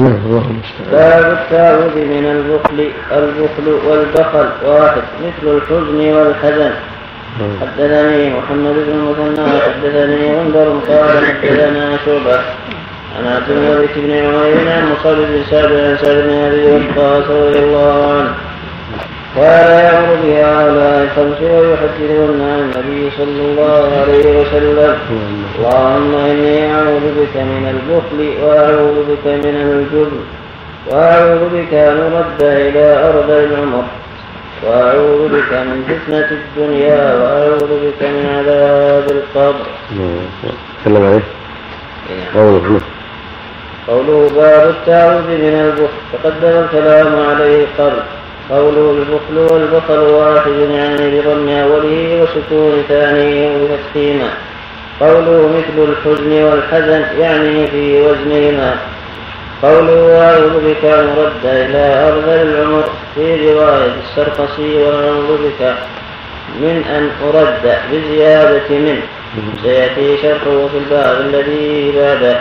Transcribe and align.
نعم 0.00 0.60
باب 0.92 1.38
التعوذ 1.38 1.96
من 1.96 2.24
البخل 2.26 2.90
البخل 3.12 3.88
والبخل 3.88 4.48
واحد 4.66 5.02
مثل 5.24 5.56
الحزن 5.56 6.12
والحزن. 6.12 6.70
نعم. 7.40 7.50
حدثني 7.60 8.30
محمد 8.30 8.74
بن 8.74 8.92
المثنى 8.92 9.60
حدثني 9.60 10.34
غندر 10.34 10.68
قال 10.88 11.26
حدثنا 11.26 11.96
شعبة. 12.06 12.40
عن 13.18 13.26
عبد 13.26 13.50
الملك 13.50 13.90
بن 13.96 14.10
عمير 14.10 14.72
عن 14.72 14.92
مصعب 14.92 15.16
بن 15.16 15.42
سعد 15.50 15.72
عن 15.72 15.96
سعد 16.02 16.16
بن 16.16 16.30
أبي 16.30 16.66
وقاص 16.66 17.30
رضي 17.30 17.58
الله 17.58 18.12
عنه. 18.12 18.34
قال 19.36 19.70
يأمر 19.70 20.14
بهؤلاء 20.24 21.04
الخمس 21.04 21.40
ويحدثهن 21.42 22.40
عن 22.50 22.60
النبي 22.66 23.10
صلى 23.18 23.42
الله 23.50 23.86
عليه 24.00 24.40
وسلم 24.40 24.94
اللهم 25.58 26.14
إني 26.14 26.74
أعوذ 26.74 27.06
بك 27.20 27.36
من 27.36 27.64
البخل 27.74 28.18
وأعوذ 28.42 28.96
بك 29.10 29.26
من 29.26 29.56
الجبن 29.66 30.20
وأعوذ 30.90 31.42
بك 31.54 31.74
أن 31.74 31.98
أرد 32.12 32.42
إلى 32.42 32.86
أرض 33.08 33.30
العمر 33.30 33.84
وأعوذ 34.66 35.28
بك 35.28 35.52
من 35.52 35.78
فتنة 35.88 36.28
الدنيا 36.40 37.14
وأعوذ 37.18 37.70
بك 37.84 38.00
من 38.02 38.26
عذاب 38.38 39.06
القبر. 39.10 39.66
تكلم 40.82 41.02
عليه؟ 41.06 41.22
قوله 42.34 42.80
قوله 43.88 44.30
باب 44.36 44.68
التعوذ 44.70 45.28
من 45.28 45.54
البخل 45.66 45.98
تقدم 46.12 46.64
الكلام 46.64 47.12
عليه 47.30 47.66
قبل 47.78 48.02
قوله 48.50 48.90
البخل 48.98 49.52
والبخل 49.54 49.98
واحد 49.98 50.52
يعني 50.70 51.20
بضم 51.20 51.48
أوله 51.48 52.22
وسكون 52.22 52.84
ثانية 52.88 53.50
وتفخيما 53.56 54.30
قوله 55.00 55.48
مثل 55.58 55.88
الحزن 55.90 56.42
والحزن 56.42 57.04
يعني 57.18 57.66
في 57.66 58.00
وزنهما. 58.02 58.74
قوله 59.62 60.22
أعوذ 60.22 60.70
بك 60.70 60.84
أن 60.84 61.08
رد 61.18 61.44
إلى 61.44 62.08
أرض 62.08 62.28
العمر 62.28 62.84
في 63.14 63.52
رواية 63.52 63.92
السرقسي 64.04 64.76
وأعوذ 64.76 65.36
بك 65.44 65.74
من 66.60 66.84
أن 66.96 67.10
أرد 67.28 67.74
بزيادة 67.92 68.68
من 68.70 69.02
سيأتي 69.62 70.16
شرحه 70.22 70.68
في 70.72 70.78
الباب 70.78 71.20
الذي 71.20 71.92
بعده 71.96 72.40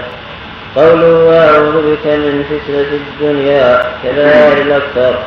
قوله 0.76 1.48
أعوذ 1.48 1.92
بك 1.92 2.06
من 2.06 2.44
فتنة 2.50 3.00
الدنيا 3.02 3.84
كذلك 4.04 4.62
الأكثر. 4.62 5.20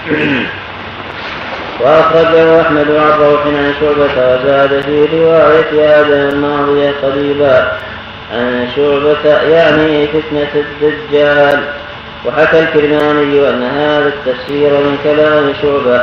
وأخرجه 1.80 2.60
أحمد 2.60 2.90
عن 2.90 3.20
روح 3.20 3.46
عن 3.46 3.74
شعبة 3.80 4.34
وزاد 4.34 4.80
في 4.80 5.06
رواية 5.12 6.00
آدم 6.00 6.12
الماضية 6.12 6.94
قريبا 7.02 7.72
عن 8.32 8.68
شعبة 8.76 9.42
يعني 9.42 10.06
فتنة 10.06 10.48
الدجال. 10.54 11.64
وحكى 12.26 12.60
الكرماني 12.60 13.48
أن 13.50 13.62
هذا 13.62 14.08
التفسير 14.08 14.70
من 14.70 14.98
كلام 15.04 15.52
شعبة 15.62 16.02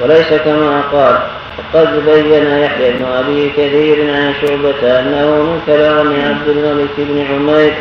وليس 0.00 0.28
كما 0.44 0.80
قال. 0.92 1.18
وقد 1.58 2.04
بين 2.06 2.46
يحيى 2.46 2.92
بن 2.92 3.04
أبي 3.04 3.50
كثير 3.50 4.14
عن 4.14 4.34
شعبة 4.40 5.00
أنه 5.00 5.42
من 5.42 5.60
كلام 5.66 6.06
عبد 6.06 6.48
الملك 6.48 6.90
بن 6.98 7.26
عمير 7.30 7.72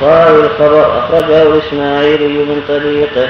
قال 0.00 0.44
الخبر 0.44 0.98
أخرجه 0.98 1.42
الإسماعيلي 1.42 2.28
من 2.28 2.62
طريقه. 2.68 3.28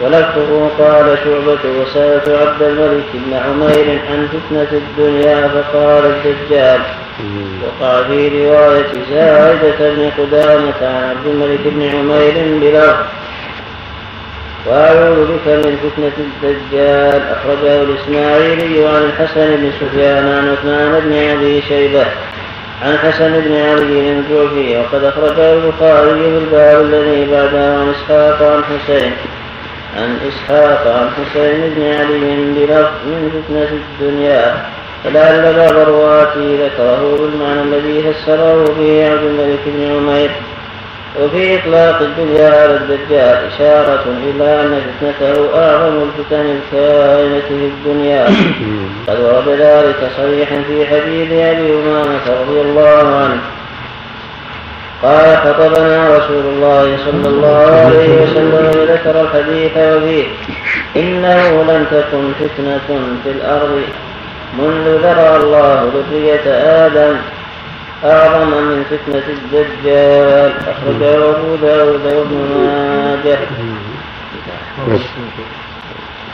ولفظه 0.00 0.68
قال 0.78 1.18
شعبة 1.24 1.80
وسألت 1.80 2.28
عبد 2.28 2.62
الملك 2.62 3.04
بن 3.14 3.34
عمير 3.34 4.00
عن 4.10 4.28
فتنة 4.28 4.68
الدنيا 4.72 5.48
فقال 5.48 6.04
الدجال 6.04 6.80
وقع 7.62 8.02
في 8.02 8.28
رواية 8.28 8.92
زائدة 9.10 9.90
بن 9.94 10.10
قدامة 10.18 10.74
عن 10.82 11.04
عبد 11.10 11.26
الملك 11.26 11.60
بن 11.64 11.82
عمير 11.82 12.58
بلفظ 12.60 12.96
وأعوذ 14.66 15.24
بك 15.24 15.46
من 15.46 15.76
فتنة 15.82 16.12
الدجال. 16.18 17.22
أخرجه 17.32 17.82
الإسماعيلي 17.82 18.88
عن 18.88 19.02
الحسن 19.02 19.56
بن 19.56 19.72
سفيان 19.80 20.28
عن 20.28 20.48
عثمان 20.48 21.00
بن 21.00 21.12
أبي 21.12 21.62
شيبة. 21.62 22.06
عن 22.82 22.98
حسن 22.98 23.40
بن 23.40 23.52
علي 23.56 24.12
الجوفي 24.12 24.78
وقد 24.78 25.04
أخرجه 25.04 25.52
البخاري 25.52 26.20
في 26.20 26.38
الباب 26.38 26.84
الذي 26.84 27.30
بعده 27.30 27.74
عن 27.74 27.88
إسحاق 27.88 28.42
عن 28.42 28.62
حسين. 28.64 29.12
عن 29.96 30.18
إسحاق 30.28 30.86
عن 30.86 31.10
حسين 31.10 31.74
بن 31.76 31.82
علي 31.82 32.36
بلفظ 32.36 33.06
من 33.06 33.30
فتنة 33.30 33.68
الدنيا 33.80 34.62
فلعل 35.04 35.54
بعض 35.56 35.76
الرواة 35.76 36.34
ذكره 36.36 37.16
بالمعنى 37.20 37.62
الذي 37.62 38.02
فسره 38.02 38.64
به 38.78 39.10
عبد 39.10 39.22
الملك 39.22 39.60
بن 39.66 39.96
عمير. 39.96 40.30
وفي 41.20 41.58
إطلاق 41.58 42.00
الدنيا 42.02 42.62
على 42.62 42.76
الدجال 42.76 43.46
إشارة 43.52 44.04
إلى 44.24 44.60
أن 44.60 44.80
فتنته 44.80 45.58
أعظم 45.58 46.02
الفتن 46.02 46.56
الكائنة 46.56 47.40
في 47.48 47.66
الدنيا. 47.66 48.26
قد 49.08 49.20
ورد 49.20 49.48
ذلك 49.48 50.10
صريحا 50.16 50.62
في 50.68 50.86
حديث 50.86 51.32
أبي 51.32 51.72
أمامة 51.74 52.40
رضي 52.40 52.60
الله 52.60 53.16
عنه. 53.16 53.40
قال 55.02 55.36
خطبنا 55.36 56.16
رسول 56.16 56.44
الله 56.44 56.96
صلى 57.04 57.28
الله 57.28 57.66
عليه 57.84 58.22
وسلم 58.22 58.64
وذكر 58.80 59.20
الحديث 59.20 59.72
وفيه 59.76 60.26
إنه 60.96 61.62
لم 61.62 61.86
تكن 61.90 62.32
فتنة 62.40 62.88
في 63.24 63.30
الأرض 63.30 63.82
منذ 64.58 64.86
ذرى 65.02 65.36
الله 65.36 65.92
ذرية 65.94 66.46
آدم 66.86 67.16
أعظم 68.04 68.48
من 68.48 68.84
فتنة 68.90 69.22
الدجال. 69.28 70.52
أخرجه 70.68 71.30
أبو 71.30 71.56
داود 71.56 72.04
وابن 72.04 72.36
ماجه. 72.54 73.38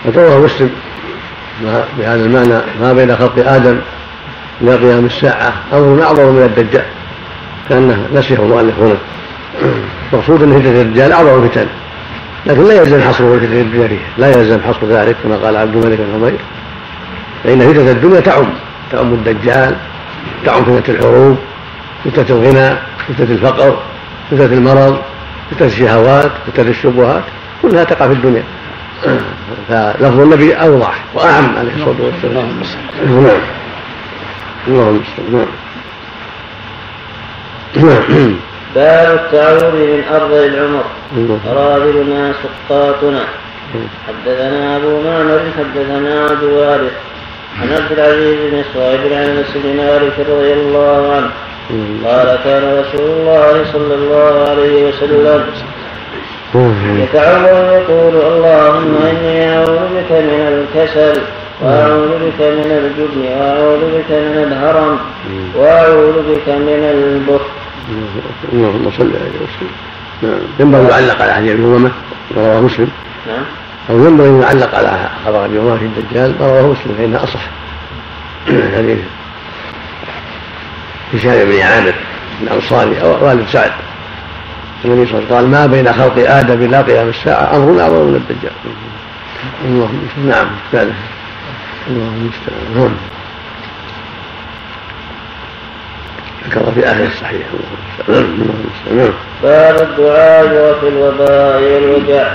وروى 0.05 0.39
مسلم. 0.39 0.71
بهذا 1.99 2.25
المعنى 2.25 2.61
ما 2.81 2.93
بين 2.93 3.17
خلق 3.17 3.49
آدم 3.49 3.79
إلى 4.61 4.77
قيام 4.77 5.05
الساعة 5.07 5.53
أمر 5.73 6.03
أعظم 6.03 6.27
من 6.27 6.43
الدجال. 6.43 6.85
كأنه 7.69 8.07
نسيه 8.15 8.37
المؤلف 8.37 8.79
هنا. 8.79 8.97
المقصود 10.13 10.43
أن 10.43 10.61
فتنة 10.61 10.81
الدجال 10.81 11.13
أعظم 11.13 11.45
الفتن 11.45 11.67
لكن 12.47 12.65
لا 12.65 12.75
يلزم 12.75 13.01
حصر 13.01 13.39
فتنة 13.39 13.61
الدنيا 13.61 13.89
فيه 13.89 13.99
لا 14.19 14.29
يلزم 14.29 14.61
حصر 14.61 14.87
ذلك 14.87 15.17
كما 15.23 15.37
قال 15.37 15.57
عبد 15.57 15.77
الملك 15.77 15.99
بن 15.99 16.15
عمير. 16.15 16.39
فإن 17.45 17.61
فتنة 17.61 17.91
الدنيا 17.91 18.21
تعم 18.21 18.47
تعم 18.93 19.13
الدجال 19.15 19.77
تعم 20.45 20.65
فتنة 20.65 20.95
الحروب 20.97 21.37
فتنة 22.05 22.27
الغنى 22.31 22.77
فتنة 23.09 23.31
الفقر 23.31 23.77
فتنة 24.31 24.45
المرض 24.45 24.99
فتنة 25.51 25.69
الشهوات 25.69 26.31
فتنة 26.47 26.71
الشبهات 26.71 27.23
كلها 27.63 27.85
تقع 27.85 28.07
في 28.07 28.13
الدنيا. 28.13 28.43
فلفظ 29.69 30.21
النبي 30.21 30.55
أوضح 30.55 31.05
وأعم 31.15 31.57
عليه 31.59 31.75
الصلاة 31.75 31.97
والسلام. 32.01 32.49
نعم. 33.07 33.41
اللهم 34.69 35.01
نعم 35.33 35.47
نعم. 37.77 38.37
باب 38.75 39.15
التعوذ 39.15 39.75
من 39.75 40.03
أرض 40.15 40.33
العمر. 40.33 40.85
أراذلنا 41.51 42.33
سقاطنا. 42.43 43.25
حدثنا 44.09 44.77
أبو 44.77 45.01
معمر 45.01 45.41
حدثنا 45.59 46.25
عبد 46.25 46.43
الوارث. 46.43 46.93
عن 47.63 47.69
عبد 47.73 47.93
العزيز 47.93 48.37
بن 48.53 48.63
صهيب 48.75 49.13
عن 49.13 49.13
أنس 49.13 49.47
بن 49.55 49.77
مالك 49.77 50.13
رضي 50.31 50.53
الله 50.53 51.13
عنه. 51.15 51.31
قال 52.05 52.39
كان 52.45 52.63
رسول 52.81 53.11
الله 53.11 53.65
صلى 53.73 53.95
الله 53.95 54.49
عليه 54.51 54.89
وسلم 54.89 55.45
يتعوذ 57.03 57.73
يقول 57.73 58.15
اللهم 58.33 58.97
إني 59.11 59.57
أعوذ 59.57 59.83
بك 59.97 60.11
من 60.13 60.41
الكسل 60.53 61.21
وأعوذ 61.63 62.09
بك 62.09 62.41
من 62.41 62.71
الجبن 62.81 63.21
وأعوذ 63.33 63.81
بك 63.81 64.11
من 64.11 64.37
الهرم 64.47 64.99
وأعوذ 65.57 66.17
بك 66.29 66.49
من 66.49 66.81
البخل. 66.95 67.64
اللهم 68.53 68.91
صل 68.99 69.03
عليه 69.03 69.39
وسلم 69.45 69.71
نعم. 70.22 70.41
ينبغي 70.61 70.89
يعلق 70.89 71.22
على 71.22 71.34
حديث 71.34 71.53
ابن 71.53 71.65
امامه 71.65 71.91
رواه 72.36 72.60
مسلم. 72.60 72.89
نعم. 73.27 73.45
أو 73.91 74.07
ينبغي 74.07 74.28
أن 74.28 74.42
يعلق 74.42 74.75
على 74.75 75.09
خبر 75.27 75.45
ابي 75.45 75.59
امامه 75.59 75.78
في 75.78 75.84
الدجال 75.84 76.34
رواه 76.41 76.63
مسلم 76.63 76.95
فانها 76.98 77.25
أصح. 77.25 77.41
حديث 78.77 78.98
هشام 81.15 81.51
بن 81.51 81.60
عامر 81.60 81.95
الأنصاري 82.42 83.03
أو 83.03 83.27
والد 83.27 83.48
سعد. 83.48 83.72
النبي 84.84 85.07
صلى 85.07 85.19
الله 85.19 85.27
عليه 85.27 85.36
وسلم 85.36 85.36
قال 85.36 85.48
ما 85.48 85.66
بين 85.66 85.92
خلق 85.92 86.31
آدم 86.31 86.63
إلى 86.63 86.83
قيام 86.83 87.09
الساعة 87.09 87.57
أمر 87.57 87.81
اعظم 87.81 87.97
من 87.97 88.16
الدجال. 88.16 88.53
اللهم 89.65 90.09
نعم. 90.28 90.47
بعده 90.72 90.92
اللهم 91.89 92.15
المستعان 92.15 92.75
نعم 92.77 93.14
ذكر 96.49 96.73
في 96.75 96.87
آخر 96.87 97.05
الصحيح. 97.05 97.47
نعم 98.09 99.11
باب 99.43 99.77
الدعاء 99.83 100.45
وفي 100.45 100.89
الوباء 100.89 101.63
والوجع. 101.63 102.33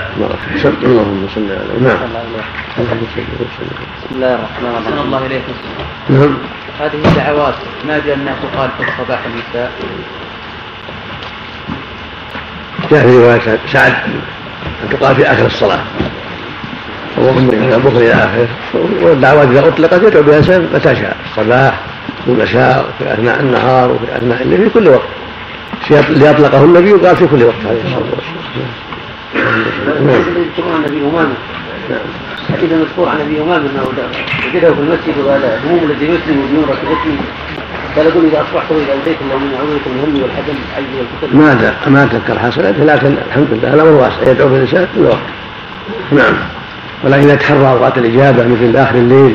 اللهم 0.82 1.28
صل 1.34 1.48
على 1.50 1.80
نعم. 1.80 1.96
بسم 2.76 4.14
الله 4.14 4.34
الرحمن 4.34 4.66
الرحيم. 4.66 5.00
الله 5.06 5.26
اليكم 5.26 5.52
نعم. 6.08 6.38
هذه 6.80 7.08
الدعوات 7.08 7.54
ما 7.88 8.00
جاء 8.06 8.14
الناس 8.14 8.36
قال 8.56 8.70
في 8.78 8.82
الصباح 8.88 9.20
المساء 9.24 9.70
جاء 12.90 13.06
في 13.06 13.18
رواية 13.18 13.58
سعد 13.72 13.92
أن 14.82 14.88
تقال 14.90 15.16
في 15.16 15.32
آخر 15.32 15.46
الصلاة. 15.46 15.80
اللهم 17.18 17.44
من 17.44 17.72
البخل 17.72 17.96
إلى 17.96 18.12
آخره. 18.12 18.48
والدعوات 19.02 19.48
إذا 19.48 19.68
أطلقت 19.68 20.02
يدعو 20.02 20.22
بها 20.22 20.58
متى 20.58 20.96
شاء. 20.96 21.16
الصباح 21.30 21.80
والمساء 22.26 22.84
وفي 22.88 23.12
أثناء 23.12 23.40
النهار 23.40 23.90
وفي 23.90 24.16
أثناء 24.16 24.42
الليل 24.42 24.70
في 24.70 24.70
كل 24.70 24.88
وقت. 24.88 25.08
اللي 25.90 26.30
أطلقه 26.30 26.64
النبي 26.64 26.92
قال 26.92 27.16
في 27.16 27.26
كل 27.26 27.44
وقت. 27.44 27.66
عليه 27.66 27.80
الصلاة 27.82 28.10
والسلام. 28.16 28.90
نعم. 29.34 30.22
النبي 31.16 31.34
حديث 32.52 32.72
مذكور 32.72 33.08
عن 33.08 33.20
أبي 33.20 33.40
أمامة 33.40 33.56
انه 33.70 33.82
وجده 34.48 34.74
في 34.74 34.80
المسجد 34.80 35.14
وقال 35.24 35.40
هموم 35.64 35.90
الذي 35.90 36.04
يسلم 36.04 36.46
بدون 36.46 36.64
ركعته 36.64 37.16
قال 37.96 38.06
يقول 38.06 38.24
إذا 38.24 38.42
أصبحت 38.42 38.72
واذا 38.72 38.94
امسيت 38.94 39.16
اللهم 39.22 39.54
اعوذ 39.54 39.74
بك 39.74 39.86
من 39.86 39.98
الهم 39.98 40.22
والحزن 40.22 40.54
والعجز 40.76 41.06
والكسل 41.22 41.36
ما 41.36 41.74
ما 41.86 42.06
تذكر 42.06 42.38
حسناته 42.38 42.84
لكن 42.84 43.14
الحمد 43.28 43.46
لله 43.50 43.74
الأمر 43.74 43.90
واسع 43.90 44.30
يدعو 44.30 44.48
في 44.48 44.54
الإنسان 44.54 44.86
كل 44.94 45.00
وقت. 45.00 45.18
نعم. 46.12 46.34
ولكن 47.04 47.22
إذا 47.22 47.34
تحرى 47.34 47.70
أوقات 47.70 47.98
الإجابة 47.98 48.46
مثل 48.46 48.76
آخر 48.76 48.94
الليل 48.94 49.34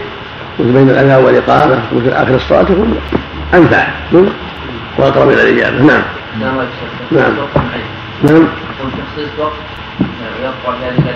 بين 0.60 0.90
الاذان 0.90 1.24
والإقامة 1.26 1.80
مثل 1.92 2.10
آخر 2.10 2.36
الصلاة 2.36 2.62
يكون 2.62 3.00
أنفع. 3.54 3.88
وأقرب 4.98 5.30
إلى 5.30 5.42
الإجابة. 5.42 5.78
نعم. 5.82 6.02
نعم. 6.42 6.56
نعم. 7.12 7.34
نعم. 8.24 8.48
تخصيص 8.80 9.30
وقت 9.40 9.54
يقرأ 10.44 10.76
ذلك 10.84 11.16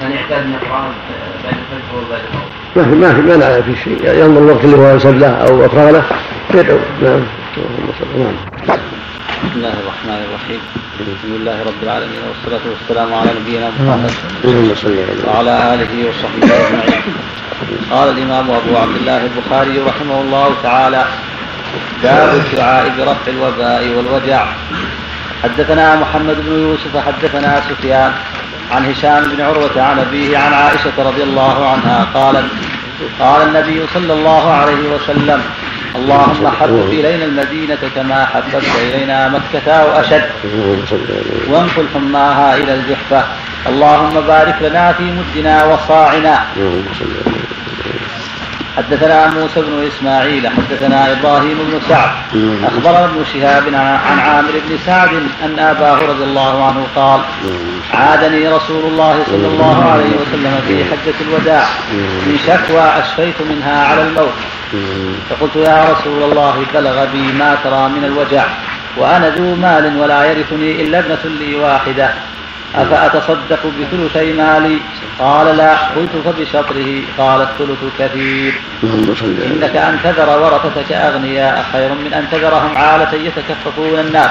كان 0.00 0.10
يعتاد 0.12 0.44
أن 0.44 0.52
يقرأ 0.52 0.80
بعد 1.44 1.54
الفجر 1.54 2.06
وبعد 2.06 2.20
ما 2.76 2.84
في 2.84 2.90
ما 2.90 3.14
في 3.14 3.38
ما 3.38 3.60
في 3.60 3.76
شيء. 3.76 4.24
ينظر 4.24 4.42
الوقت 4.42 4.64
اللي 4.64 4.76
هو 4.76 4.98
له 5.04 5.28
أو 5.28 5.66
أفرغ 5.66 5.90
له 5.90 6.02
يدعو. 6.54 6.78
نعم. 7.02 7.20
نعم. 8.18 8.78
بسم 9.38 9.56
الله 9.56 9.76
الرحمن 9.82 10.20
الرحيم. 10.28 10.60
الحمد 11.00 11.34
لله 11.34 11.56
رب 11.62 11.80
العالمين 11.82 12.22
والصلاة 12.28 12.64
والسلام 12.72 13.14
على 13.14 13.30
نبينا 13.40 13.70
محمد 13.70 14.12
وعلى 15.26 15.74
آله 15.74 15.92
وصحبه 16.08 16.46
أجمعين. 16.66 17.02
قال 17.90 18.08
الإمام 18.08 18.50
أبو 18.50 18.76
عبد 18.76 18.96
الله 18.96 19.20
البخاري 19.30 19.78
رحمه 19.78 20.20
الله 20.20 20.48
تعالى 20.62 21.04
باب 22.02 22.34
الدعاء 22.34 22.84
برفع 22.98 23.26
الوباء 23.28 23.82
والوجع. 23.96 24.46
حدثنا 25.42 25.96
محمد 25.96 26.36
بن 26.46 26.52
يوسف 26.52 26.96
حدثنا 27.06 27.62
سفيان 27.68 28.12
عن 28.72 28.90
هشام 28.90 29.22
بن 29.24 29.40
عروة 29.40 29.82
عن 29.82 29.98
أبيه 29.98 30.38
عن 30.38 30.52
عائشة 30.52 30.96
رضي 30.98 31.22
الله 31.22 31.70
عنها 31.70 32.06
قالت 32.14 32.48
قال 33.20 33.48
النبي 33.48 33.86
صلى 33.94 34.12
الله 34.12 34.52
عليه 34.52 34.82
وسلم 34.94 35.42
اللهم 35.96 36.48
حبب 36.60 36.88
إلينا 36.88 37.24
المدينة 37.24 37.78
كما 37.94 38.26
حببت 38.26 38.64
إلينا 38.82 39.28
مكة 39.28 39.72
أو 39.72 40.00
أشد 40.00 40.22
وانقل 41.48 41.86
حماها 41.94 42.56
إلى 42.56 42.74
الجحفة. 42.74 43.24
اللهم 43.66 44.20
بارك 44.20 44.56
لنا 44.62 44.92
في 44.92 45.02
مدنا 45.02 45.64
وصاعنا. 45.64 46.46
حدثنا 48.78 49.26
موسى 49.26 49.60
بن 49.60 49.86
إسماعيل 49.86 50.48
حدثنا 50.48 51.12
إبراهيم 51.12 51.58
بن 51.58 51.80
سعد. 51.88 52.10
أخبرنا 52.64 53.04
ابن 53.04 53.24
شهاب 53.32 53.64
عن 53.74 54.18
عامر 54.18 54.50
بن 54.68 54.78
سعد 54.86 55.08
أن 55.44 55.58
أباه 55.58 55.98
رضي 56.06 56.24
الله 56.24 56.64
عنه 56.64 56.86
قال 56.96 57.20
عادني 57.94 58.48
رسول 58.48 58.84
الله 58.84 59.24
صلى 59.26 59.46
الله 59.46 59.84
عليه 59.84 60.10
وسلم 60.20 60.60
في 60.68 60.84
حجة 60.84 61.14
الوداع. 61.28 61.64
من 62.26 62.38
شكوى 62.46 62.80
أشفيت 63.00 63.34
منها 63.50 63.86
على 63.86 64.02
الموت. 64.02 64.38
فقلت 65.30 65.56
يا 65.56 65.84
رسول 65.92 66.22
الله 66.22 66.64
بلغ 66.74 67.04
بي 67.04 67.32
ما 67.32 67.56
ترى 67.64 67.88
من 67.88 68.04
الوجع 68.04 68.44
وأنا 68.96 69.28
ذو 69.28 69.54
مال 69.54 69.96
ولا 70.00 70.24
يرثني 70.24 70.82
إلا 70.82 70.98
ابنة 70.98 71.24
لي 71.40 71.54
واحدة. 71.54 72.10
أفأتصدق 72.82 73.62
بثلثي 73.80 74.32
مالي؟ 74.32 74.78
قال 75.18 75.56
لا 75.56 75.76
قلت 75.76 76.10
فبشطره. 76.24 77.02
قال 77.18 77.40
الثلث 77.42 77.82
كثير. 77.98 78.52
إنك 79.46 79.76
أن 79.76 79.98
تذر 80.04 80.28
ورثتك 80.42 80.92
أغنياء 80.92 81.64
خير 81.72 81.90
من 81.94 82.12
أن 82.14 82.24
تذرهم 82.32 82.76
عالة 82.76 83.12
يتكففون 83.14 83.98
الناس. 83.98 84.30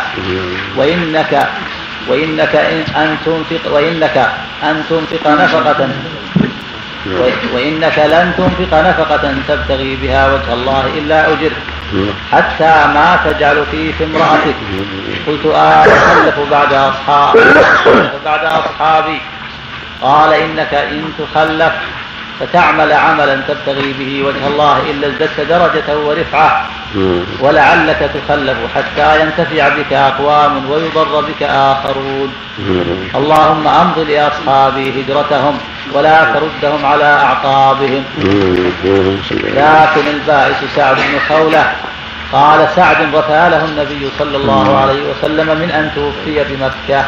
وإنك 0.78 1.48
وإنك 2.08 2.56
أن 2.96 3.18
تنفق 3.26 3.74
وإنك 3.74 4.18
أن 4.64 4.84
تنفق 4.90 5.28
نفقة. 5.28 5.90
وإنك 7.54 7.98
لن 8.00 8.32
تنفق 8.38 8.74
نفقة 8.90 9.36
تبتغي 9.48 9.96
بها 9.96 10.34
وجه 10.34 10.54
الله 10.54 10.84
إلا 10.98 11.28
أجرت 11.34 11.77
حتى 12.32 12.86
ما 12.94 13.20
تجعل 13.26 13.66
فيه 13.72 13.94
في 13.94 14.04
امرأتك. 14.04 14.56
قلت 15.28 15.46
آه 15.46 15.84
تخلف 15.84 16.40
بعد 16.52 16.74
أصحابي. 16.74 17.40
بعد 18.26 18.46
أصحابي. 18.46 19.22
قال 20.02 20.34
إنك 20.34 20.74
إن 20.74 21.12
تخلف 21.18 21.74
فتعمل 22.40 22.92
عملا 22.92 23.36
تبتغي 23.48 23.94
به 23.94 24.24
وجه 24.28 24.48
الله 24.48 24.78
إلا 24.92 25.08
ازددت 25.08 25.40
درجة 25.50 25.98
ورفعة. 25.98 26.70
ولعلك 27.40 28.12
تخلف 28.14 28.58
حتى 28.76 29.22
ينتفع 29.22 29.70
بك 29.70 29.94
أقوام 29.94 30.70
ويضر 30.70 31.22
بك 31.22 31.44
آخرون. 31.44 32.34
اللهم 33.16 33.68
أمض 33.68 34.00
لأصحابي 34.00 35.02
هجرتهم 35.02 35.58
ولا 35.94 36.26
تردهم 36.34 36.86
على 36.86 37.04
أعقابهم. 37.04 38.04
لكن 39.44 40.08
البائس 40.08 40.58
سعد 40.76 40.96
بن 40.96 41.20
خولة 41.30 41.72
قال 42.34 42.68
سعد 42.76 43.02
له 43.52 43.66
النبي 43.66 44.10
صلى 44.20 44.38
الله 44.38 44.78
عليه 44.78 45.02
وسلم 45.10 45.48
من 45.48 45.72
أن 45.72 45.92
توفي 45.96 46.44
بمكة. 46.50 47.06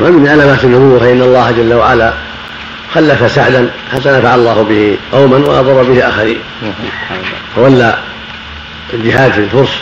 ومن 0.00 0.28
علامات 0.28 0.64
النبوة 0.64 1.00
فإن 1.00 1.22
الله 1.22 1.50
جل 1.50 1.74
وعلا 1.74 2.12
خلف 2.94 3.32
سعدا 3.32 3.70
حتى 3.92 4.08
نفع 4.08 4.34
الله 4.34 4.62
به 4.62 4.96
قوما 5.12 5.36
واضر 5.36 5.82
به 5.82 6.08
آخرين. 6.08 6.38
فولى 7.56 7.98
الجهاد 8.94 9.32
في 9.32 9.38
الفرس 9.38 9.80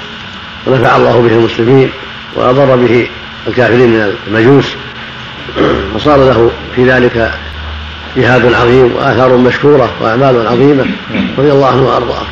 ونفع 0.66 0.96
الله 0.96 1.20
به 1.20 1.32
المسلمين 1.32 1.90
واضر 2.36 2.76
به 2.76 3.08
الكافرين 3.46 3.90
من 3.90 4.16
المجوس. 4.26 4.74
وصار 5.94 6.16
له 6.16 6.50
في 6.76 6.90
ذلك 6.90 7.32
جهاد 8.16 8.54
عظيم 8.54 8.92
وآثار 8.96 9.36
مشكوره 9.36 9.90
وأعمال 10.00 10.46
عظيمة 10.46 10.86
رضي 11.38 11.52
الله 11.52 11.66
عنه 11.66 11.82
وأرضاه. 11.82 12.26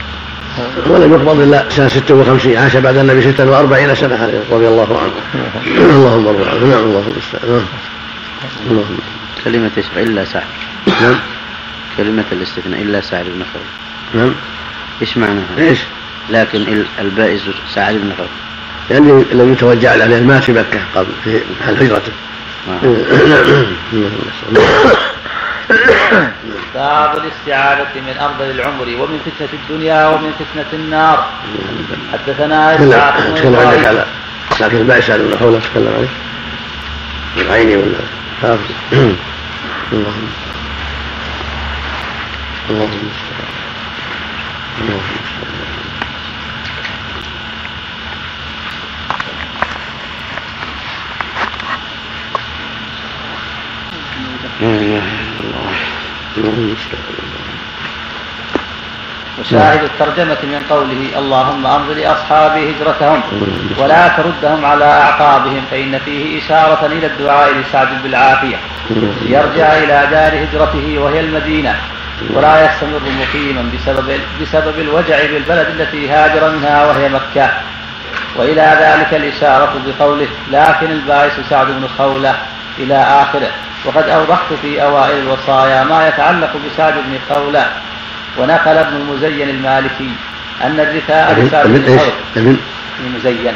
ولم 0.86 1.12
يقبض 1.12 1.40
إلا 1.40 1.64
سنة 1.70 1.88
56 1.88 2.56
عاش 2.56 2.76
بعد 2.76 2.96
النبي 2.96 3.22
46 3.22 3.94
سنة 3.94 4.30
رضي 4.50 4.68
الله 4.68 5.00
عنه. 5.02 5.44
اللهم 5.96 6.26
ارضى 6.26 6.50
عنه. 6.50 6.66
نعم 6.66 6.84
اللهم 6.84 7.12
المستعان 7.12 7.66
اللهم 8.70 8.98
كلمة 9.44 9.70
إلا 9.96 10.24
سعد 10.24 10.67
نعم. 10.86 11.18
كلمة 11.96 12.24
الاستثناء 12.32 12.82
إلا 12.82 13.00
سعد 13.00 13.24
بن 13.24 13.44
خوف 13.52 13.62
نعم. 14.14 14.34
إيش 15.00 15.16
معناها؟ 15.16 15.58
إيش؟ 15.58 15.78
لكن 16.30 16.84
البائس 16.98 17.42
سعد 17.74 17.94
بن 17.94 18.12
خوف 18.18 18.28
يعني 18.90 19.24
لم 19.32 19.52
يتوجع 19.52 19.90
عليه 19.90 20.20
مات 20.20 20.44
في 20.44 20.52
مكة 20.52 20.80
قبل 20.94 21.12
في 21.24 21.40
محل 21.60 21.82
هجرته 21.82 22.12
نعم 22.68 22.78
باب 26.74 27.16
الاستعاذة 27.16 28.00
من 28.06 28.18
أرض 28.20 28.42
العمر 28.42 28.84
ومن 28.84 29.20
فتنة 29.26 29.48
الدنيا 29.52 30.08
ومن 30.08 30.32
فتنة 30.32 30.66
النار. 30.72 31.26
حدثنا 32.12 32.74
إسحاق 32.74 33.34
تكلم 33.34 33.56
عليك 33.56 33.86
على 33.86 34.04
لكن 34.60 34.76
البائس 34.76 35.06
سعد 35.06 35.20
بن 35.20 35.38
خوف 35.38 35.70
تكلم 35.70 35.92
عليه 35.96 36.08
العيني 37.46 37.76
ولا 37.76 37.98
حافظ. 38.42 38.70
اللهم 39.92 40.28
اللهم 42.70 43.10
الله 54.60 55.02
اللهم 56.36 56.76
وشاهد 59.38 59.82
الترجمة 59.84 60.38
من 60.42 60.62
قوله 60.70 61.18
اللهم 61.18 61.66
أمض 61.66 61.90
لأصحابي 61.90 62.70
هجرتهم 62.70 63.20
ولا 63.78 64.08
تردهم 64.08 64.64
على 64.64 64.84
أعقابهم 64.84 65.62
فإن 65.70 65.98
فيه 66.04 66.38
إشارة 66.38 66.86
إلى 66.86 67.06
الدعاء 67.06 67.54
لسعد 67.54 68.02
بالعافية. 68.02 68.56
ليرجع 69.22 69.72
إلى 69.72 70.06
دار 70.10 70.32
هجرته 70.44 70.98
وهي 70.98 71.20
المدينة. 71.20 71.74
ولا 72.34 72.64
يستمر 72.64 73.00
مقيما 73.20 73.70
بسبب 73.74 74.20
بسبب 74.42 74.78
الوجع 74.78 75.26
بالبلد 75.26 75.66
التي 75.80 76.08
هاجر 76.10 76.50
منها 76.50 76.86
وهي 76.86 77.08
مكة. 77.08 77.50
وإلى 78.36 78.76
ذلك 78.80 79.14
الإشارة 79.14 79.72
بقوله 79.86 80.28
لكن 80.50 80.90
البائس 80.90 81.32
سعد 81.50 81.66
بن 81.66 81.88
خولة 81.98 82.34
إلى 82.78 82.94
آخره. 82.94 83.50
وقد 83.84 84.08
أوضحت 84.08 84.52
في 84.62 84.82
أوائل 84.82 85.18
الوصايا 85.18 85.84
ما 85.84 86.08
يتعلق 86.08 86.50
بسعد 86.66 86.94
بن 86.94 87.18
خولة. 87.34 87.66
ونقل 88.38 88.78
ابن 88.78 88.96
المزين 88.96 89.48
المالكي 89.48 90.10
أن 90.64 90.80
الرثاء 90.80 91.40
لسعد 91.40 91.66
بن 91.66 91.98
خولة. 91.98 92.12
المزين. 93.06 93.54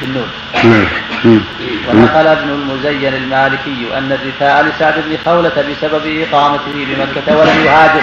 بالنون. 0.00 0.28
نعم 0.64 0.86
مم. 1.24 1.40
ونقل 1.88 2.26
ابن 2.26 2.48
المزين 2.48 3.14
المالكي 3.14 3.88
أن 3.98 4.12
الرثاء 4.12 4.62
لسعد 4.62 4.94
بن 5.06 5.18
خولة 5.24 5.64
بسبب 5.70 6.26
إقامته 6.32 6.72
بمكة 6.74 7.36
ولم 7.36 7.64
يهاجر 7.64 8.02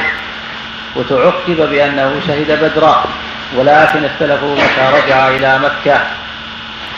وتعقب 0.95 1.69
بأنه 1.69 2.21
شهد 2.27 2.51
بدرا 2.63 3.03
ولكن 3.55 4.05
اختلفوا 4.05 4.55
متى 4.55 4.85
رجع 4.97 5.27
إلى 5.27 5.59
مكة 5.59 6.01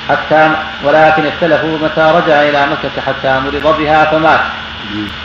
حتى 0.09 0.55
ولكن 0.83 1.25
اختلفوا 1.27 1.77
متى 1.77 2.01
رجع 2.01 2.41
إلى 2.41 2.67
مكة 2.67 3.01
حتى 3.07 3.39
مرض 3.39 3.77
بها 3.79 4.05
فمات 4.11 4.39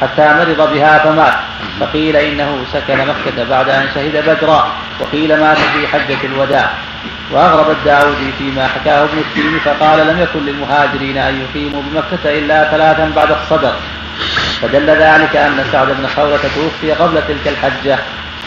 حتى 0.01 0.35
مرض 0.35 0.73
بها 0.75 0.99
فمات. 0.99 1.35
فقيل 1.81 2.17
إنه 2.17 2.65
سكن 2.73 2.99
مكة 2.99 3.45
بعد 3.51 3.69
أن 3.69 3.89
شهد 3.95 4.25
بدرا 4.27 4.73
وقيل 5.01 5.41
مات 5.41 5.59
في 5.59 5.87
حجة 5.89 6.25
الوداع. 6.25 6.71
وأغرب 7.31 7.71
الداودي 7.71 8.33
فيما 8.39 8.69
حكاه 8.69 9.05
ابن 9.05 9.19
التيمي 9.19 9.61
فقال 9.61 10.07
لم 10.07 10.21
يكن 10.21 10.47
للمهاجرين 10.47 11.19
أن 11.19 11.41
يقيموا 11.41 11.83
بمكة 11.83 12.39
إلا 12.39 12.71
ثلاثا 12.71 13.13
بعد 13.17 13.31
الصدر. 13.31 13.73
فدل 14.63 14.91
ذلك 14.91 15.37
أن 15.37 15.65
سعد 15.73 15.87
بن 15.87 16.07
خولة 16.17 16.41
توفي 16.55 16.93
قبل 16.93 17.23
تلك 17.29 17.49
الحجة 17.49 17.99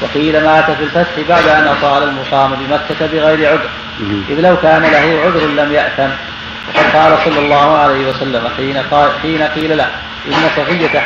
وقيل 0.01 0.43
مات 0.43 0.71
في 0.71 0.83
الفتح 0.83 1.11
بعد 1.29 1.47
أن 1.47 1.67
أطال 1.67 2.03
المقام 2.03 2.51
بمكة 2.55 3.07
بغير 3.13 3.49
عذر. 3.49 3.69
إذ 4.29 4.39
لو 4.41 4.57
كان 4.57 4.81
له 4.81 5.21
عذر 5.25 5.47
لم 5.47 5.71
يأثم. 5.71 6.09
وقد 6.67 6.97
قال 6.97 7.17
صلى 7.25 7.39
الله 7.39 7.77
عليه 7.77 8.09
وسلم 8.09 8.47
حين, 8.57 8.83
حين 9.21 9.43
قيل 9.43 9.77
له 9.77 9.87
إن 10.27 10.49
صفية 10.57 10.99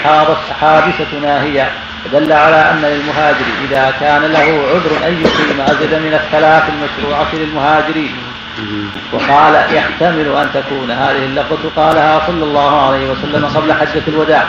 حابسة 0.62 1.20
ناهية. 1.22 1.72
دل 2.12 2.34
على 2.34 2.72
أن 2.72 2.82
للمهاجر 2.82 3.46
إذا 3.70 3.94
كان 4.00 4.22
له 4.22 4.68
عذر 4.70 5.08
أن 5.08 5.14
يقيم 5.14 5.62
أزيد 5.62 5.94
من 5.94 6.14
الثلاث 6.14 6.64
المشروعة 6.70 7.36
للمهاجرين. 7.36 8.16
وقال 9.14 9.54
يحتمل 9.74 10.36
أن 10.36 10.50
تكون 10.54 10.92
هذه 10.92 11.26
اللفظة 11.26 11.70
قالها 11.76 12.28
صلى 12.28 12.44
الله 12.44 12.88
عليه 12.88 13.10
وسلم 13.10 13.46
قبل 13.46 13.74
حجة 13.74 14.04
الوداع. 14.08 14.46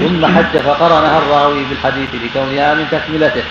ثم 0.00 0.26
حج 0.26 0.58
فقرنها 0.58 1.18
الراوي 1.18 1.64
بالحديث 1.64 2.08
لكونها 2.14 2.74
من 2.74 2.86
تكملته. 2.90 3.42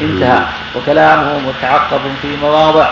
انتهى. 0.00 0.38
وكلامه 0.76 1.38
متعقب 1.38 2.00
في 2.22 2.36
مواضع. 2.42 2.90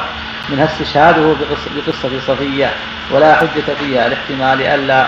منها 0.49 0.65
استشهاده 0.65 1.35
بقصة 1.77 2.11
صفية. 2.27 2.71
ولا 3.11 3.37
حجة 3.37 3.75
فيها 3.81 4.09
لاحتمال 4.09 4.63
ألا 4.63 5.07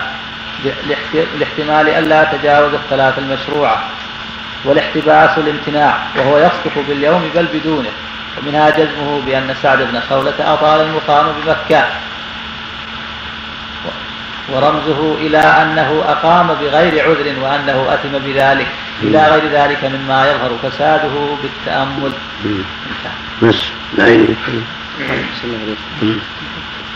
لاحتمال 1.39 1.89
ألا 1.89 2.23
تجاوز 2.23 2.73
الثلاث 2.73 3.19
المشروعة. 3.19 3.83
والاحتباس 4.65 5.37
الامتناع 5.37 5.97
وهو 6.17 6.37
يصدق 6.37 6.83
باليوم 6.87 7.29
بل 7.35 7.45
بدونه. 7.53 7.91
ومنها 8.37 8.69
جزمه 8.69 9.21
بأن 9.25 9.55
سعد 9.61 9.77
بن 9.77 9.99
خولة 9.99 10.53
أطال 10.53 10.81
المقام 10.81 11.25
بمكة. 11.25 11.85
ورمزه 14.49 15.15
إلى 15.15 15.37
أنه 15.37 16.03
أقام 16.07 16.47
بغير 16.47 17.09
عذر 17.09 17.33
وأنه 17.41 17.93
أثم 17.93 18.17
بذلك. 18.17 18.67
إلى 19.03 19.27
غير 19.27 19.51
ذلك 19.51 19.83
مما 19.83 20.31
يظهر 20.31 20.57
فساده 20.63 21.37
بالتأمل. 21.41 22.11
بس. 23.41 23.63
العين 23.97 24.35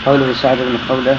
قوله 0.06 0.32
سعد 0.32 0.56
بن 0.56 0.78
خولة 0.88 1.18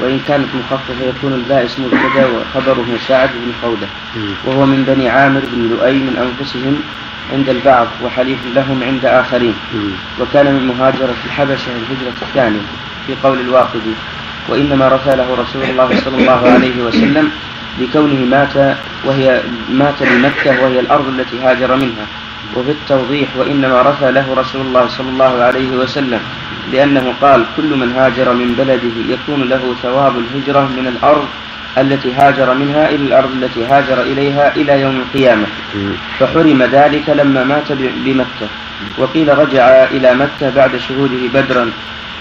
وإن 0.00 0.20
كانت 0.28 0.48
مخففة 0.54 1.04
يكون 1.04 1.32
الباء 1.32 1.64
اسم 1.64 1.82
مبتدا 1.84 2.26
وخبره 2.26 2.86
سعد 3.08 3.30
بن 3.34 3.52
خولة 3.62 3.86
وهو 4.46 4.66
من 4.66 4.84
بني 4.84 5.08
عامر 5.08 5.40
بن 5.52 5.68
لؤي 5.70 5.92
من 5.98 6.16
أنفسهم 6.16 6.80
عند 7.32 7.48
البعض 7.48 7.86
وحليف 8.04 8.38
لهم 8.54 8.82
عند 8.82 9.04
آخرين. 9.04 9.54
وكان 10.20 10.46
من 10.54 10.66
مهاجرة 10.66 11.14
الحبشة 11.26 11.70
الهجرة 11.70 12.18
الثانية 12.22 12.60
في 13.06 13.14
قول 13.22 13.40
الواقدي 13.40 13.94
وإنما 14.48 14.88
رثى 14.88 15.16
له 15.16 15.34
رسول 15.34 15.62
الله 15.62 15.90
صلى 16.04 16.16
الله 16.18 16.48
عليه 16.50 16.82
وسلم 16.82 17.30
لكونه 17.80 18.20
مات 18.30 18.76
وهي 19.04 19.42
مات 19.70 20.02
بمكة 20.02 20.62
وهي 20.62 20.80
الأرض 20.80 21.08
التي 21.08 21.40
هاجر 21.40 21.76
منها. 21.76 22.06
وفي 22.56 22.70
التوضيح 22.70 23.28
وإنما 23.36 23.82
رثى 23.82 24.10
له 24.10 24.34
رسول 24.34 24.60
الله 24.60 24.88
صلى 24.88 25.08
الله 25.08 25.42
عليه 25.42 25.70
وسلم 25.70 26.20
لأنه 26.72 27.14
قال 27.20 27.44
كل 27.56 27.76
من 27.76 27.92
هاجر 27.92 28.32
من 28.32 28.54
بلده 28.58 29.14
يكون 29.14 29.48
له 29.48 29.74
ثواب 29.82 30.12
الهجرة 30.18 30.60
من 30.60 30.86
الأرض 30.86 31.26
التي 31.78 32.12
هاجر 32.12 32.54
منها 32.54 32.88
إلى 32.88 33.04
الأرض 33.04 33.30
التي 33.42 33.64
هاجر 33.64 34.02
إليها 34.02 34.56
إلى 34.56 34.80
يوم 34.80 34.96
القيامة. 34.96 35.46
فحرم 36.18 36.62
ذلك 36.62 37.08
لما 37.08 37.44
مات 37.44 37.72
بمكة. 38.04 38.48
وقيل 38.98 39.38
رجع 39.38 39.84
إلى 39.84 40.14
مكة 40.14 40.50
بعد 40.50 40.76
شهوده 40.76 41.28
بدرا. 41.34 41.70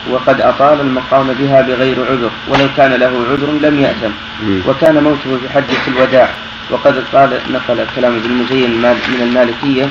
وقد 0.09 0.41
أطال 0.41 0.81
المقام 0.81 1.33
بها 1.39 1.61
بغير 1.61 1.95
عذر 2.11 2.29
ولو 2.47 2.67
كان 2.77 2.93
له 2.93 3.25
عذر 3.31 3.51
لم 3.61 3.79
يأثم. 3.79 4.11
وكان 4.67 5.03
موته 5.03 5.37
في 5.41 5.49
حجة 5.49 5.77
الوداع. 5.87 6.29
وقد 6.71 7.03
قال 7.13 7.39
نقل 7.51 7.85
كلام 7.95 8.15
ابن 8.15 8.25
المزين 8.25 8.81
من 8.81 9.21
المالكية. 9.21 9.89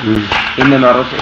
إنما 0.61 0.91
رثى 0.91 1.17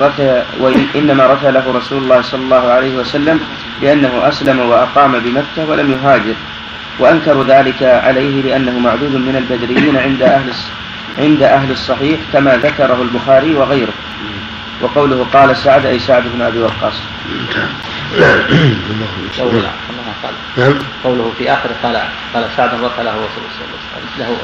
رثى 0.00 0.44
وإنما 0.60 1.26
رثى 1.26 1.50
له 1.50 1.72
رسول 1.76 2.02
الله 2.02 2.22
صلى 2.22 2.40
الله 2.40 2.70
عليه 2.70 2.96
وسلم 2.96 3.40
لأنه 3.82 4.28
أسلم 4.28 4.58
وأقام 4.58 5.12
بمكة 5.18 5.70
ولم 5.70 5.90
يهاجر. 5.90 6.34
وأنكروا 6.98 7.44
ذلك 7.44 7.82
عليه 7.82 8.42
لأنه 8.42 8.78
معدود 8.78 9.14
من 9.14 9.36
البدريين 9.36 9.96
عند 9.96 10.22
أهل 10.22 10.52
عند 11.18 11.42
أهل 11.42 11.70
الصحيح 11.70 12.20
كما 12.32 12.56
ذكره 12.56 13.02
البخاري 13.02 13.54
وغيره. 13.54 13.92
وقوله 14.80 15.26
قال 15.32 15.56
سعد 15.56 15.86
أي 15.86 15.98
سعد 15.98 16.22
بن 16.34 16.42
أبي 16.42 16.58
وقاص. 16.58 16.94
قوله 19.38 19.70
قال 20.22 20.34
نعم. 20.56 20.74
قوله 21.04 21.32
في 21.38 21.52
آخر 21.52 21.70
قال 21.82 22.02
قال 22.34 22.48
سعد 22.56 22.74
رثى 22.74 23.02
له 23.02 23.10
رسول 23.10 23.44
الله 24.16 24.36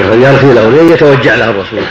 له 0.00 0.28
يرثي 0.28 0.54
له 0.54 0.92
يتوجع 0.92 1.34
له 1.34 1.50
الرسول. 1.50 1.82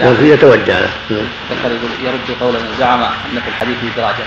يرثي 0.00 0.30
يتوجع 0.30 0.78
له. 0.78 0.90
نعم. 1.10 1.26
ذكر 1.50 1.70
يرد 2.04 2.36
قولا 2.40 2.58
زعم 2.78 3.02
أن 3.02 3.40
في 3.44 3.48
الحديث 3.48 3.76
دراجة 3.96 4.24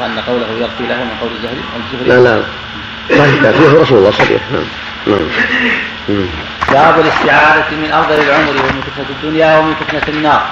وأن 0.00 0.18
قوله 0.18 0.46
يرثي 0.60 0.86
له 0.88 1.04
من 1.04 1.16
قول 1.20 1.30
الزهري 1.36 2.08
لا 2.08 2.20
لا. 2.28 2.42
لا 3.10 3.52
فيه 3.52 3.80
رسول 3.80 3.98
الله 3.98 4.10
صريح 4.10 4.42
نعم. 4.52 4.64
نعم. 5.06 6.26
باب 6.72 7.00
الاستعاذة 7.00 7.70
من 7.82 7.90
أفضل 7.92 8.14
العمر 8.14 8.50
ومن 8.50 8.82
فتنة 8.86 9.06
الدنيا 9.10 9.58
ومن 9.58 9.74
فتنة 9.74 10.02
النار. 10.08 10.42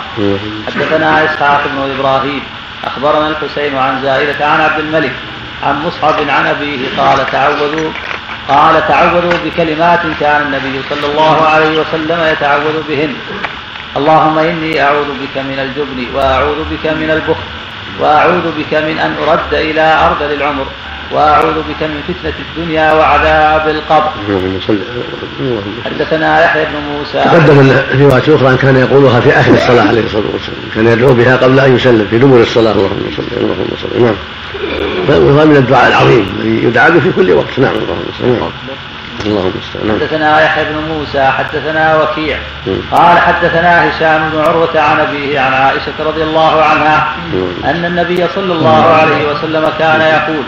حدثنا 0.66 1.25
إسحاق 1.25 1.62
بن 1.66 1.99
إبراهيم 1.99 2.42
أخبرنا 2.85 3.28
الحسين 3.28 3.76
عن 3.76 4.02
زائدة 4.02 4.47
عن 4.47 4.61
عبد 4.61 4.78
الملك 4.80 5.12
عن 5.62 5.83
مصعب 5.83 6.14
عن 6.28 6.47
أبيه 6.47 6.78
قال 6.99 7.30
تعوذوا 7.30 7.90
قال 8.49 8.88
تعوذوا 8.88 9.38
بكلمات 9.45 10.00
كان 10.21 10.42
النبي 10.42 10.83
صلى 10.90 11.07
الله 11.11 11.47
عليه 11.47 11.80
وسلم 11.80 12.21
يتعوذ 12.33 12.83
بهن. 12.88 13.14
اللهم 13.97 14.38
إني 14.38 14.83
أعوذ 14.83 15.07
بك 15.07 15.37
من 15.37 15.59
الجبن 15.59 16.14
وأعوذ 16.14 16.64
بك 16.71 16.87
من 16.87 17.11
البخل. 17.11 17.49
وأعوذ 18.00 18.52
بك 18.59 18.75
من 18.75 18.99
أن 18.99 19.14
أرد 19.28 19.54
إلى 19.54 19.80
أرذل 19.80 20.32
العمر 20.32 20.66
وأعوذ 21.12 21.54
بك 21.54 21.82
من 21.82 22.00
فتنة 22.09 22.32
الدنيا 22.49 22.92
وعذاب 22.92 23.68
القبر. 23.68 24.11
حدثنا 25.85 26.44
يحيى 26.44 26.64
بن 26.64 26.76
موسى. 26.92 27.20
تقدم 27.25 27.61
الرواية 27.61 28.23
الأخرى 28.28 28.49
أن 28.49 28.56
كان 28.56 28.76
يقولها 28.76 29.20
في 29.20 29.30
آخر 29.40 29.54
الصلاة 29.54 29.88
عليه 29.88 30.04
الصلاة 30.04 30.25
والسلام 30.32 30.59
كان 30.75 30.87
يدعو 30.87 31.14
بها 31.14 31.37
قبل 31.37 31.61
أن 31.61 31.76
يسلم 31.76 32.06
في 32.11 32.18
دبر 32.18 32.40
الصلاة. 32.40 32.73
اللهم 32.73 33.11
صل 33.16 33.23
اللهم 33.37 33.68
صل. 33.82 34.02
نعم. 34.02 34.14
وهذا 35.09 35.44
من 35.44 35.56
الدعاء 35.56 35.88
العظيم 35.88 36.37
الذي 36.40 36.64
يدعى 36.64 36.90
به 36.90 37.00
في 37.00 37.12
كل 37.12 37.32
وقت. 37.32 37.59
نعم 37.59 37.75
اللهم 37.75 38.04
صل. 38.18 38.26
نعم. 38.26 38.50
اللهم 39.26 39.52
نعم. 39.84 40.00
حدثنا 40.00 40.44
يحيى 40.44 40.64
بن 40.64 40.78
موسى 40.88 41.24
حدثنا 41.24 42.02
وكيع. 42.02 42.38
قال 42.92 43.18
حدثنا 43.18 43.90
هشام 43.90 44.30
بن 44.30 44.38
عروة 44.38 44.80
عن 44.80 45.00
أبيه 45.00 45.40
عن 45.40 45.52
عائشة 45.52 45.92
رضي 46.00 46.22
الله 46.22 46.62
عنها 46.62 47.14
أن 47.64 47.84
النبي 47.84 48.28
صلى 48.34 48.52
الله 48.52 48.84
عليه 48.84 49.28
وسلم 49.30 49.72
كان 49.78 50.00
يقول 50.00 50.44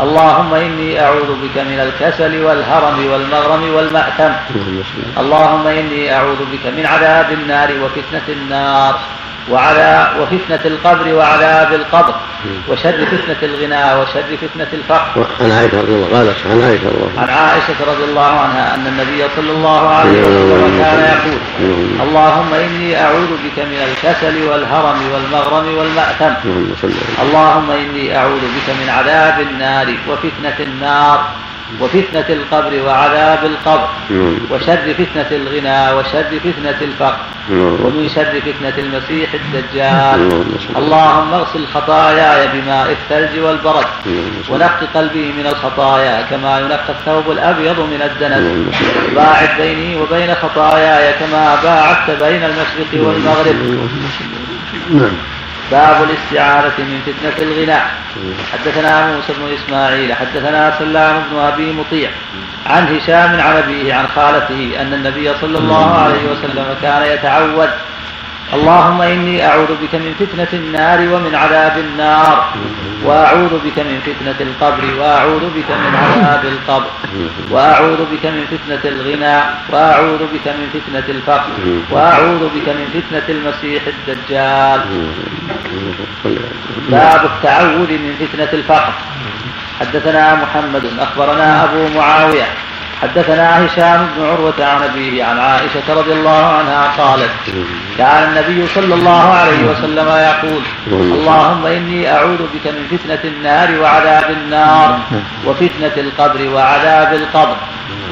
اللهم 0.00 0.54
إني 0.54 1.00
أعوذ 1.04 1.30
بك 1.42 1.56
من 1.58 1.80
الكسل 1.80 2.42
والهرم 2.44 3.06
والمغرم 3.12 3.74
والمأثم. 3.74 4.32
اللهم 5.18 5.66
إني 5.66 6.14
أعوذ 6.16 6.40
بك 6.52 6.66
من 6.76 6.86
عذاب 6.86 7.32
النار 7.32 7.70
وفتنة 7.82 8.26
النار. 8.28 8.98
وعلى 9.50 10.10
وفتنة 10.20 10.60
القبر 10.64 11.14
وعذاب 11.14 11.72
القبر 11.72 12.14
وشر 12.68 13.06
فتنة 13.06 13.40
الغنى 13.42 14.00
وشر 14.00 14.36
فتنة 14.42 14.68
الفقر. 14.72 15.26
عن 15.40 15.50
عائشة 15.52 15.80
رضي 15.80 15.94
الله 15.94 16.08
قالت 16.12 16.36
عن 16.50 16.62
عائشة 16.62 16.88
الله 16.88 17.10
عن 17.18 17.28
عائشة 17.28 17.78
رضي 17.86 18.04
الله 18.04 18.40
عنها 18.40 18.74
أن 18.74 18.86
النبي 18.86 19.24
صلى 19.36 19.50
الله 19.50 19.88
عليه 19.88 20.10
وسلم 20.10 20.78
كان 20.82 21.00
يقول 21.14 21.40
اللهم 22.08 22.54
إني 22.54 23.00
أعوذ 23.02 23.30
بك 23.44 23.58
من 23.58 23.80
الكسل 23.88 24.48
والهرم 24.48 24.98
والمغرم 25.12 25.78
والمأثم. 25.78 26.34
اللهم 27.22 27.70
إني 27.70 28.16
أعوذ 28.18 28.40
بك 28.40 28.68
من 28.80 28.88
عذاب 28.88 29.40
النار 29.40 29.94
وفتنة 30.08 30.56
النار. 30.60 31.24
وفتنة 31.80 32.24
القبر 32.28 32.82
وعذاب 32.86 33.44
القبر 33.44 33.88
وشر 34.50 34.94
فتنة 34.94 35.30
الغنى 35.30 35.92
وشر 35.98 36.40
فتنة 36.44 36.78
الفقر 36.82 37.16
ومن 37.50 38.08
شر 38.14 38.40
فتنة 38.40 38.74
المسيح 38.78 39.34
الدجال. 39.34 40.44
اللهم 40.76 41.34
اغسل 41.34 41.66
خطاياي 41.66 42.48
بماء 42.54 42.90
الثلج 42.90 43.38
والبرد 43.38 43.86
ونق 44.50 44.80
قلبي 44.94 45.32
من 45.32 45.46
الخطايا 45.46 46.26
كما 46.30 46.60
ينقى 46.60 46.88
الثوب 46.88 47.30
الأبيض 47.30 47.80
من 47.80 48.02
الدنس. 48.02 48.74
باعد 49.14 49.48
بيني 49.58 49.96
وبين 49.96 50.34
خطاياي 50.34 51.12
كما 51.20 51.56
باعدت 51.62 52.22
بين 52.22 52.44
المشرق 52.44 53.06
والمغرب. 53.06 53.56
نعم. 54.90 55.12
باب 55.74 55.96
الاستعارة 56.10 56.74
من 56.78 57.00
فتنة 57.06 57.42
الغنى 57.48 57.80
حدثنا 58.52 59.06
موسى 59.06 59.32
بن 59.32 59.54
إسماعيل 59.54 60.14
حدثنا 60.14 60.74
سلام 60.78 61.22
بن 61.30 61.38
أبي 61.38 61.72
مطيع 61.72 62.10
عن 62.66 62.96
هشام 62.96 63.40
عن 63.40 63.56
أبيه 63.56 63.94
عن 63.94 64.06
خالته 64.06 64.72
أن 64.80 64.92
النبي 64.94 65.34
صلى 65.40 65.58
الله 65.58 65.94
عليه 65.98 66.24
وسلم 66.32 66.66
كان 66.82 67.02
يتعود 67.02 67.70
اللهم 68.52 69.00
إني 69.02 69.46
أعوذ 69.46 69.72
بك 69.82 69.94
من 69.94 70.12
فتنة 70.20 70.52
النار 70.52 70.98
ومن 71.12 71.34
عذاب 71.34 71.78
النار. 71.78 72.36
وأعوذ 73.04 73.54
بك 73.64 73.78
من 73.78 74.00
فتنة 74.04 74.38
القبر 74.40 74.84
وأعوذ 75.00 75.44
بك 75.56 75.70
من 75.70 75.92
عذاب 75.96 76.44
القبر. 76.44 76.90
وأعوذ 77.50 78.00
بك 78.12 78.24
من 78.26 78.44
فتنة 78.52 78.84
الغنى 78.84 79.36
وأعوذ 79.72 80.22
بك 80.34 80.46
من 80.48 80.66
فتنة 80.76 81.06
الفقر. 81.08 81.50
وأعوذ 81.90 82.42
بك 82.54 82.68
من 82.68 82.86
فتنة 82.96 83.26
المسيح 83.28 83.82
الدجال. 83.86 84.80
باب 86.88 87.24
التعوذ 87.24 87.90
من 88.04 88.12
فتنة 88.20 88.52
الفقر. 88.52 88.92
حدثنا 89.80 90.34
محمد 90.34 90.84
أخبرنا 90.98 91.64
أبو 91.64 91.98
معاوية. 91.98 92.48
حدثنا 93.04 93.66
هشام 93.66 94.08
بن 94.16 94.26
عروة 94.26 94.54
عن 94.58 94.82
أبيه 94.82 95.24
عن 95.24 95.38
عائشة 95.38 95.86
رضي 95.88 96.12
الله 96.12 96.46
عنها 96.46 96.92
قالت 96.98 97.30
كان 97.98 98.22
النبي 98.28 98.66
صلى 98.66 98.94
الله 98.94 99.24
عليه 99.34 99.64
وسلم 99.70 100.08
يقول 100.08 100.62
اللهم 100.90 101.66
إني 101.66 102.12
أعوذ 102.12 102.42
بك 102.54 102.66
من 102.66 102.98
فتنة 102.98 103.18
النار 103.24 103.80
وعذاب 103.80 104.30
النار 104.30 104.98
وفتنة 105.46 105.92
القبر 105.96 106.48
وعذاب 106.48 107.12
القبر 107.12 107.56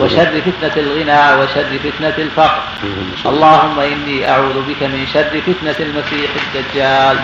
وشر 0.01 0.41
فتنة 0.47 0.77
الغنى 0.77 1.43
وشر 1.43 1.79
فتنة 1.85 2.15
الفقر. 2.19 2.63
اللهم 3.27 3.81
إني 3.81 4.31
أعوذ 4.31 4.57
بك 4.69 4.83
من 4.83 5.07
شر 5.15 5.41
فتنة 5.47 5.77
المسيح 5.87 6.31
الدجال. 6.43 7.17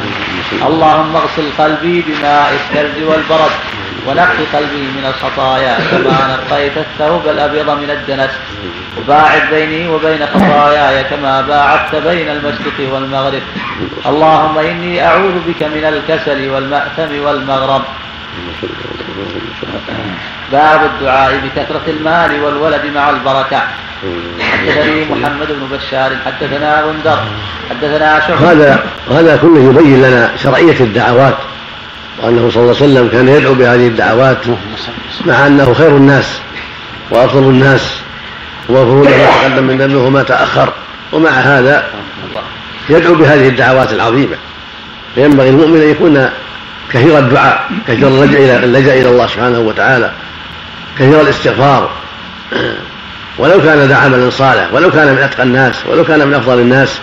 اللهم 0.67 1.17
اغسل 1.17 1.49
قلبي 1.59 2.05
بماء 2.07 2.53
الثلج 2.53 3.03
والبرد 3.09 3.51
ونقي 4.07 4.45
قلبي 4.53 4.85
من 4.97 5.05
الخطايا 5.13 5.79
كما 5.91 6.19
نقيت 6.37 6.77
الثوب 6.77 7.29
الأبيض. 7.29 7.58
من 7.67 7.91
الدنس 7.91 8.31
وباعد 8.99 9.43
بيني 9.50 9.88
وبين 9.88 10.27
خطاياي 10.27 11.05
كما 11.05 11.41
باعدت 11.41 11.95
بين 11.95 12.29
المشرق 12.29 12.93
والمغرب. 12.93 13.43
اللهم 14.07 14.59
إني 14.59 15.07
أعوذ 15.07 15.38
بك 15.49 15.62
من 15.62 15.85
الكسل 15.85 16.49
والمأثم 16.49 17.25
والمغرب. 17.25 17.83
باب 20.53 20.81
الدعاء 20.85 21.41
بكثرة 21.45 21.83
المال 21.88 22.43
والولد 22.43 22.87
مع 22.95 23.11
البركة. 23.11 23.62
حدثني 24.41 25.05
محمد 25.05 25.47
بن 25.49 25.77
بشار 25.77 26.17
حدثنا 26.27 26.83
غندر 26.83 27.19
حدثنا 27.71 28.21
شعبة. 28.21 28.53
هذا 28.53 28.85
هذا 29.11 29.37
كله 29.37 29.71
يبين 29.71 30.03
لنا 30.03 30.37
شرعية 30.37 30.81
الدعوات 30.81 31.37
وأنه 32.23 32.50
صلى 32.50 32.62
الله 32.62 32.77
عليه 32.77 32.85
وسلم 32.85 33.09
كان 33.09 33.29
يدعو 33.29 33.55
بهذه 33.55 33.87
الدعوات 33.87 34.38
مع 35.27 35.47
أنه 35.47 35.75
خير 35.75 35.97
الناس. 35.97 36.41
وأفضل 37.11 37.43
الناس 37.43 38.00
وغفور 38.69 39.09
له 39.09 39.17
ما 39.17 39.49
تقدم 39.49 39.65
من 39.65 39.79
ذنبه 39.79 39.99
وما 39.99 40.23
تأخر. 40.23 40.73
ومع 41.12 41.31
هذا 41.31 41.87
يدعو 42.88 43.15
بهذه 43.15 43.49
الدعوات 43.49 43.93
العظيمة. 43.93 44.37
فينبغي 45.15 45.49
المؤمن 45.49 45.83
أن 45.83 45.91
يكون 45.91 46.31
كثير 46.93 47.19
الدعاء 47.19 47.71
كثير 47.88 48.09
اللجأ 48.09 48.38
إلى 48.38 48.65
اللجأ 48.65 48.95
إلى 48.95 49.09
الله 49.09 49.27
سبحانه 49.27 49.59
وتعالى 49.59 50.12
كثير 50.99 51.21
الاستغفار. 51.21 51.91
ولو 53.38 53.63
كان 53.63 53.78
ذا 53.78 53.97
عمل 53.97 54.32
صالح 54.32 54.69
ولو 54.73 54.91
كان 54.91 55.13
من 55.13 55.19
أتقى 55.19 55.43
الناس 55.43 55.75
ولو 55.87 56.04
كان 56.04 56.28
من 56.28 56.35
أفضل 56.35 56.59
الناس 56.59 56.99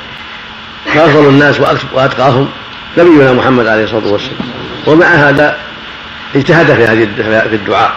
فأفضل 0.85 1.29
الناس 1.29 1.59
وأتقاهم 1.93 2.49
نبينا 2.97 3.33
محمد 3.33 3.67
عليه 3.67 3.83
الصلاة 3.83 4.07
والسلام. 4.07 4.37
ومع 4.87 5.05
هذا 5.05 5.57
اجتهد 6.35 6.73
في 6.73 6.85
هذه 6.85 7.07
في 7.49 7.55
الدعاء. 7.55 7.91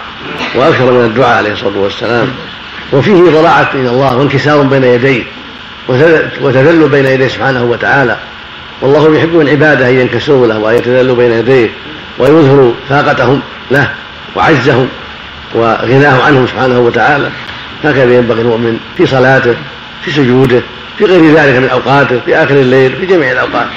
وأكثر 0.55 0.93
من 0.93 1.05
الدعاء 1.05 1.37
عليه 1.37 1.53
الصلاة 1.53 1.79
والسلام. 1.79 2.29
وفيه 2.93 3.23
ضراعة 3.23 3.71
إلى 3.75 3.89
الله 3.91 4.17
وانكسار 4.17 4.63
بين 4.63 4.85
يديه 4.85 5.23
وتذلل 6.41 6.89
بين 6.89 7.07
يديه 7.07 7.29
سبحانه 7.29 7.65
وتعالى. 7.65 8.17
والله 8.81 9.17
يحب 9.17 9.35
من 9.35 9.49
عباده 9.49 9.89
أن 9.89 10.01
ينكسروا 10.01 10.47
له 10.47 10.59
وأن 10.59 10.75
يتذلوا 10.75 11.17
بين 11.17 11.33
يديه 11.33 11.71
ويظهروا 12.19 12.73
فاقتهم 12.89 13.41
له 13.71 13.91
وعجزهم 14.37 14.89
وغناه 15.55 16.23
عنهم 16.23 16.47
سبحانه 16.47 16.79
وتعالى. 16.79 17.31
هكذا 17.85 18.15
ينبغي 18.17 18.41
المؤمن 18.41 18.79
في 18.97 19.07
صلاته 19.07 19.55
في 20.05 20.11
سجوده 20.11 20.63
في 20.99 21.05
غير 21.05 21.35
ذلك 21.35 21.57
من 21.57 21.69
أوقاته 21.69 22.21
في 22.27 22.37
آخر 22.37 22.55
الليل 22.55 22.97
في 22.97 23.07
جميع 23.07 23.33
الأوقات. 23.33 23.69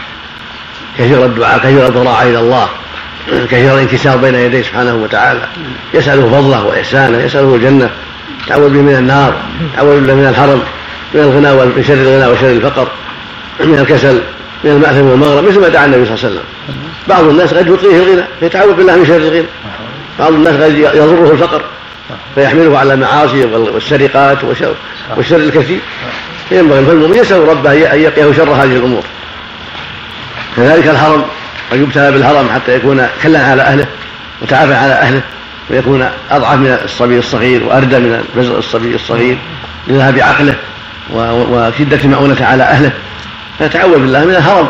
كثير 0.97 1.26
الدعاء 1.26 1.60
كثير 1.60 1.88
الضراعة 1.88 2.24
إلى 2.24 2.39
الله. 2.39 2.69
كثير 3.27 3.73
الانكسار 3.73 4.17
بين 4.17 4.36
يديه 4.36 4.62
سبحانه 4.62 4.95
وتعالى. 4.95 5.41
يسأله 5.93 6.21
فضله 6.21 6.65
وإحسانه 6.65 7.17
يسأله 7.17 7.55
الجنة. 7.55 7.89
تعوذ 8.47 8.69
به 8.69 8.81
من 8.81 8.95
النار 8.95 9.34
تعوذ 9.75 10.01
به 10.07 10.13
من 10.13 10.27
الحرم 10.27 10.62
من 11.13 11.21
الغنى 11.21 11.53
من 11.53 11.84
شر 11.88 11.93
الغنى 11.93 12.27
وشر 12.27 12.49
الفقر 12.49 12.88
من 13.60 13.79
الكسل 13.79 14.21
من 14.63 14.71
المأثم 14.71 15.05
والمغرب 15.05 15.43
مثل 15.43 15.60
ما 15.62 15.67
دعا 15.67 15.86
النبي 15.86 16.05
صلى 16.05 16.15
الله 16.15 16.25
عليه 16.25 16.36
وسلم. 16.36 16.43
بعض 17.07 17.23
الناس 17.23 17.53
قد 17.53 17.67
يطغيه 17.67 17.95
الغنى 17.95 18.23
فيتعوذ 18.39 18.73
بالله 18.73 18.95
من 18.95 19.05
شر 19.05 19.17
الغنى. 19.17 19.45
بعض 20.19 20.34
الناس 20.34 20.55
قد 20.55 20.73
يضره 20.77 21.31
الفقر 21.31 21.62
فيحمله 22.36 22.77
على 22.77 22.93
المعاصي 22.93 23.45
والسرقات 23.45 24.38
والشر 25.17 25.38
الكثير. 25.38 25.79
فينبغي 26.49 26.79
المؤمن 26.79 27.17
يسأل 27.17 27.47
ربه 27.47 27.93
أن 27.93 27.99
يقيه 27.99 28.34
شر 28.34 28.49
هذه 28.49 28.75
الأمور. 28.75 29.03
كذلك 30.57 30.88
الحرم. 30.88 31.23
قد 31.71 31.79
يبتلى 31.79 32.12
بالهرم 32.12 32.49
حتى 32.49 32.75
يكون 32.75 33.07
كلا 33.23 33.45
على 33.45 33.62
أهله 33.62 33.86
وتعافى 34.41 34.73
على 34.73 34.93
أهله 34.93 35.21
ويكون 35.69 36.10
أضعف 36.31 36.55
من 36.55 36.79
الصبي 36.84 37.19
الصغير 37.19 37.63
وأردى 37.63 37.99
من 37.99 38.23
بزر 38.36 38.60
الصبي 38.60 38.95
الصغير 38.95 39.38
لذهاب 39.88 40.19
عقله 40.19 40.55
وشدة 41.13 41.99
المؤونة 42.03 42.45
على 42.45 42.63
أهله. 42.63 42.91
فيتعوذ 43.57 43.99
بالله 43.99 44.25
من 44.25 44.36
الهرم 44.36 44.67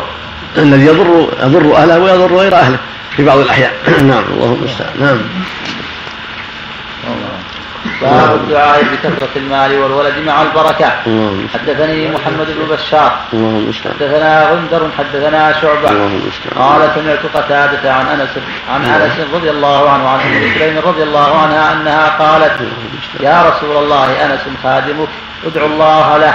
الذي 0.58 0.86
يضر 0.86 1.28
يضر 1.42 1.76
أهله 1.76 1.98
ويضر 1.98 2.36
غير 2.36 2.54
أهله 2.54 2.78
في 3.16 3.24
بعض 3.24 3.38
الأحيان. 3.38 3.70
نعم 4.08 4.24
اللهم 4.34 4.58
المستعان 4.60 4.90
نعم. 5.00 5.18
باب 8.02 8.34
الدعاء 8.34 8.82
بكثرة 8.82 9.28
المال 9.36 9.78
والولد 9.78 10.18
مع 10.26 10.42
البركة. 10.42 10.90
حدثني 11.54 12.08
محمد 12.08 12.46
بن 12.46 12.76
بشار. 12.76 13.18
حدثنا 13.84 14.50
غندر 14.50 14.88
حدثنا 14.98 15.52
شعبة. 15.60 15.88
قال 16.56 16.90
سمعت 16.94 17.26
قتادة 17.34 17.94
عن 17.94 18.06
أنس 18.06 18.30
عن 18.74 18.84
أنس 18.84 19.12
رضي 19.34 19.50
الله 19.50 19.90
عنه 19.90 20.08
عن 20.08 20.20
أم 20.20 20.58
سليم 20.58 20.78
رضي 20.84 21.02
الله 21.02 21.38
عنها 21.42 21.72
أنها 21.72 22.08
قالت 22.08 22.60
يا 23.20 23.42
رسول 23.42 23.76
الله 23.76 24.24
أنس 24.24 24.40
خادمك 24.62 25.08
ادعو 25.46 25.66
الله 25.66 26.16
له. 26.16 26.34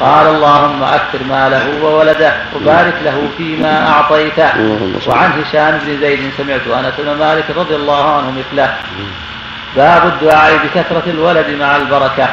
قال 0.00 0.26
اللهم 0.26 0.82
أكثر 0.82 1.18
ماله 1.30 1.64
وولده 1.82 2.32
وبارك 2.56 2.94
له 3.04 3.28
فيما 3.38 3.88
أعطيته. 3.88 4.50
وعن 5.06 5.42
هشام 5.42 5.78
بن 5.78 6.00
زيد 6.00 6.32
سمعت 6.38 6.66
أنس 6.84 6.94
بن 6.98 7.18
مالك 7.18 7.44
رضي 7.56 7.76
الله 7.76 8.16
عنه 8.16 8.30
مثله. 8.30 8.74
باب 9.76 10.06
الدعاء 10.06 10.52
بكثرة 10.56 11.02
الولد 11.06 11.50
مع 11.60 11.76
البركة. 11.76 12.28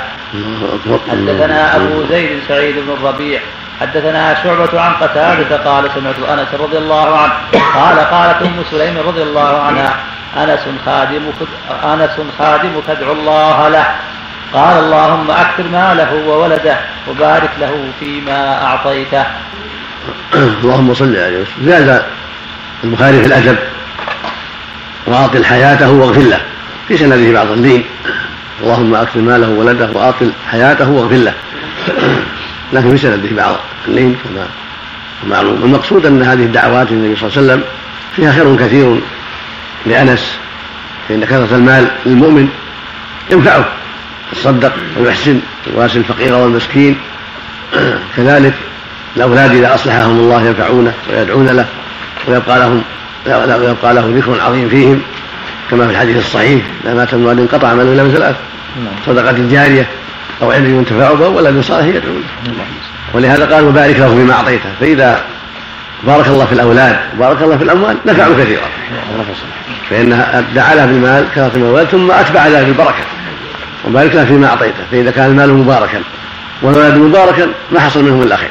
حدثنا 1.12 1.76
أبو 1.76 2.04
زيد 2.10 2.40
سعيد 2.48 2.76
بن 2.76 2.94
الربيع 2.94 3.40
حدثنا 3.82 4.44
شعبة 4.44 4.82
عن 4.82 4.94
قتادة 4.94 5.58
قال 5.58 5.90
سمعت 5.96 6.16
أنس 6.40 6.48
رضي 6.62 6.78
الله 6.78 7.18
عنه 7.18 7.34
قال 7.76 8.00
قالت 8.00 8.42
أم 8.42 8.64
سليم 8.72 8.98
رضي 9.08 9.24
الله 9.24 9.62
عنها 9.62 9.94
أنس 10.38 10.60
خادمك 10.86 11.36
أنس 11.84 12.16
خادمك 12.40 12.90
ادعو 12.90 13.14
الله 13.14 13.68
له. 13.70 13.86
قال 14.54 14.80
اللهم 14.80 15.32
أكثر 15.32 15.64
ماله 15.64 16.14
وولده 16.28 16.78
وبارك 17.08 17.50
له 17.60 17.86
فيما 18.00 18.64
أعطيته. 18.64 19.26
اللهم 20.34 20.94
صل 20.94 21.16
عليه 21.16 21.38
وسلم 21.38 21.66
زاد 21.66 22.04
البخاري 22.84 23.22
في 23.22 23.28
الأدب 23.28 23.58
وأعطي 25.08 25.44
حياته 25.44 25.92
واغفر 25.92 26.22
له. 26.22 26.42
في 26.88 26.98
سنده 26.98 27.32
بعض 27.32 27.52
الدين 27.52 27.84
اللهم 28.64 28.96
أكثر 28.96 29.20
ماله 29.20 29.50
وولده 29.50 29.90
وأطل 29.94 30.32
حياته 30.52 30.90
واغفر 30.90 31.16
له. 31.16 31.34
لكن 32.74 32.92
في 32.92 32.98
سنده 32.98 33.30
بعض 33.32 33.56
اللين 33.88 34.16
كما 34.24 34.48
معلوم 35.30 35.64
المقصود 35.64 36.06
أن 36.06 36.24
هذه 36.24 36.44
الدعوات 36.44 36.92
للنبي 36.92 37.16
صلى 37.16 37.30
الله 37.30 37.38
عليه 37.38 37.48
وسلم 37.48 37.64
فيها 38.16 38.32
خير 38.32 38.56
كثير 38.56 39.00
لأنس 39.86 40.38
فإن 41.10 41.26
كثرة 41.26 41.56
المال 41.56 41.92
للمؤمن 42.06 42.50
ينفعه. 43.32 43.66
يتصدق 44.34 44.74
ويحسن 44.98 45.40
ويواسي 45.68 45.98
الفقير 45.98 46.36
والمسكين. 46.36 46.98
كذلك 48.18 48.54
الأولاد 49.18 49.52
إذا 49.56 49.76
أصلحهم 49.76 50.20
الله 50.20 50.48
ينفعونه 50.48 50.94
ويدعون 51.10 51.48
له 51.48 51.66
ويبقى 52.28 52.60
لهم 52.60 52.84
ويبقى 53.26 53.94
له 53.94 54.14
ذكر 54.16 54.42
عظيم 54.42 54.70
فيهم. 54.70 55.02
كما 55.72 55.86
في 55.86 55.92
الحديث 55.92 56.18
الصحيح 56.18 56.66
إذا 56.84 56.94
مات 56.94 57.14
الوالد 57.14 57.40
انقطع 57.40 57.68
عمله 57.68 57.94
إلا 57.94 58.04
من 58.04 58.12
ثلاث. 58.12 58.36
صدقة 59.06 59.36
جارية 59.52 59.88
أو 60.42 60.52
علم 60.52 60.78
ينتفع 60.78 61.14
به 61.14 61.28
ولد 61.28 61.62
صالح 61.62 61.86
يدعو 61.86 62.14
له. 62.14 62.54
ولهذا 63.14 63.56
قال 63.56 63.64
وبارك 63.64 64.00
له 64.00 64.16
فيما 64.16 64.34
أعطيته. 64.34 64.70
فإذا 64.80 65.22
بارك 66.04 66.28
الله 66.28 66.46
في 66.46 66.54
الأولاد 66.54 67.00
وبارك 67.18 67.42
الله 67.42 67.58
في 67.58 67.64
الأموال 67.64 67.98
نفعوا 68.06 68.36
كثيرا. 68.36 68.68
فإن 69.90 70.44
دعا 70.56 70.76
له 70.76 70.86
بالمال 70.86 71.26
كثرة 71.36 71.52
الأولاد 71.56 71.88
ثم 71.88 72.12
أتبع 72.12 72.48
ذلك 72.48 72.66
بالبركة. 72.66 73.04
وبارك 73.88 74.16
له 74.16 74.26
فيما 74.26 74.48
أعطيته. 74.48 74.84
فإذا 74.92 75.12
كان 75.12 75.26
المال 75.26 75.54
مباركا 75.54 76.02
والولد 76.62 76.98
مباركا 76.98 77.48
ما 77.72 77.80
حصل 77.80 78.04
منه 78.04 78.24
إلا 78.24 78.36
خير. 78.36 78.50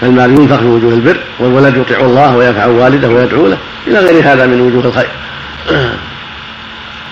فالمال 0.00 0.30
ينفق 0.30 0.58
في 0.58 0.64
وجوه 0.64 0.92
البر 0.92 1.16
والولد 1.38 1.76
يطيع 1.76 2.00
الله 2.00 2.36
وينفع 2.36 2.66
والده 2.66 3.08
ويدعو 3.08 3.46
له. 3.46 3.58
إلى 3.86 3.98
غير 3.98 4.32
هذا 4.32 4.46
من 4.46 4.60
وجوه 4.60 4.84
الخير. 4.84 5.10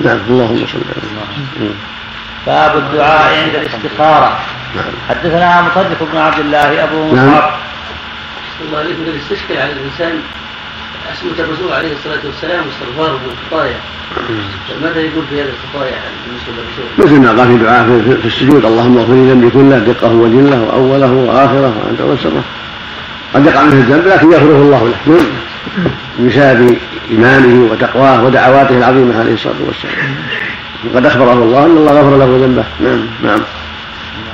نعم 0.01 0.19
اللهم 0.29 0.67
صل 0.67 0.79
على 0.79 1.71
باب 2.47 2.77
الدعاء 2.77 3.45
عند 3.45 3.55
الاستخارة. 3.55 4.39
نعم. 4.77 4.93
حدثنا 5.09 5.63
مصدق 5.63 6.09
بن 6.13 6.19
عبد 6.19 6.39
الله 6.39 6.85
أبو 6.85 7.15
نعم. 7.15 7.29
مصعب 7.29 7.51
الله 8.61 8.79
عليكم 8.79 9.03
قد 9.03 9.15
استشكل 9.23 9.57
على 9.57 9.73
الإنسان 9.73 10.21
أسمة 11.13 11.45
الرسول 11.45 11.73
عليه 11.73 11.93
الصلاة 11.93 12.21
والسلام 12.25 12.65
واستغفاره 12.67 13.13
من 13.13 13.33
الخطايا. 13.33 13.77
ماذا 14.83 15.01
يقول 15.01 15.25
في 15.31 15.43
هذه 15.43 15.49
الخطايا 15.49 15.99
بالنسبة 16.27 16.53
للرسول؟ 16.53 16.85
مثل 16.99 17.21
ما 17.21 17.43
قال 17.43 17.59
في 17.59 17.65
دعاء 17.65 17.85
في 18.23 18.27
السجود 18.27 18.65
اللهم 18.65 18.99
اغفر 18.99 19.13
لي 19.13 19.31
ذنبي 19.31 19.51
كله 19.51 19.79
دقه 19.79 20.13
وجله 20.13 20.63
وأوله 20.63 21.13
وآخره 21.13 21.75
وأنت 21.85 22.01
وسره 22.01 22.45
قد 23.35 23.47
يقع 23.47 23.63
منه 23.63 23.73
الذنب 23.73 24.07
لكن 24.07 24.33
يغفره 24.33 24.63
الله 24.63 24.93
له. 25.07 25.21
بسبب 26.21 26.77
إيمانه 27.11 27.73
وتقواه 27.73 28.25
ودعواته 28.25 28.79
العظيمة 28.79 29.21
عليه 29.21 29.35
الصلاة 29.35 29.55
والسلام. 29.67 29.95
وقد 30.85 31.07
أخبره 31.07 31.33
الله 31.33 31.67
أن 31.67 31.77
الله 31.77 31.93
غفر 31.93 32.17
له 32.17 32.47
ذنبه. 32.47 32.65
نعم 32.81 33.07
نعم. 33.23 33.41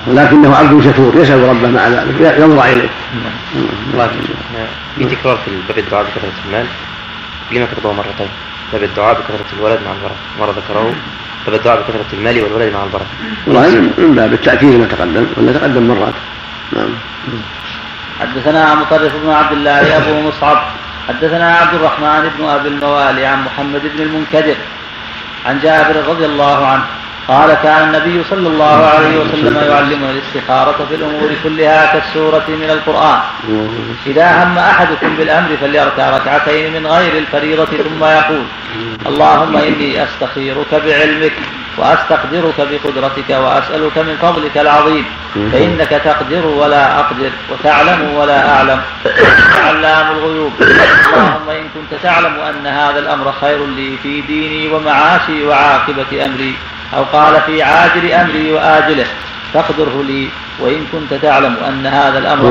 ولكنه 0.06 0.56
عبد 0.56 0.82
شكور 0.82 1.12
يسأل 1.16 1.48
ربه 1.48 1.68
مع 1.68 1.88
ذلك 1.88 2.38
ينظر 2.38 2.64
إليه. 2.64 2.88
لكن 3.94 4.20
في 4.98 5.16
تكرار 5.16 5.36
في 5.44 5.50
باب 5.68 5.78
الدعاء 5.78 6.04
بكثرة 6.04 6.32
المال 6.46 6.66
لما 7.52 7.66
تقضوا 7.66 7.92
مرتين. 7.92 8.28
باب 8.72 8.82
الدعاء 8.82 9.14
بكثرة 9.14 9.58
الولد 9.58 9.80
مع 9.86 9.92
البركة 9.92 10.16
مرة 10.40 10.50
ذكره. 10.50 10.94
باب 11.46 11.54
الدعاء 11.54 11.80
بكثرة 11.80 12.18
المال 12.18 12.42
والولد 12.42 12.72
مع 12.74 12.84
البركة. 12.84 13.06
والله 13.46 13.80
من 13.98 14.14
باب 14.14 14.32
التأكيد 14.32 14.80
ما 14.80 14.86
تقدم 14.86 15.26
ولا 15.36 15.52
تقدم 15.52 15.88
مرات. 15.88 16.14
نعم. 16.72 16.88
حدثنا 18.20 18.74
مطرف 18.74 19.12
بن 19.24 19.30
عبد 19.30 19.52
الله 19.52 19.96
أبو 19.96 20.28
مصعب. 20.28 20.62
حدثنا 21.08 21.56
عبد 21.56 21.74
الرحمن 21.74 22.30
بن 22.38 22.44
أبي 22.44 22.68
الموالي 22.68 23.26
عن 23.26 23.44
محمد 23.44 23.82
بن 23.94 24.02
المنكدر 24.02 24.56
عن 25.46 25.60
جابر 25.60 25.96
رضي 26.08 26.26
الله 26.26 26.66
عنه 26.66 26.84
قال 27.28 27.54
كان 27.54 27.82
النبي 27.88 28.24
صلى 28.30 28.48
الله 28.48 28.86
عليه 28.86 29.18
وسلم 29.18 29.56
يعلمنا 29.56 30.10
الاستخارة 30.10 30.86
في 30.88 30.94
الأمور 30.94 31.30
كلها 31.44 31.92
كالسورة 31.92 32.44
من 32.48 32.70
القرآن. 32.70 33.20
إذا 34.06 34.44
هم 34.44 34.58
أحدكم 34.58 35.16
بالأمر 35.16 35.56
فليركع 35.60 36.10
ركعتين 36.10 36.72
من 36.72 36.86
غير 36.86 37.18
الفريضة 37.18 37.64
ثم 37.64 38.04
يقول 38.04 38.44
اللهم 39.06 39.56
إني 39.56 40.04
أستخيرك 40.04 40.74
بعلمك. 40.74 41.32
وأستقدرك 41.78 42.58
بقدرتك 42.70 43.30
وأسألك 43.30 43.98
من 43.98 44.16
فضلك 44.22 44.58
العظيم. 44.58 45.04
فإنك 45.52 45.88
تقدر 45.88 46.46
ولا 46.46 46.98
أقدر 47.00 47.30
وتعلم 47.52 48.14
ولا 48.14 48.38
أعلم. 48.56 48.80
علام 49.66 50.06
الغيوب. 50.16 50.52
اللهم 50.60 51.48
إن 51.50 51.66
كنت 51.74 52.00
تعلم 52.02 52.34
أن 52.50 52.66
هذا 52.66 52.98
الأمر 52.98 53.32
خير 53.40 53.66
لي 53.66 53.96
في 54.02 54.20
ديني 54.20 54.74
ومعاشي 54.74 55.44
وعاقبة 55.46 56.26
أمري 56.26 56.54
أو 56.96 57.02
قال 57.02 57.40
في 57.46 57.62
عاجل 57.62 58.12
أمري 58.12 58.52
وآجله 58.52 59.06
فاقدره 59.54 60.04
لي. 60.08 60.28
وإن 60.60 60.86
كنت 60.92 61.14
تعلم 61.22 61.56
أن 61.68 61.86
هذا 61.86 62.18
الأمر 62.18 62.44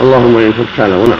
اللهم 0.00 0.38
إن 0.38 0.52
كنت 0.52 0.68
تعلم. 0.76 1.10
نعم. 1.10 1.18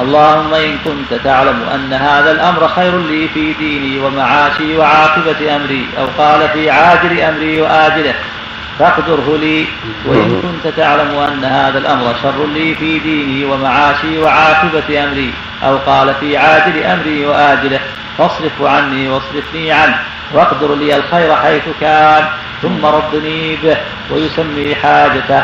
اللهم 0.00 0.54
إن 0.54 0.78
كنت 0.84 1.20
تعلم 1.24 1.62
أن 1.74 1.92
هذا 1.92 2.30
الأمر 2.32 2.68
خير 2.68 2.98
لي 2.98 3.28
في 3.28 3.52
ديني 3.52 3.98
ومعاشي 4.00 4.76
وعاقبة 4.76 5.56
أمري 5.56 5.86
أو 5.98 6.06
قال 6.18 6.48
في 6.48 6.70
عاجل 6.70 7.20
أمري 7.20 7.60
وآجله 7.60 8.14
فاقدره 8.78 9.38
لي. 9.40 9.66
وإن 10.06 10.42
كنت 10.42 10.74
تعلم 10.76 11.18
أن 11.18 11.44
هذا 11.44 11.78
الأمر 11.78 12.14
شر 12.22 12.46
لي 12.46 12.74
في 12.74 12.98
ديني 12.98 13.44
ومعاشي 13.44 14.18
وعاقبة 14.18 15.04
أمري 15.04 15.32
أو 15.64 15.76
قال 15.76 16.14
في 16.20 16.36
عاجل 16.36 16.82
أمري 16.84 17.26
وآجله 17.26 17.80
فاصرف 18.18 18.62
عني 18.62 19.08
واصرفني 19.08 19.72
عنه 19.72 19.98
واقدر 20.32 20.74
لي 20.74 20.96
الخير 20.96 21.36
حيث 21.36 21.62
كان 21.80 22.24
ثم 22.62 22.86
ردني 22.86 23.56
به 23.56 23.76
ويسمي 24.10 24.74
حاجته. 24.74 25.42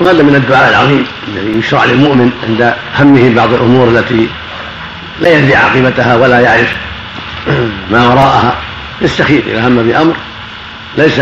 وهذا 0.00 0.22
من 0.22 0.34
الدعاء 0.34 0.70
العظيم 0.70 1.06
الذي 1.28 1.58
يشرع 1.58 1.84
للمؤمن 1.84 2.30
عند 2.48 2.74
همه 2.98 3.34
بعض 3.34 3.52
الأمور 3.52 3.88
التي 3.88 4.28
لا 5.20 5.38
يدري 5.38 5.54
عاقبتها 5.54 6.16
ولا 6.16 6.40
يعرف 6.40 6.76
ما 7.92 8.08
وراءها. 8.08 8.56
يستخير 9.02 9.42
إذا 9.46 9.68
هم 9.68 9.82
بأمر. 9.82 10.14
ليس 10.98 11.20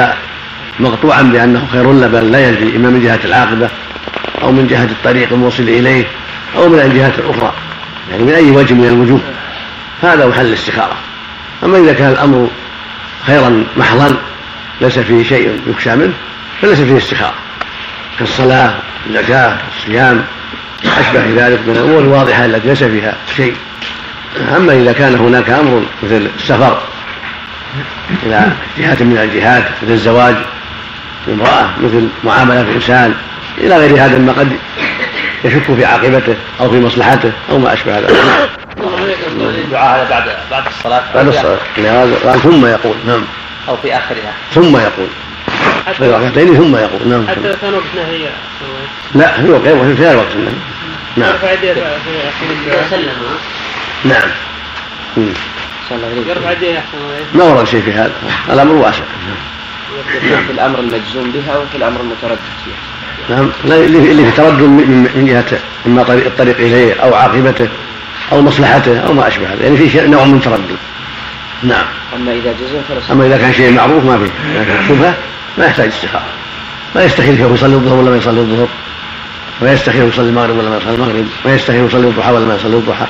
مقطوعا 0.80 1.22
بأنه 1.22 1.66
خير 1.72 1.92
له 1.92 2.06
بل 2.06 2.32
لا 2.32 2.48
يدري 2.48 2.76
إما 2.76 2.90
من 2.90 3.00
جهة 3.02 3.20
العاقبة 3.24 3.68
أو 4.42 4.52
من 4.52 4.66
جهة 4.66 4.84
الطريق 4.84 5.32
الموصل 5.32 5.62
إليه 5.62 6.04
أو 6.56 6.68
من 6.68 6.78
الجهات 6.78 7.18
الأخرى. 7.18 7.52
يعني 8.10 8.22
من 8.22 8.32
أي 8.32 8.50
وجه 8.50 8.74
من 8.74 8.84
الوجوه. 8.84 9.20
هذا 10.02 10.26
محل 10.26 10.46
الاستخارة. 10.46 10.96
أما 11.64 11.78
إذا 11.78 11.92
كان 11.92 12.10
الأمر 12.10 12.48
خيرا 13.26 13.64
محضا 13.76 14.16
ليس 14.80 14.98
فيه 14.98 15.22
شيء 15.22 15.60
يخشى 15.66 15.96
منه 15.96 16.12
فليس 16.62 16.80
فيه 16.80 16.96
استخارة. 16.96 17.34
كالصلاه 18.18 18.74
الزكاة 19.10 19.56
الصيام 19.76 20.24
أشبه 20.84 21.24
ذلك 21.36 21.60
من 21.66 21.76
الأمور 21.76 21.98
الواضحة 21.98 22.44
التي 22.44 22.68
ليس 22.68 22.84
فيها 22.84 23.14
شيء. 23.36 23.56
أما 24.56 24.72
إذا 24.72 24.92
كان 24.92 25.14
هناك 25.14 25.50
أمر 25.50 25.82
مثل 26.02 26.28
السفر 26.38 26.78
إلى 28.22 28.52
جهة 28.78 29.04
من 29.04 29.18
الجهات 29.18 29.64
مثل 29.82 29.92
الزواج 29.92 30.34
بامراه 31.26 31.70
مثل 31.82 32.08
معاملة 32.24 32.60
الإنسان 32.60 33.14
إلى 33.58 33.76
غير 33.76 34.04
هذا 34.04 34.18
مما 34.18 34.32
قد 34.32 34.52
يشك 35.44 35.74
في 35.76 35.84
عاقبته 35.84 36.34
أو 36.60 36.70
في 36.70 36.80
مصلحته 36.80 37.32
أو 37.50 37.58
ما 37.58 37.72
أشبه 37.72 37.98
ذلك. 37.98 38.10
الدعاء 39.40 40.06
بعد 40.10 40.24
بعد 40.50 40.66
الصلاة. 40.66 41.02
بعد 41.14 41.28
الصلاة. 41.28 41.58
قال 42.24 42.40
ثم 42.40 42.66
يقول. 42.66 42.96
نعم 43.06 43.22
أو 43.68 43.76
في 43.76 43.96
آخرها. 43.96 44.32
ثم 44.54 44.76
يقول. 44.76 45.08
في 45.98 46.10
ركعتين 46.10 46.54
ثم 46.54 46.76
يقول. 46.76 47.08
نعم. 47.08 47.28
حتى 47.28 47.40
لو 47.48 47.54
كان 47.62 47.74
وقت 47.74 47.84
نهي 47.96 48.28
لا 49.14 49.32
في 49.42 49.50
وقت 49.50 49.62
في 49.62 50.04
غير 50.04 50.16
وقت. 50.16 50.34
النهي 50.34 50.52
نعم. 51.16 51.28
نعم. 51.28 51.32
يرفع 51.32 51.52
يديه 56.50 56.78
احسن 56.78 56.98
ما 57.34 57.44
ورد 57.44 57.66
شيء 57.66 57.82
في 57.82 57.92
هذا. 57.92 58.12
الأمر 58.50 58.72
واسع. 58.72 59.02
في 60.20 60.52
الأمر 60.52 60.78
المجزوم 60.78 61.30
بها 61.30 61.56
وفي 61.58 61.76
الأمر 61.76 62.00
المتردد 62.00 62.38
فيها. 62.64 63.36
نعم. 63.36 63.50
اللي 63.64 64.24
في 64.24 64.30
تردد 64.36 64.62
من 64.62 65.26
جهه 65.26 65.58
اما 65.86 66.02
طريق 66.02 66.24
الطريق 66.24 66.56
إليه 66.56 66.94
أو 66.94 67.14
عاقبته 67.14 67.68
أو 68.32 68.42
مصلحته 68.42 68.98
أو 68.98 69.12
ما 69.12 69.28
أشبه 69.28 69.46
هذا. 69.52 69.64
يعني 69.64 69.76
في 69.76 69.90
شيء 69.90 70.10
نوع 70.10 70.24
من 70.24 70.40
تردد. 70.40 70.76
نعم. 71.62 71.84
أما 72.16 72.32
إذا 72.32 72.52
جزم 72.52 72.80
فلا 72.88 73.12
أما 73.12 73.26
إذا 73.26 73.38
كان 73.38 73.52
شيء 73.52 73.72
معروف 73.72 74.04
ما 74.04 74.18
فيه 74.18 74.60
لكن 74.60 74.88
شبهه 74.88 75.14
ما 75.58 75.64
يحتاج 75.64 75.88
استخاره 75.88 76.42
ما 76.94 77.04
يستخير 77.04 77.34
كيف 77.34 77.50
يصلي 77.50 77.74
الظهر 77.74 77.94
ولا 77.94 78.10
ما 78.10 78.16
يصلي 78.16 78.40
الظهر. 78.40 78.68
ما 79.62 79.72
يستخير 79.72 80.08
يصلي 80.08 80.28
المغرب 80.28 80.58
ولا 80.58 80.70
ما 80.70 80.76
يصلي 80.76 80.94
المغرب. 80.94 81.26
ما 81.44 81.54
يستخير 81.54 81.86
يصلي 81.86 82.06
الضحى 82.06 82.32
ولا 82.32 82.44
ما 82.44 82.54
يصلي 82.54 82.76
الضحى. 82.76 83.06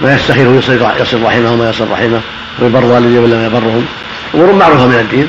ما 0.00 0.14
يستخير 0.14 0.54
يصل 0.54 1.22
رحمه 1.22 1.52
وما 1.52 1.70
يصل 1.70 1.90
رحمه 1.90 2.20
ويبر 2.58 2.84
والديه 2.84 3.18
ولا 3.18 3.36
ما 3.36 3.46
يبرهم. 3.46 3.86
أمور 4.34 4.52
معروفة 4.52 4.86
من 4.86 4.94
الدين. 4.94 5.28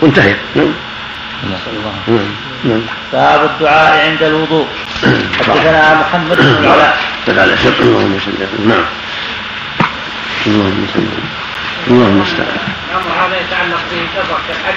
وانتهت 0.00 0.36
نعم. 0.54 0.72
نعم. 2.08 2.18
نعم. 2.64 2.80
باب 3.12 3.44
الدعاء 3.44 4.10
عند 4.10 4.22
الوضوء. 4.22 4.66
حدثنا 5.48 6.00
محمد 6.00 6.36
بن 6.36 6.64
العلاء. 6.64 6.96
اللهم 7.28 8.18
صل 8.24 8.68
نعم. 8.68 8.84
اللهم 10.46 10.86
صل 10.94 11.43
اللهم 11.88 12.16
المستعان. 12.16 12.58
هذا 12.92 13.36
يتعلق 13.40 13.80
بسفر 13.92 14.38
كالحج 14.48 14.74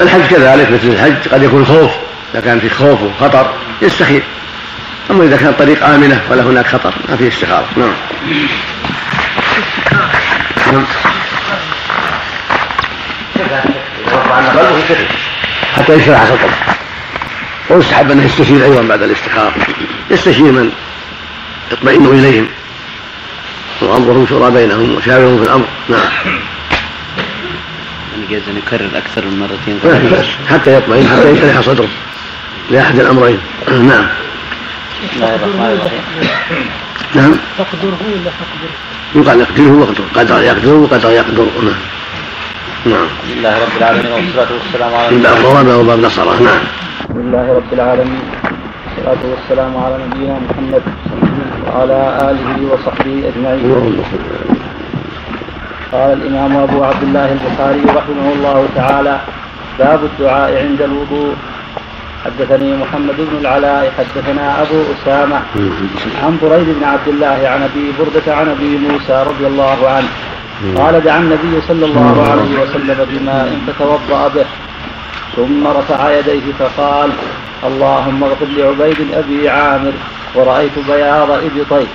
الحج 0.00 0.30
كذلك 0.30 0.70
مثل 0.70 0.88
الحج 0.88 1.28
قد 1.28 1.42
يكون 1.42 1.64
خوف. 1.66 1.90
إذا 2.34 2.40
كان 2.40 2.60
في 2.60 2.70
خوف 2.70 3.02
وخطر 3.02 3.52
يستخير 3.82 4.22
أما 5.10 5.24
إذا 5.24 5.36
كان 5.36 5.48
الطريق 5.48 5.86
آمنة 5.86 6.22
ولا 6.30 6.42
هناك 6.42 6.66
خطر 6.66 6.94
ما 7.08 7.16
فيه 7.16 7.28
استخاره 7.28 7.66
نعم. 7.76 7.92
نعم. 10.72 10.84
حتى 15.76 15.94
يشرح 15.94 16.24
صدره 16.24 16.76
ويستحب 17.70 18.10
أنه 18.10 18.24
يستشير 18.24 18.64
أيضا 18.64 18.82
بعد 18.82 19.02
الاستخاره 19.02 19.52
يستشير 20.10 20.52
من 20.52 20.72
يطمئن 21.72 22.06
إليهم. 22.06 22.48
وامرهم 23.82 24.26
شورى 24.26 24.50
بينهم 24.50 24.96
وشاورهم 24.96 25.38
في 25.38 25.44
الأمر. 25.44 25.66
نعم. 25.88 26.00
يجوز 28.30 28.42
أن 28.48 28.56
يكرر 28.58 28.88
أكثر 28.96 29.24
من 29.24 29.40
مرتين. 29.40 29.78
حتى 30.50 30.76
يطمئن 30.76 31.08
حتى 31.08 31.30
يشرح 31.30 31.60
صدره 31.60 31.88
لأحد 32.70 32.98
الأمرين. 32.98 33.38
نعم. 33.90 34.06
الرحمن 35.02 35.78
الرحيم 35.80 36.70
نعم. 37.14 37.34
تقدره 37.58 37.98
ولا 38.12 38.30
تقدر؟ 38.40 38.70
يقال 39.14 39.40
يقدره 39.40 39.72
وقدر 39.72 40.04
قدر 40.14 40.42
يقدر 40.42 40.74
وقدر 40.74 41.10
يقدر 41.10 41.46
نعم. 41.62 41.74
نعم. 42.86 43.06
بسم 43.24 43.38
الله 43.38 43.54
رب 43.58 43.76
العالمين 43.78 44.12
والصلاة 44.12 44.48
والسلام 44.52 44.94
على 44.94 45.10
من 45.10 45.22
باب 45.22 45.36
ضربه 45.42 45.76
وباب 45.76 45.98
نصرة. 45.98 46.42
نعم. 46.42 46.62
بسم 47.10 47.20
الله 47.20 47.52
رب 47.56 47.72
العالمين. 47.72 48.22
والصلاة 48.92 49.24
والسلام 49.32 49.72
على 49.84 49.96
نبينا 50.04 50.36
محمد 50.48 50.82
وعلى 51.66 52.00
آله 52.30 52.56
وصحبه 52.72 53.16
أجمعين. 53.30 53.64
قال 55.92 56.12
الإمام 56.12 56.56
أبو 56.56 56.84
عبد 56.84 57.02
الله 57.02 57.28
البخاري 57.32 57.82
رحمه 57.98 58.26
الله 58.36 58.68
تعالى 58.76 59.20
باب 59.78 60.00
الدعاء 60.04 60.50
عند 60.64 60.80
الوضوء. 60.82 61.34
حدثني 62.24 62.76
محمد 62.76 63.16
بن 63.18 63.36
العلاء 63.40 63.92
حدثنا 63.98 64.62
أبو 64.62 64.78
أسامة 64.94 65.38
عن 66.24 66.32
بريد 66.42 66.68
بن 66.78 66.84
عبد 66.84 67.08
الله 67.08 67.38
عن 67.52 67.62
أبي 67.62 67.84
بردة 67.98 68.36
عن 68.36 68.48
أبي 68.48 68.78
موسى 68.78 69.24
رضي 69.30 69.46
الله 69.46 69.78
عنه. 69.88 70.10
قال 70.76 71.04
دعا 71.04 71.18
النبي 71.18 71.54
صلى 71.68 71.84
الله 71.86 72.30
عليه 72.30 72.52
وسلم 72.62 72.98
بماء 73.12 73.48
فتوضأ 73.66 74.28
به. 74.34 74.46
ثم 75.36 75.66
رفع 75.66 76.18
يديه 76.18 76.52
فقال 76.58 77.10
اللهم 77.64 78.24
اغفر 78.24 78.46
لعبيد 78.46 78.96
أبي 79.14 79.48
عامر 79.48 79.92
ورأيت 80.34 80.72
بياض 80.88 81.30
إبطيه 81.30 81.86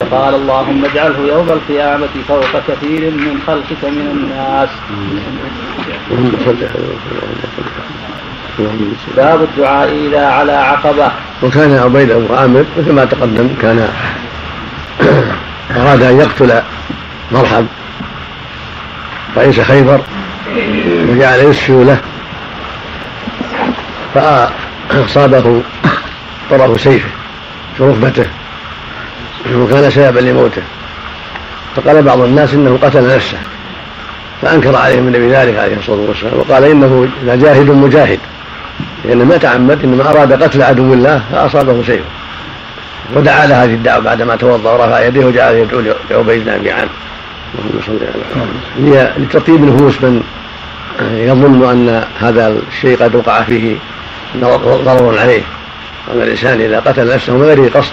فقال 0.00 0.34
اللهم 0.34 0.84
اجعله 0.84 1.18
يوم 1.28 1.48
القيامة 1.48 2.08
فوق 2.28 2.60
كثير 2.68 3.10
من 3.10 3.40
خلقك 3.46 3.84
من 3.84 4.06
الناس. 4.14 4.68
باب 9.16 9.42
الدعاء 9.42 10.06
إذا 10.06 10.26
على 10.26 10.52
عقبة. 10.52 11.10
وكان 11.42 11.78
عبيد 11.78 12.12
بن 12.12 12.34
عامر 12.34 12.64
مثل 12.78 12.92
ما 12.92 13.04
تقدم 13.04 13.48
كان 13.62 13.88
أراد 15.76 16.02
أن 16.02 16.20
يقتل 16.20 16.62
مرحب 17.32 17.66
رئيس 19.36 19.60
خيبر 19.60 20.00
وجعل 21.08 21.38
يسفي 21.38 21.84
له. 21.84 22.00
فأصابه 24.16 25.62
طرف 26.50 26.80
سيفه 26.80 27.08
في 27.76 27.82
ركبته 27.82 28.26
وكان 29.54 29.90
سببا 29.90 30.20
لموته. 30.20 30.62
فقال 31.76 32.02
بعض 32.02 32.20
الناس 32.20 32.54
إنه 32.54 32.78
قتل 32.82 33.14
نفسه 33.14 33.38
فأنكر 34.42 34.76
عليهم 34.76 35.06
النبي 35.06 35.28
ذلك 35.28 35.58
عليه 35.58 35.76
الصلاة 35.76 36.08
والسلام 36.08 36.32
وقال 36.38 36.64
إنه 36.64 37.08
لجاهد 37.24 37.70
مجاهد 37.70 38.18
لأنه 39.04 39.24
ما 39.24 39.36
تعمد 39.36 39.84
إنما 39.84 40.10
أراد 40.10 40.42
قتل 40.42 40.62
عدو 40.62 40.94
الله 40.94 41.22
فأصابه 41.32 41.82
سيفه 41.82 42.04
ودعا 43.14 43.46
لهذه 43.46 43.74
الدعوة 43.74 44.02
بعدما 44.02 44.36
توضأ 44.36 44.70
ورفع 44.70 45.06
يديه 45.06 45.24
وجعل 45.24 45.54
يدعو 45.54 45.80
لعبيد 46.10 46.44
بن 46.44 46.50
أبي 46.50 46.70
عامر. 46.70 46.88
اللهم 47.54 47.80
صل 47.86 47.98
على 48.78 49.12
لتطيب 49.18 49.64
نفوس 49.64 50.02
من 50.02 50.22
يظن 51.00 51.70
أن 51.70 52.04
هذا 52.20 52.56
الشيء 52.68 53.02
قد 53.02 53.14
وقع 53.14 53.42
فيه 53.42 53.76
ضرر 54.40 55.18
عليه. 55.18 55.42
أن 56.12 56.22
الإنسان 56.22 56.60
إذا 56.60 56.80
قتل 56.80 57.14
نفسه 57.14 57.32
من 57.32 57.42
غير 57.42 57.68
قصد 57.68 57.92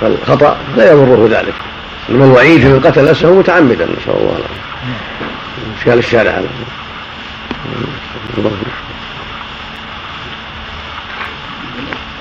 فالخطأ 0.00 0.56
لا 0.76 0.92
يضره 0.92 1.28
ذلك. 1.30 1.54
إنما 2.10 2.24
الوعيد 2.24 2.60
في 2.60 2.68
من 2.68 2.80
قتل 2.80 3.10
نفسه 3.10 3.34
متعمدا 3.34 3.84
نسأل 3.84 4.08
الله 4.08 4.36
العافية. 4.36 4.66
إشكال 5.78 5.98
الشارع. 5.98 6.30
هذا 6.30 6.46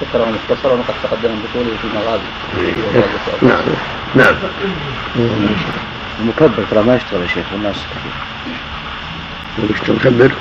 ذكره 0.01 0.31
مختصرا 0.31 0.73
وقد 0.73 0.93
تقدم 1.03 1.35
بطوله 1.43 1.77
في 1.81 1.87
المغازي 1.87 2.23
نعم. 3.41 3.63
نعم. 4.15 4.35
المكبر 6.19 6.63
ترى 6.71 6.83
ما 6.83 6.95
يشتغل 6.95 7.21
يا 7.21 7.27
شيخ 7.27 7.45
والناس 7.53 7.75
كثير 7.75 8.34
وش 9.63 9.89
مكبر 9.89 10.31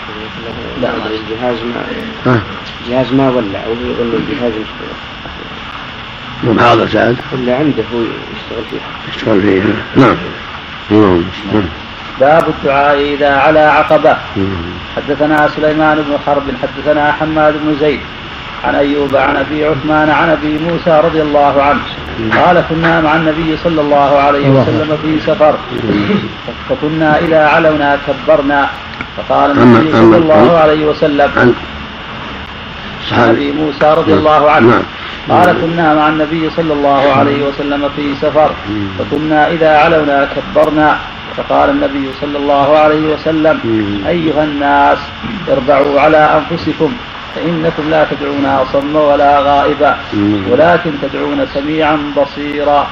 لا 0.82 0.90
الجهاز 0.96 1.56
ما 1.62 1.82
ها؟ 2.26 2.40
الجهاز 2.84 3.12
ما 3.12 3.30
ولع 3.30 3.60
ولا 4.00 4.16
الجهاز 4.16 4.52
مو 6.44 6.60
حاضر 6.60 6.88
سعد 6.88 7.16
ولا 7.32 7.56
عنده 7.56 7.84
هو 7.94 8.00
يشتغل 8.00 8.64
فيه 8.70 8.78
يشتغل 9.08 9.40
فيه 9.40 9.62
نعم. 9.96 10.16
اللهم 10.90 11.24
نعم. 11.52 11.64
باب 12.20 12.48
الدعاء 12.48 13.14
إذا 13.14 13.36
على 13.36 13.58
عقبة. 13.58 14.16
حدثنا 14.96 15.48
سليمان 15.56 15.96
بن 15.96 16.18
حرب 16.26 16.42
حدثنا 16.62 17.12
حماد 17.12 17.54
بن 17.64 17.76
زيد. 17.80 18.00
عن 18.64 18.74
أيوب 18.74 19.16
عن 19.16 19.36
أبي 19.36 19.64
عثمان 19.64 20.10
عن 20.10 20.28
أبي 20.30 20.58
موسى 20.58 21.00
رضي 21.04 21.22
الله 21.22 21.62
عنه. 21.62 21.80
قال 22.38 22.64
كنا 22.70 23.00
مع 23.00 23.16
النبي 23.16 23.56
صلى 23.64 23.80
الله 23.80 24.10
عليه 24.18 24.48
وسلم 24.50 24.98
في 25.02 25.20
سفر. 25.26 25.54
فكنا 26.68 27.18
إذا 27.18 27.42
علونا 27.46 27.98
كبرنا. 28.06 28.68
فقال 29.16 29.50
النبي 29.50 29.92
صلى 29.92 30.16
الله 30.16 30.58
عليه 30.58 30.82
وسلم 30.86 31.30
عن 33.12 33.28
أبي 33.28 33.52
موسى 33.52 33.94
رضي 34.00 34.14
الله 34.14 34.50
عنه. 34.50 34.68
نعم. 34.68 34.82
قال 35.28 35.48
كنا 35.60 35.94
مع 35.94 36.08
النبي 36.08 36.50
صلى 36.56 36.72
الله 36.72 37.02
عليه 37.18 37.40
وسلم 37.46 37.88
في 37.96 38.14
سفر. 38.22 38.50
فكنا 38.98 39.40
إذا 39.50 39.78
علونا 39.78 40.28
كبرنا. 40.34 40.96
فقال 41.36 41.70
النبي 41.70 42.06
صلى 42.20 42.38
الله 42.38 42.78
عليه 42.78 43.04
وسلم 43.14 43.56
أيها 44.08 44.44
الناس 44.44 44.98
اربعوا 45.52 46.00
على 46.00 46.22
أنفسكم. 46.38 46.92
فإنكم 47.34 47.90
لا 47.90 48.04
تدعون 48.10 48.46
أصم 48.46 48.96
ولا 48.96 49.40
غائبا 49.40 49.96
ولكن 50.50 50.90
تدعون 51.02 51.46
سميعا 51.54 51.98
بصيرا. 52.16 52.86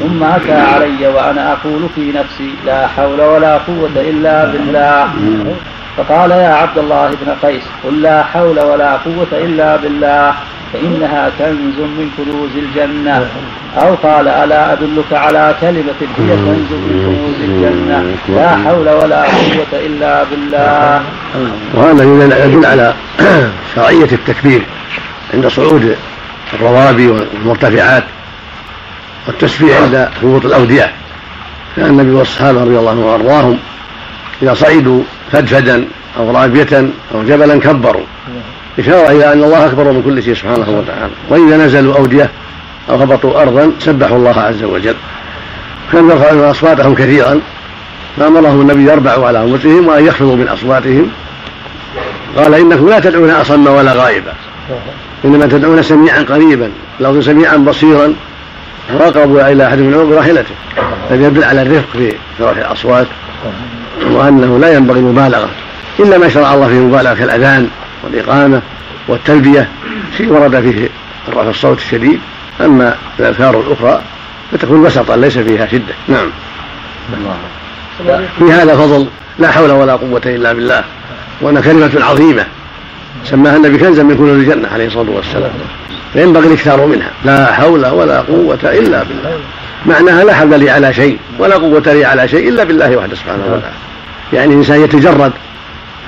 ثم 0.00 0.24
أتى 0.24 0.52
علي 0.52 1.06
وأنا 1.08 1.52
أقول 1.52 1.88
في 1.94 2.12
نفسي 2.12 2.50
لا 2.66 2.86
حول 2.86 3.20
ولا 3.20 3.58
قوة 3.58 3.96
إلا 3.96 4.44
بالله. 4.44 5.08
فقال 5.96 6.30
يا 6.30 6.48
عبد 6.48 6.78
الله 6.78 7.08
بن 7.08 7.48
قيس 7.48 7.62
قل 7.84 8.02
لا 8.02 8.22
حول 8.22 8.60
ولا 8.60 8.96
قوة 8.96 9.32
إلا 9.32 9.76
بالله. 9.76 10.34
فإنها 10.72 11.30
كنز 11.38 11.78
من 11.78 12.10
كنوز 12.16 12.50
الجنة. 12.56 13.28
أو 13.76 13.94
قال 13.94 14.28
ألا 14.28 14.72
أدلك 14.72 15.12
على 15.12 15.54
كلمة 15.60 16.00
هي 16.00 16.36
كنز 16.36 16.72
من 16.72 17.02
كنوز 17.06 17.50
الجنة؟ 17.50 18.16
لا 18.28 18.56
حول 18.56 18.88
ولا 18.88 19.22
قوة 19.22 19.80
إلا 19.86 20.24
بالله. 20.24 21.02
وهذا 21.74 22.44
يدل 22.44 22.66
على 22.66 22.94
شرعية 23.74 24.12
التكبير 24.12 24.62
عند 25.34 25.48
صعود 25.48 25.96
الروابي 26.54 27.08
والمرتفعات 27.08 28.04
والتسبيح 29.26 29.82
عند 29.82 30.08
هبوط 30.22 30.44
الأودية. 30.44 30.92
كان 31.76 31.86
النبي 31.86 32.10
والصحابة 32.10 32.60
رضي 32.60 32.78
الله 32.78 32.90
عنهم 32.90 33.04
وأرضاهم 33.04 33.58
إذا 34.42 34.54
صعدوا 34.54 35.02
فدفدا 35.32 35.84
أو 36.18 36.30
رابية 36.30 36.90
أو 37.14 37.22
جبلا 37.22 37.60
كبروا. 37.60 38.04
إشارة 38.78 39.10
إلى 39.10 39.32
أن 39.32 39.44
الله 39.44 39.66
أكبر 39.66 39.92
من 39.92 40.02
كل 40.02 40.22
شيء 40.22 40.34
سبحانه 40.34 40.70
وتعالى. 40.70 41.12
وإذا 41.28 41.56
نزلوا 41.56 41.96
أودية 41.96 42.30
أو 42.90 42.96
هبطوا 42.96 43.42
أرضا 43.42 43.72
سبحوا 43.80 44.16
الله 44.16 44.40
عز 44.40 44.62
وجل. 44.62 44.94
كانوا 45.92 46.12
يرفعون 46.12 46.44
أصواتهم 46.44 46.94
كثيرا. 46.94 47.40
فأمرهم 48.16 48.60
النبي 48.60 48.90
يربعوا 48.90 49.26
على 49.26 49.42
أنفسهم 49.42 49.86
وأن 49.86 50.06
يخفضوا 50.06 50.36
من 50.36 50.48
أصواتهم. 50.48 51.10
قال 52.36 52.54
إنكم 52.54 52.88
لا 52.88 53.00
تدعون 53.00 53.30
أصم 53.30 53.66
ولا 53.66 53.92
غائبا. 53.92 54.32
إنما 55.24 55.46
تدعون 55.46 55.82
سميعا 55.82 56.22
قريبا. 56.22 56.70
لو 57.00 57.20
سميعا 57.20 57.56
بصيرا. 57.56 58.14
وأقرب 58.94 59.36
إلى 59.36 59.66
أحد 59.66 59.78
من 59.78 59.94
عمر 59.94 60.16
راحلته. 60.16 60.54
الذي 61.10 61.24
يدل 61.24 61.44
على 61.44 61.62
الرفق 61.62 61.88
في 61.92 62.12
رفع 62.40 62.60
الأصوات. 62.60 63.06
وأنه 64.10 64.58
لا 64.58 64.74
ينبغي 64.74 64.98
المبالغة 64.98 65.48
إلا 66.00 66.18
ما 66.18 66.28
شرع 66.28 66.54
الله 66.54 66.68
فيه 66.68 66.78
المبالغة 66.78 67.14
كالأذان 67.14 67.68
والإقامة 68.06 68.62
والتلبية 69.08 69.68
شيء 70.16 70.32
ورد 70.32 70.60
فيه 70.60 70.88
رفع 71.28 71.50
الصوت 71.50 71.78
الشديد. 71.78 72.20
أما 72.60 72.96
الأذكار 73.20 73.60
الأخرى 73.60 74.00
فتكون 74.52 74.86
وسطا 74.86 75.16
ليس 75.16 75.38
فيها 75.38 75.66
شدة. 75.66 75.94
نعم. 76.08 76.30
في 78.38 78.52
هذا 78.52 78.76
فضل 78.76 79.06
لا 79.38 79.50
حول 79.50 79.70
ولا 79.70 79.92
قوة 79.92 80.22
إلا 80.26 80.52
بالله. 80.52 80.84
وأنها 81.40 81.62
كلمة 81.62 82.04
عظيمة 82.04 82.46
سماها 83.24 83.56
النبي 83.56 83.78
كنزا 83.78 84.02
من 84.02 84.16
كنوز 84.16 84.30
الجنة 84.30 84.68
عليه 84.72 84.86
الصلاة 84.86 85.10
والسلام. 85.10 85.50
فينبغي 86.12 86.46
الاكثار 86.46 86.86
منها. 86.86 87.10
لا 87.24 87.52
حول 87.52 87.86
ولا 87.86 88.20
قوة 88.20 88.58
إلا 88.64 89.02
بالله. 89.02 89.38
معناها 89.86 90.24
لا 90.24 90.34
حول 90.34 90.60
لي 90.60 90.70
على 90.70 90.94
شيء 90.94 91.18
ولا 91.38 91.54
قوة 91.54 91.82
لي 91.86 92.04
على 92.04 92.28
شيء 92.28 92.48
إلا 92.48 92.64
بالله 92.64 92.96
وحده 92.96 93.14
سبحانه 93.14 93.44
وتعالى. 93.44 93.76
يعني 94.32 94.52
الإنسان 94.52 94.80
يتجرد 94.80 95.32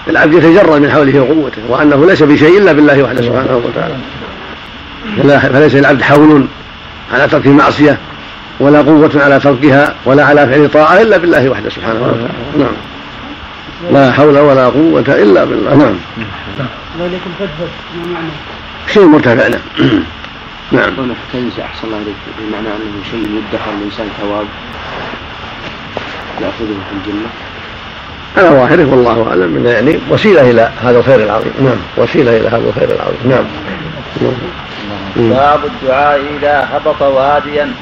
العبد 0.08 0.34
يتجرد 0.34 0.80
من 0.80 0.90
حوله 0.90 1.20
وقوته 1.20 1.62
وأنه 1.68 2.06
ليس 2.06 2.22
بشيء 2.22 2.58
إلا 2.58 2.72
بالله 2.72 3.02
وحده 3.02 3.22
سبحانه 3.22 3.62
وتعالى. 3.64 3.94
فليس 5.40 5.74
للعبد 5.74 6.02
حول 6.02 6.46
على 7.12 7.28
ترك 7.28 7.46
المعصية 7.46 7.98
ولا 8.60 8.82
قوة 8.82 9.10
على 9.14 9.40
تركها 9.40 9.94
ولا 10.04 10.24
على 10.24 10.46
فعل 10.46 10.68
طاعة 10.68 11.00
إلا 11.02 11.16
بالله 11.16 11.48
وحده 11.48 11.70
سبحانه 11.70 12.00
وتعالى. 12.00 12.28
نعم. 12.58 12.72
لا 13.92 14.12
حول 14.12 14.38
ولا 14.38 14.66
قوة 14.66 15.04
إلا 15.08 15.44
بالله. 15.44 15.74
نعم. 15.74 15.96
ما 16.98 17.18
معنى؟ 18.14 18.30
شيء 18.88 19.06
مرتفع 19.06 19.48
نعم. 19.48 19.60
نعم. 20.72 20.92
تنزع 21.32 21.64
أحسن 21.64 21.86
الله 21.86 21.96
عليك 21.96 22.16
بمعنى 22.38 22.68
أنه 22.68 23.04
شيء 23.10 23.20
يدخر 23.20 23.70
الإنسان 23.80 24.06
ثواب 24.20 24.46
يأخذه 26.40 26.76
في 26.90 27.10
الجنة. 27.10 27.28
على 28.38 28.48
ظاهره 28.48 28.90
والله 28.90 29.26
أعلم. 29.30 29.50
من 29.50 29.66
يعني 29.66 29.98
وسيلة 30.10 30.50
إلى 30.50 30.70
هذا 30.82 30.98
الخير 30.98 31.22
العظيم. 31.22 31.52
نعم. 31.60 31.76
وسيلة 31.96 32.36
إلى 32.36 32.48
هذا 32.48 32.62
الخير 32.68 32.90
العظيم. 32.90 33.18
نعم. 33.24 33.44
مم. 35.16 35.30
باب 35.30 35.60
الدعاء 35.64 36.20
إذا 36.38 36.68
هبط 36.72 37.02
واديا. 37.02 37.72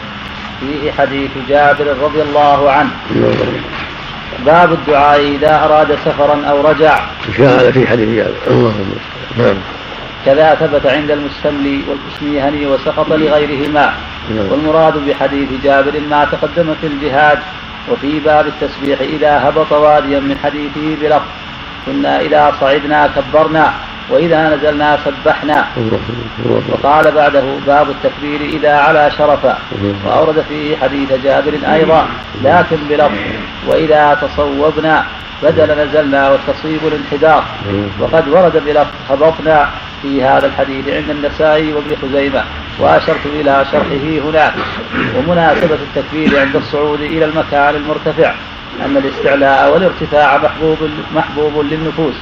فيه 0.61 0.92
حديث 0.92 1.31
جابر 1.49 1.87
رضي 2.03 2.23
الله 2.23 2.71
عنه. 2.71 2.90
باب 4.47 4.73
الدعاء 4.73 5.21
إذا 5.21 5.64
أراد 5.64 5.99
سفرا 6.05 6.45
أو 6.51 6.61
رجع. 6.61 6.99
هذا 7.38 7.71
في 7.71 7.87
حديث 7.87 8.09
جابر. 8.09 8.35
اللهم 8.51 8.95
نعم. 9.38 9.55
كذا 10.27 10.55
ثبت 10.55 10.87
عند 10.87 11.11
المستملي 11.11 11.81
والكشميهني 11.88 12.66
وسقط 12.66 13.12
لغيرهما. 13.12 13.95
نعم. 14.31 14.47
والمراد 14.51 14.95
بحديث 15.09 15.49
جابر 15.64 15.92
ما 16.11 16.25
تقدم 16.25 16.75
في 16.81 16.87
الجهاد. 16.87 17.38
وفي 17.92 18.20
باب 18.20 18.46
التسبيح 18.46 19.01
إذا 19.01 19.49
هبط 19.49 19.72
واديا 19.72 20.20
من 20.20 20.38
حديثه 20.44 20.96
بلفظ 21.03 21.27
كنا 21.87 22.20
إذا 22.20 22.53
صعدنا 22.61 23.11
كبرنا 23.16 23.72
وإذا 24.11 24.57
نزلنا 24.57 24.99
سبحنا 25.05 25.66
وقال 26.70 27.11
بعده 27.11 27.44
باب 27.66 27.87
التكبير 27.90 28.40
إذا 28.40 28.72
علا 28.77 29.09
شرفا 29.09 29.59
وأورد 30.05 30.44
فيه 30.49 30.77
حديث 30.77 31.12
جابر 31.12 31.53
أيضا 31.72 32.07
لكن 32.44 32.77
بلفظ 32.88 33.14
وإذا 33.66 34.18
تصوبنا 34.22 35.05
بدل 35.42 35.79
نزلنا 35.85 36.31
والتصويب 36.31 36.81
الانحدار 36.87 37.44
وقد 38.01 38.29
ورد 38.29 38.62
بلفظ 38.66 38.90
هبطنا 39.11 39.68
في 40.03 40.22
هذا 40.25 40.46
الحديث 40.46 40.88
عند 40.88 41.11
النسائي 41.11 41.72
وابن 41.72 41.96
خزيمة. 42.03 42.44
وأشرت 42.79 43.27
إلى 43.27 43.65
شرحه 43.73 44.29
هناك 44.29 44.55
ومناسبة 45.17 45.75
التكبير 45.75 46.41
عند 46.41 46.57
الصعود 46.57 47.01
إلى 47.01 47.25
المكان 47.25 47.75
المرتفع. 47.75 48.35
أن 48.85 48.97
الاستعلاء 48.97 49.73
والارتفاع 49.75 50.39
محبوب 50.39 50.79
محبوب 51.15 51.65
للنفوس 51.65 52.15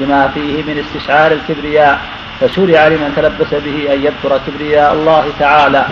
بما 0.00 0.28
فيه 0.34 0.62
من 0.62 0.84
استشعار 0.84 1.32
الكبرياء 1.32 2.00
فشرع 2.40 2.88
لمن 2.88 3.12
تلبس 3.16 3.54
به 3.64 3.94
أن 3.94 4.02
يذكر 4.04 4.40
كبرياء 4.46 4.92
الله 4.92 5.24
تعالى 5.38 5.86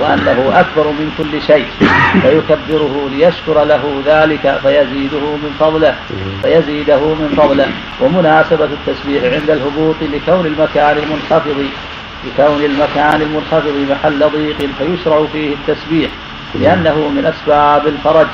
وأنه 0.00 0.60
أكبر 0.60 0.86
من 0.88 1.12
كل 1.18 1.42
شيء. 1.42 1.66
فيكبره 2.22 3.10
ليشكر 3.12 3.64
له 3.64 4.02
ذلك 4.06 4.58
فيزيده 4.62 5.20
من 5.20 5.56
فضله 5.60 5.94
فيزيده 6.42 7.00
من 7.00 7.34
فضله. 7.36 7.68
ومناسبة 8.00 8.64
التسبيح 8.64 9.24
عند 9.24 9.50
الهبوط 9.50 9.96
لكون 10.02 10.46
المكان 10.46 10.96
المنخفض 10.98 11.66
لكون 12.26 12.64
المكان 12.64 13.22
المنخفض 13.22 13.72
محل 13.90 14.18
ضيق 14.18 14.70
فيشرع 14.78 15.26
فيه 15.32 15.54
التسبيح 15.54 16.10
لأنه 16.60 16.94
من 16.94 17.32
أسباب 17.34 17.86
الفرج. 17.86 18.26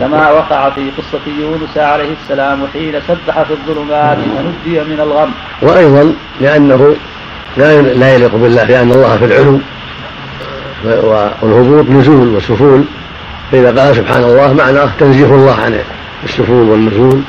كما 0.00 0.30
وقع 0.30 0.70
في 0.70 0.90
قصة 0.98 1.20
يونس 1.40 1.78
عليه 1.78 2.08
السلام 2.22 2.66
حين 2.72 2.92
سبح 3.08 3.42
في 3.42 3.50
الظلمات 3.50 4.18
فنجي 4.18 4.80
من 4.80 5.00
الغم. 5.00 5.30
وأيضا 5.62 6.12
لأنه 6.40 6.96
لا 7.56 7.82
لا 7.82 8.14
يليق 8.14 8.34
بالله 8.34 8.64
لأن 8.64 8.90
الله 8.90 9.16
في 9.16 9.24
العلو 9.24 9.60
والهبوط 11.42 11.90
نزول 11.90 12.28
وسفول. 12.28 12.84
فإذا 13.52 13.82
قال 13.82 13.96
سبحان 13.96 14.22
الله 14.22 14.52
معناه 14.52 14.88
تنزيه 15.00 15.26
الله 15.26 15.54
عن 15.54 15.78
السفول 16.24 16.68
والنزول 16.68 17.20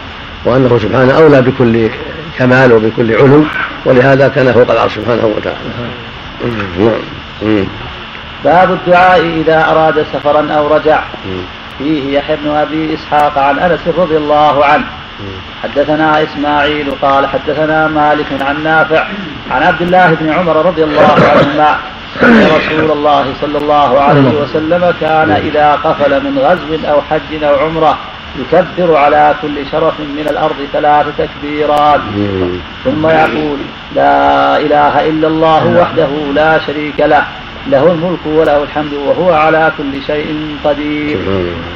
وأنه 0.45 0.77
سبحانه 0.77 1.13
أولى 1.13 1.41
بكل 1.41 1.89
كمال 2.39 2.73
وبكل 2.73 3.15
علو 3.15 3.43
ولهذا 3.85 4.27
كان 4.27 4.53
فوق 4.53 4.71
العرش 4.71 4.95
سبحانه 4.95 5.33
وتعالى. 5.37 5.57
نعم. 6.79 7.65
باب 8.43 8.71
الدعاء 8.71 9.19
إذا 9.19 9.65
أراد 9.71 10.05
سفرا 10.13 10.51
أو 10.51 10.75
رجع. 10.75 10.99
فيه 11.77 12.17
يحيى 12.17 12.35
بن 12.35 12.49
أبي 12.51 12.93
إسحاق 12.93 13.37
عن 13.37 13.59
أنس 13.59 13.79
رضي 13.97 14.17
الله 14.17 14.65
عنه. 14.65 14.85
حدثنا 15.63 16.23
إسماعيل 16.23 16.91
قال 17.01 17.27
حدثنا 17.27 17.87
مالك 17.87 18.25
عن 18.41 18.63
نافع 18.63 19.03
عن 19.51 19.63
عبد 19.63 19.81
الله 19.81 20.17
بن 20.21 20.29
عمر 20.29 20.65
رضي 20.65 20.83
الله 20.83 21.15
عنهما 21.31 21.77
أن 22.23 22.47
رسول 22.57 22.91
الله 22.91 23.33
صلى 23.41 23.57
الله 23.57 23.99
عليه 23.99 24.41
وسلم 24.41 24.93
كان 25.01 25.31
إذا 25.31 25.71
قفل 25.71 26.23
من 26.23 26.39
غزو 26.39 26.89
أو 26.91 27.01
حج 27.01 27.43
أو 27.43 27.55
عمرة 27.55 27.97
يكبر 28.37 28.95
على 28.97 29.35
كل 29.41 29.65
شرف 29.71 29.99
من 29.99 30.27
الأرض 30.29 30.55
ثلاث 30.73 31.05
تكبيرات. 31.17 32.01
ثم 32.85 33.07
يقول 33.07 33.59
لا 33.95 34.57
إله 34.57 35.09
إلا 35.09 35.27
الله 35.27 35.67
وحده 35.81 36.09
لا 36.35 36.59
شريك 36.59 36.99
له 36.99 37.23
له 37.67 37.83
الملك 37.91 38.25
وله 38.25 38.63
الحمد 38.63 38.93
وهو 38.93 39.33
على 39.33 39.71
كل 39.77 40.01
شيء 40.07 40.57
قدير. 40.65 41.17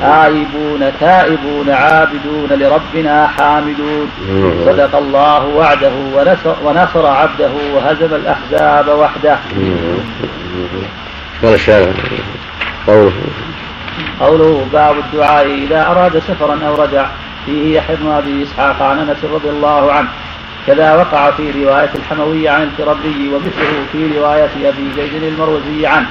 آيبون 0.03 0.91
تائبون 0.99 1.69
عابدون 1.69 2.49
لربنا 2.49 3.27
حامدون. 3.27 4.07
صدق 4.65 4.95
الله 4.95 5.45
وعده 5.45 5.91
ونصر, 6.15 6.55
ونصر 6.65 7.07
عبده 7.07 7.51
وهزم 7.73 8.15
الأحزاب 8.15 8.87
وحده. 8.99 9.37
قال 11.43 11.53
الشارع 11.53 11.93
قوله 12.87 13.13
قوله 14.19 14.67
باب 14.73 14.95
الدعاء 14.97 15.45
إذا 15.45 15.87
أراد 15.87 16.19
سفرا 16.19 16.59
أو 16.67 16.83
رجع. 16.83 17.05
فيه 17.45 17.77
يحيى 17.77 17.95
بن 17.95 18.11
أبي 18.11 18.43
إسحاق 18.43 18.81
عن 18.81 18.99
أنس 18.99 19.17
رضي 19.23 19.49
الله 19.49 19.91
عنه. 19.91 20.07
كذا 20.67 20.95
وقع 20.95 21.31
في 21.31 21.63
رواية 21.63 21.89
الحموي 21.95 22.49
عن 22.49 22.63
الكربي 22.63 23.29
ومثله 23.33 23.85
في 23.91 24.19
رواية 24.19 24.69
أبي 24.69 24.91
زيد 24.95 25.23
المروزي 25.23 25.85
عنه. 25.85 26.07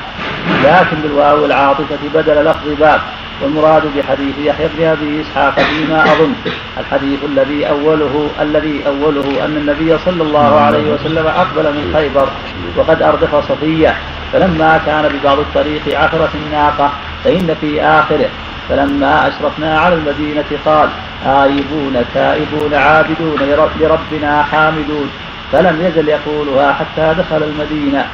لكن 0.65 0.97
بالواو 1.03 1.45
العاطفة 1.45 1.99
بدل 2.15 2.45
لفظ 2.45 2.69
باب. 2.81 3.01
والمراد 3.41 3.83
بحديث 3.97 4.39
يحيى 4.39 4.69
بن 4.77 4.85
أبي 4.85 5.21
إسحاق 5.21 5.61
فيما 5.61 6.05
أظن. 6.05 6.33
الحديث 6.81 7.19
الذي 7.25 7.69
أوله 7.69 8.31
الذي 8.41 8.87
أوله 8.87 9.45
أن 9.45 9.57
النبي 9.57 9.99
صلى 9.99 10.23
الله 10.23 10.61
عليه 10.61 10.93
وسلم 10.93 11.27
أقبل 11.27 11.63
من 11.63 11.91
خيبر 11.95 12.29
وقد 12.77 13.03
أردف 13.03 13.49
صفية. 13.49 13.97
فلما 14.33 14.81
كان 14.87 15.09
ببعض 15.09 15.39
الطريق 15.39 16.01
عثرت 16.01 16.31
الناقة 16.35 16.93
فإن 17.25 17.57
في 17.61 17.83
آخره. 17.83 18.29
فلما 18.69 19.29
أشرفنا 19.29 19.81
على 19.81 19.95
المدينة 19.95 20.45
قال 20.65 20.89
آيبون 21.27 22.05
تائبون 22.15 22.75
عابدون 22.75 23.39
لربنا 23.81 24.43
حامدون. 24.43 25.11
فلم 25.53 25.83
يزل 25.83 26.09
يقولها 26.09 26.73
حتى 26.73 27.15
دخل 27.19 27.43
المدينة. 27.43 28.07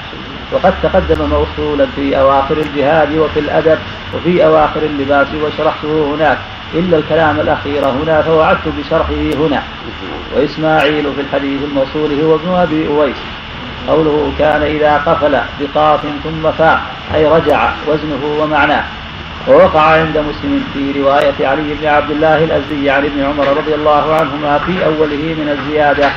وقد 0.52 0.74
تقدم 0.82 1.28
موصولا 1.28 1.86
في 1.96 2.18
أواخر 2.20 2.56
الجهاد 2.56 3.16
وفي 3.16 3.40
الأدب 3.40 3.78
وفي 4.14 4.44
أواخر 4.44 4.82
اللباس 4.82 5.26
وشرحته 5.44 6.14
هناك. 6.14 6.38
إلا 6.74 6.98
الكلام 6.98 7.40
الأخير 7.40 7.88
هنا 7.88 8.22
فوعدت 8.22 8.68
بشرحه 8.78 9.14
هنا. 9.14 9.62
وإسماعيل 10.36 11.04
في 11.14 11.20
الحديث 11.20 11.60
الموصول 11.62 12.20
هو 12.20 12.34
ابن 12.34 12.54
أبي 12.54 12.88
أويس. 12.88 13.16
قوله 13.88 14.32
كان 14.38 14.62
إذا 14.62 14.96
قفل 14.96 15.38
بقاف 15.60 16.00
ثم 16.24 16.50
فاء 16.58 16.80
أي 17.14 17.26
رجع 17.26 17.70
وزنه 17.88 18.42
ومعناه. 18.42 18.84
ووقع 19.48 19.80
عند 19.80 20.18
مسلم 20.18 20.64
في 20.74 21.00
رواية 21.00 21.48
علي 21.48 21.74
بن 21.80 21.86
عبد 21.86 22.10
الله 22.10 22.44
الأزدي 22.44 22.90
عن 22.90 23.04
ابن 23.04 23.24
عمر 23.24 23.56
رضي 23.56 23.74
الله 23.74 24.14
عنهما 24.14 24.58
في 24.58 24.84
أوله 24.84 25.34
من 25.38 25.56
الزيادة. 25.58 26.10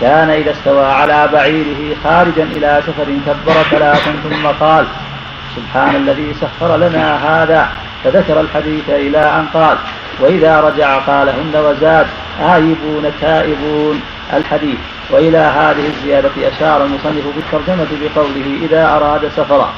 كان 0.00 0.30
إذا 0.30 0.50
استوى 0.50 0.86
على 0.86 1.28
بعيره 1.32 1.96
خارجا 2.04 2.42
إلى 2.42 2.82
سفر 2.86 3.04
كبر 3.26 3.62
ثلاثا 3.70 4.12
ثم 4.22 4.46
قال 4.60 4.86
سبحان 5.56 5.96
الذي 5.96 6.34
سخر 6.40 6.76
لنا 6.76 7.16
هذا. 7.16 7.68
فذكر 8.04 8.40
الحديث 8.40 8.90
إلى 8.90 9.18
أن 9.18 9.46
قال 9.54 9.76
وإذا 10.20 10.60
رجع 10.60 10.98
قالهن 10.98 11.56
وزاد 11.56 12.06
آيبون 12.40 13.12
تائبون. 13.20 14.02
الحديث 14.32 14.78
وإلى 15.10 15.38
هذه 15.38 15.86
الزيادة 15.86 16.30
أشار 16.38 16.84
المصنف 16.84 17.24
بالترجمة 17.36 17.86
بقوله 18.02 18.58
إذا 18.62 18.88
أراد 18.88 19.28
سفرا. 19.36 19.72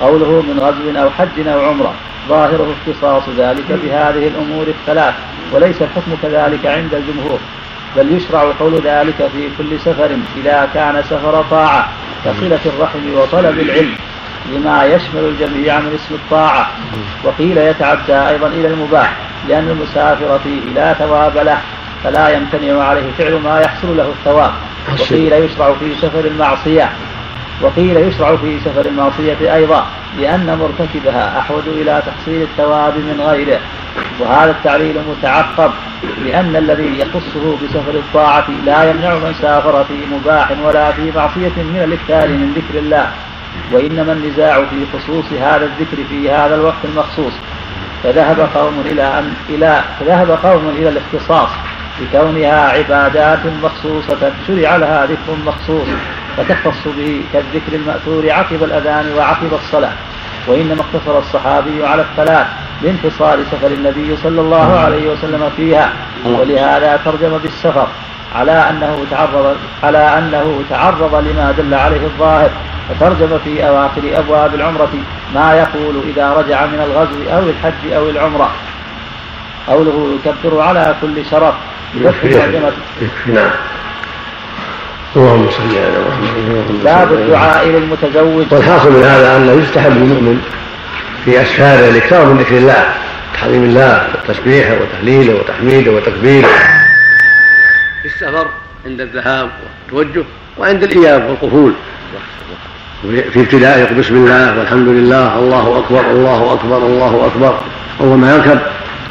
قوله 0.00 0.42
من 0.42 0.58
غزو 0.60 1.02
أو 1.02 1.10
حج 1.10 1.48
أو 1.48 1.60
عمرة. 1.68 1.94
ظاهره 2.28 2.74
اختصاص 2.76 3.22
ذلك 3.38 3.66
بهذه 3.68 4.28
الأمور 4.28 4.66
الثلاث 4.66 5.14
وليس 5.52 5.82
الحكم 5.82 6.16
كذلك 6.22 6.66
عند 6.66 6.94
الجمهور. 6.94 7.38
بل 7.96 8.16
يشرع 8.16 8.52
قول 8.60 8.80
ذلك 8.84 9.16
في 9.16 9.48
كل 9.58 9.80
سفر 9.80 10.10
إذا 10.36 10.68
كان 10.74 11.02
سفر 11.02 11.44
طاعة 11.50 11.88
كصلة 12.24 12.60
الرحم 12.66 13.14
وطلب 13.14 13.60
العلم 13.60 13.94
لما 14.52 14.84
يشمل 14.84 15.24
الجميع 15.24 15.80
من 15.80 15.94
اسم 15.94 16.14
الطاعة. 16.14 16.70
وقيل 17.24 17.58
يتعدى 17.58 18.14
أيضا 18.14 18.46
إلى 18.46 18.68
المباح 18.68 19.16
لأن 19.48 19.68
المسافر 19.70 20.38
فيه 20.38 20.60
لا 20.74 20.94
ثواب 20.94 21.36
له 21.38 21.58
فلا 22.04 22.28
يمتنع 22.28 22.82
عليه 22.84 23.12
فعل 23.18 23.34
ما 23.34 23.60
يحصل 23.60 23.96
له 23.96 24.08
الثواب. 24.08 24.52
وقيل 24.92 25.32
يشرع 25.32 25.74
في 25.80 25.94
سفر 26.02 26.24
المعصية 26.24 26.92
وقيل 27.62 27.96
يشرع 27.96 28.36
في 28.36 28.60
سفر 28.60 28.86
المعصية 28.86 29.54
أيضا 29.54 29.86
لأن 30.18 30.58
مرتكبها 30.58 31.38
أحوج 31.38 31.62
إلى 31.68 32.02
تحصيل 32.06 32.42
الثواب 32.42 32.94
من 32.96 33.20
غيره 33.20 33.60
وهذا 34.20 34.50
التعليل 34.50 34.96
متعقب 35.10 35.70
لأن 36.24 36.56
الذي 36.56 36.98
يخصه 36.98 37.56
بسفر 37.56 37.94
الطاعة 37.94 38.46
لا 38.64 38.90
يمنع 38.90 39.14
من 39.14 39.34
سافر 39.42 39.84
في 39.84 39.94
مباح 40.14 40.50
ولا 40.64 40.92
في 40.92 41.12
معصية 41.16 41.62
من 41.62 41.80
الإكثار 41.84 42.28
من 42.28 42.52
ذكر 42.56 42.78
الله 42.78 43.10
وإنما 43.72 44.12
النزاع 44.12 44.64
في 44.64 44.86
خصوص 44.92 45.24
هذا 45.40 45.64
الذكر 45.64 46.04
في 46.10 46.30
هذا 46.30 46.54
الوقت 46.54 46.84
المخصوص. 46.84 47.32
فذهب 48.02 48.48
قوم 48.54 48.82
إلى 48.86 49.02
أن 49.02 49.34
إلى 49.48 49.84
فذهب 50.00 50.30
قوم 50.30 50.68
إلى 50.78 50.88
الاختصاص 50.88 51.48
بكونها 52.00 52.68
عبادات 52.68 53.38
مخصوصة 53.62 54.32
شرع 54.46 54.76
لها 54.76 55.06
ذكر 55.06 55.36
مخصوص 55.46 55.88
فتختص 56.36 56.88
به 56.96 57.22
كالذكر 57.32 57.72
المأثور 57.72 58.30
عقب 58.30 58.62
الأذان 58.62 59.12
وعقب 59.16 59.54
الصلاة. 59.54 59.92
وإنما 60.46 60.80
اقتصر 60.80 61.18
الصحابي 61.18 61.86
على 61.86 62.02
الثلاث 62.02 62.46
لانفصال 62.82 63.44
سفر 63.50 63.66
النبي 63.66 64.16
صلى 64.16 64.40
الله 64.40 64.78
عليه 64.78 65.12
وسلم 65.12 65.50
فيها. 65.56 65.92
ولهذا 66.24 67.00
ترجم 67.04 67.38
بالسفر 67.38 67.86
على 68.34 68.52
أنه 68.52 69.06
تعرض 69.10 69.56
على 69.82 70.18
أنه 70.18 70.62
تعرض 70.70 71.14
لما 71.14 71.54
دل 71.58 71.74
عليه 71.74 72.04
الظاهر. 72.04 72.50
فترجم 72.88 73.38
في 73.44 73.68
أواخر 73.68 74.02
أبواب 74.18 74.54
العمرة 74.54 74.92
ما 75.34 75.54
يقول 75.54 76.02
إذا 76.08 76.32
رجع 76.32 76.66
من 76.66 76.80
الغزو 76.80 77.36
أو 77.36 77.48
الحج 77.48 77.92
أو 77.92 78.08
العمرة. 78.08 78.50
قوله 79.68 80.18
يكبر 80.18 80.60
على 80.60 80.94
كل 81.00 81.26
شرف. 81.30 81.54
نعم 81.94 83.50
اللهم 85.16 85.50
صل 85.50 85.76
على 85.76 85.98
محمد. 86.08 86.84
باب 86.84 87.12
الدعاء 87.12 87.66
للمتزوج 87.68 88.46
والحاصل 88.52 88.92
من 88.92 89.02
هذا 89.04 89.36
انه 89.36 89.52
يستحب 89.52 89.90
للمؤمن 89.90 90.40
في 91.24 91.42
أسفاره 91.42 91.88
الاكثار 91.88 92.26
من 92.26 92.38
ذكر 92.38 92.56
الله 92.56 92.86
تحريم 93.34 93.64
الله 93.64 94.08
وتسبيحه 94.28 94.74
وتهليله 94.74 95.34
وتحميده 95.34 95.90
وتكبيره 95.92 96.48
في 98.02 98.08
السفر 98.08 98.46
عند 98.86 99.00
الذهاب 99.00 99.50
والتوجه 99.92 100.24
وعند 100.58 100.82
الإياب 100.82 101.24
والقفول. 101.24 101.72
في 103.32 103.40
ابتداء 103.40 103.78
يقول 103.78 103.98
بسم 103.98 104.14
الله 104.14 104.58
والحمد 104.58 104.88
لله 104.88 105.38
الله 105.38 105.78
أكبر 105.78 106.10
الله 106.10 106.52
أكبر 106.52 106.76
الله 106.76 107.26
أكبر. 107.26 107.58
اول 108.00 108.18
ما 108.18 108.34
يركب. 108.34 108.58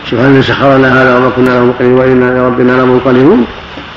سبحان 0.10 0.32
الذي 0.32 0.42
سخر 0.42 0.78
لنا 0.78 1.02
هذا 1.02 1.18
وما 1.18 1.30
كنا 1.36 1.50
له 1.50 1.66
مقرنين 1.66 1.94
وإنا 1.94 2.32
إلى 2.32 2.46
ربنا 2.46 2.72
لمنقلبون. 2.72 3.46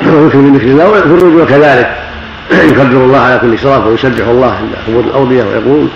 ويكفي 0.06 0.36
من 0.36 0.56
ذكر 0.56 0.66
الله 0.66 0.88
وفي 0.88 0.98
الرجوع 0.98 1.44
كذلك. 1.44 1.90
يكبر 2.70 3.04
الله 3.04 3.18
على 3.18 3.38
كل 3.38 3.58
شرف 3.58 3.86
ويسبح 3.86 4.26
الله 4.28 4.46
عند 4.46 4.70
حبوب 4.86 5.04
الأودية 5.06 5.44
ويقول 5.44 5.86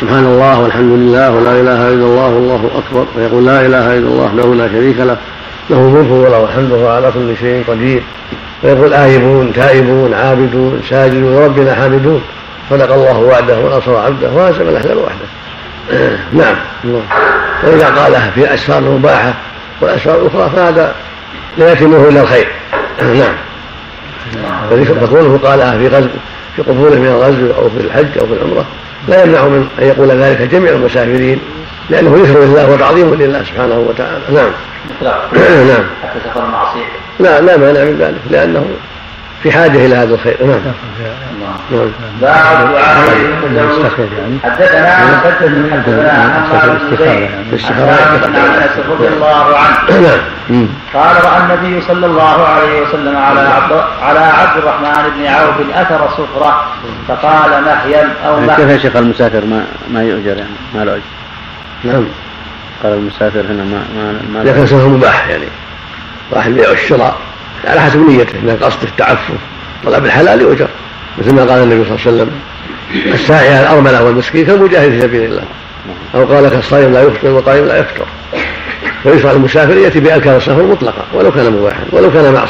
سبحان 0.00 0.24
الله 0.24 0.60
والحمد 0.60 0.92
لله 0.92 1.30
ولا 1.30 1.60
إله 1.60 1.88
إلا 1.88 2.04
الله 2.04 2.28
والله 2.28 2.70
أكبر. 2.78 3.06
ويقول 3.16 3.46
لا 3.46 3.66
إله 3.66 3.98
إلا 3.98 4.08
الله 4.08 4.32
له 4.34 4.54
لا 4.54 4.68
شريك 4.68 4.98
له. 4.98 5.16
له 5.70 5.76
الملك 5.76 6.10
وله 6.10 6.44
الحمد 6.44 6.72
وهو 6.72 6.88
على 6.88 7.10
كل 7.14 7.36
شيء 7.40 7.64
قدير. 7.68 8.02
ويقول 8.62 8.92
آيبون 8.92 9.52
تائبون 9.52 10.14
عابدون 10.14 10.80
ساجدون 10.90 11.44
ربنا 11.44 11.74
حامدون. 11.74 12.22
صدق 12.70 12.94
الله 12.94 13.18
وعده 13.18 13.58
ونصر 13.58 13.96
عبده 13.96 14.30
وهزم 14.30 14.68
الأحزاب 14.68 14.96
وحده. 14.96 15.28
نعم. 16.32 16.54
الله 16.84 17.02
وإذا 17.64 17.86
قالها 17.86 18.30
في 18.30 18.54
أسفار 18.54 18.78
المباحه 18.78 19.34
والاسفار 19.80 20.22
الأخرى 20.22 20.50
فهذا 20.56 20.94
لا 21.58 21.72
يتمه 21.72 22.08
إلا 22.08 22.20
الخير. 22.20 22.48
نعم. 23.02 23.34
فكونه 25.00 25.38
قالها 25.44 25.78
في 25.78 25.88
غزو 25.88 26.08
في 26.56 26.62
قبوله 26.62 26.96
من 26.96 27.06
الغزو 27.06 27.62
أو 27.62 27.70
في 27.70 27.84
الحج 27.84 28.18
أو 28.20 28.26
في 28.26 28.32
العمرة 28.32 28.64
لا 29.08 29.22
يمنع 29.22 29.44
من 29.44 29.68
أن 29.82 29.86
يقول 29.86 30.08
ذلك 30.08 30.42
جميع 30.42 30.72
المسافرين 30.72 31.40
لأنه 31.90 32.14
ذكر 32.16 32.40
لله 32.40 32.70
وتعظيم 32.70 33.14
لله 33.14 33.44
سبحانه 33.44 33.78
وتعالى. 33.78 34.20
نعم. 34.32 34.50
نعم. 35.02 35.20
حتى 36.02 36.40
المعصيه 36.40 36.84
لا 37.20 37.40
لا 37.40 37.56
مانع 37.56 37.84
من 37.84 37.96
ذلك 38.00 38.20
لأنه 38.30 38.64
في 39.42 39.52
حاجة 39.52 39.86
إلى 39.86 39.94
هذا 39.94 40.14
الخير. 40.14 40.36
نعم. 40.40 40.60
نعم. 41.40 41.90
باب 42.20 42.74
دعاء 42.74 43.10
يعني 44.18 44.38
حدثنا 44.44 44.90
حدثنا 44.96 45.50
عن 48.40 48.62
انس 48.62 48.86
رضي 48.90 49.08
الله 49.08 49.56
عنه. 49.56 50.20
نعم. 50.48 50.68
قال 50.94 51.24
رأى 51.24 51.42
النبي 51.42 51.82
صلى 51.82 52.06
الله 52.06 52.46
عليه 52.46 52.82
وسلم 52.82 53.16
على 53.16 53.40
عبد 53.40 53.72
على 54.02 54.18
عبد 54.18 54.56
الرحمن 54.58 55.10
بن 55.16 55.26
عوف 55.26 55.54
اثر 55.74 56.08
صفرة 56.10 56.66
فقال 57.08 57.64
نحيا 57.64 58.08
أو 58.26 58.56
كيف 58.56 58.68
يا 58.68 58.78
شيخ 58.78 58.96
المسافر؟ 58.96 59.44
ما 59.44 59.64
ما 59.90 60.02
يؤجر 60.02 60.36
يعني؟ 60.36 60.50
ما 60.74 60.84
له 60.84 60.92
أجر. 60.92 61.02
نعم. 61.84 62.04
قال 62.82 62.92
المسافر 62.92 63.40
هنا 63.40 63.64
ما 63.64 63.84
ما 64.34 64.42
ما 64.44 64.66
سفر 64.66 64.88
مباح 64.88 65.28
يعني. 65.28 65.46
راح 66.32 66.46
البيع 66.46 66.68
والشراء 66.68 67.29
على 67.64 67.80
حسب 67.80 67.98
نيته 67.98 68.38
اذا 68.44 68.66
قصد 68.66 68.82
التعفف 68.82 69.34
طلب 69.84 70.04
الحلال 70.04 70.40
يؤجر 70.40 70.68
مثل 71.18 71.34
ما 71.34 71.40
قال 71.40 71.62
النبي 71.62 71.84
صلى 71.84 71.96
الله 71.96 72.06
عليه 72.06 72.10
وسلم 72.10 72.30
الساعي 73.14 73.48
على 73.48 73.60
الأرملة 73.60 74.04
والمسكين 74.04 74.46
كالمجاهد 74.46 74.90
في 74.90 75.00
سبيل 75.00 75.24
الله. 75.24 75.42
أو 76.14 76.24
قال 76.24 76.48
كالصائم 76.48 76.92
لا 76.92 77.02
يفطر 77.02 77.28
والقائم 77.28 77.64
لا 77.64 77.78
يفطر. 77.78 78.06
فيشرع 79.02 79.30
المسافر 79.30 79.76
يأتي 79.76 80.00
باذكار 80.00 80.36
السفر 80.36 80.62
مطلقا 80.62 81.04
ولو 81.12 81.32
كان 81.32 81.52
مباحا 81.52 81.80
ولو 81.92 82.10
كان 82.12 82.26
الله. 82.26 82.46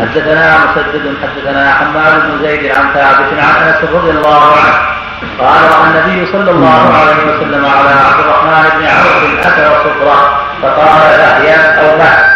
حدثنا 0.00 0.58
مسدد 0.64 1.14
حدثنا 1.22 1.74
حماد 1.74 2.22
بن 2.22 2.46
زيد 2.46 2.70
عن 2.70 2.94
ثابت 2.94 3.38
عن 3.38 3.68
أنس 3.68 3.90
رضي 3.94 4.10
الله 4.10 4.42
عنه. 4.42 4.96
قال 5.40 5.62
رأى 5.62 5.90
النبي 5.90 6.32
صلى 6.32 6.50
الله 6.50 6.92
عليه 6.94 7.36
وسلم 7.36 7.64
على 7.64 7.88
عبد 7.88 8.20
الرحمن 8.20 8.68
بن 8.78 8.86
عوف 8.86 9.46
اثر 9.46 9.84
صفرا 9.84 10.45
فقال 10.62 11.20
احيا 11.20 11.80
أو 11.80 11.98
مات 11.98 12.26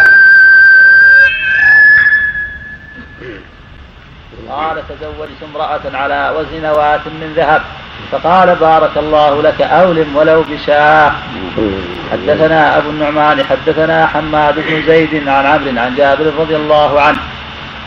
قال 4.49 4.83
تزوجت 4.89 5.41
امرأة 5.49 5.81
على 5.93 6.33
وزن 6.37 6.61
نواة 6.61 6.99
من 7.21 7.33
ذهب. 7.35 7.61
فقال 8.11 8.55
بارك 8.55 8.97
الله 8.97 9.41
لك 9.41 9.61
أولم 9.61 10.15
ولو 10.15 10.43
بشاة 10.43 11.11
حدثنا 12.11 12.77
أبو 12.77 12.89
النعمان 12.89 13.43
حدثنا 13.43 14.07
حماد 14.07 14.55
بن 14.55 14.83
زيد 14.87 15.27
عن 15.27 15.45
عمرو 15.45 15.81
عن 15.81 15.95
جابر 15.95 16.33
رضي 16.39 16.55
الله 16.55 17.01
عنه. 17.01 17.17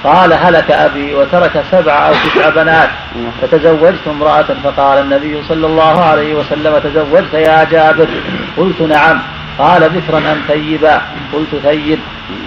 قال 0.04 0.32
هلك 0.32 0.70
أبي 0.70 1.14
وترك 1.14 1.64
سبع 1.70 2.08
أو 2.08 2.12
تسع 2.12 2.48
بنات. 2.48 2.88
فتزوجت 3.42 4.06
امرأة 4.06 4.46
فقال 4.64 4.98
النبي 4.98 5.42
صلى 5.48 5.66
الله 5.66 6.04
عليه 6.04 6.34
وسلم 6.34 6.78
تزوجت 6.78 7.34
يا 7.34 7.64
جابر. 7.64 8.08
قلت 8.56 8.80
نعم. 8.80 9.22
قال 9.58 9.88
بكرا 9.88 10.18
أم 10.18 10.40
ثيبا؟ 10.48 11.02
قلت 11.32 11.48
ثيب. 11.62 11.98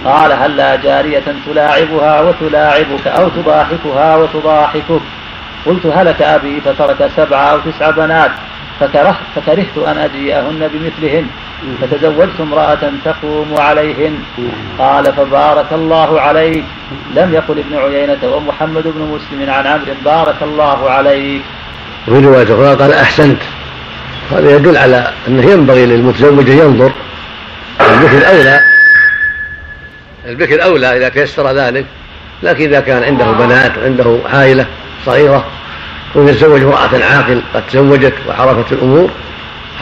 قال 0.04 0.32
هلا 0.32 0.76
جارية 0.76 1.24
تلاعبها 1.46 2.20
وتلاعبك 2.20 3.06
أو 3.06 3.28
تضاحكها 3.28 4.16
وتضاحكك؟ 4.16 5.00
قلت 5.66 5.86
هلك 5.86 6.22
أبي 6.22 6.60
فترك 6.60 7.10
سبع 7.16 7.50
أو 7.50 7.58
تسع 7.58 7.90
بنات 7.90 8.30
فكرهت, 8.80 9.16
فكرهت 9.36 9.78
أن 9.86 9.98
أجيئهن 9.98 10.70
بمثلهن 10.72 11.26
فتزوجت 11.80 12.40
امرأة 12.40 12.92
تقوم 13.04 13.54
عليهن. 13.58 14.18
قال 14.78 15.12
فبارك 15.12 15.72
الله 15.72 16.20
عليك. 16.20 16.64
لم 17.14 17.34
يقل 17.34 17.58
ابن 17.58 17.78
عيينة 17.78 18.18
ومحمد 18.36 18.82
بن 18.82 19.00
مسلم 19.14 19.50
عن 19.50 19.66
عمرو 19.66 19.94
بارك 20.04 20.36
الله 20.42 20.90
عليك. 20.90 21.42
وفي 22.08 22.26
رواية 22.26 22.44
أخرى 22.44 22.74
قال 22.74 22.92
أحسنت. 22.92 23.42
هذا 24.32 24.56
يدل 24.56 24.76
على 24.76 25.12
أنه 25.28 25.50
ينبغي 25.50 25.86
للمتزوج 25.86 26.50
أن 26.50 26.58
ينظر 26.58 26.92
البكر 27.80 28.28
أولى 28.28 28.60
البكر 30.26 30.64
أولى 30.64 30.96
إذا 30.96 31.08
تيسر 31.08 31.50
ذلك 31.52 31.84
لكن 32.42 32.64
إذا 32.64 32.80
كان 32.80 33.02
عنده 33.02 33.24
بنات 33.24 33.72
وعنده 33.78 34.18
عائلة 34.32 34.66
صغيرة 35.06 35.44
ويتزوج 36.14 36.62
امرأة 36.62 37.04
عاقل 37.04 37.42
قد 37.54 37.62
تزوجت 37.70 38.12
وعرفت 38.28 38.72
الأمور 38.72 39.10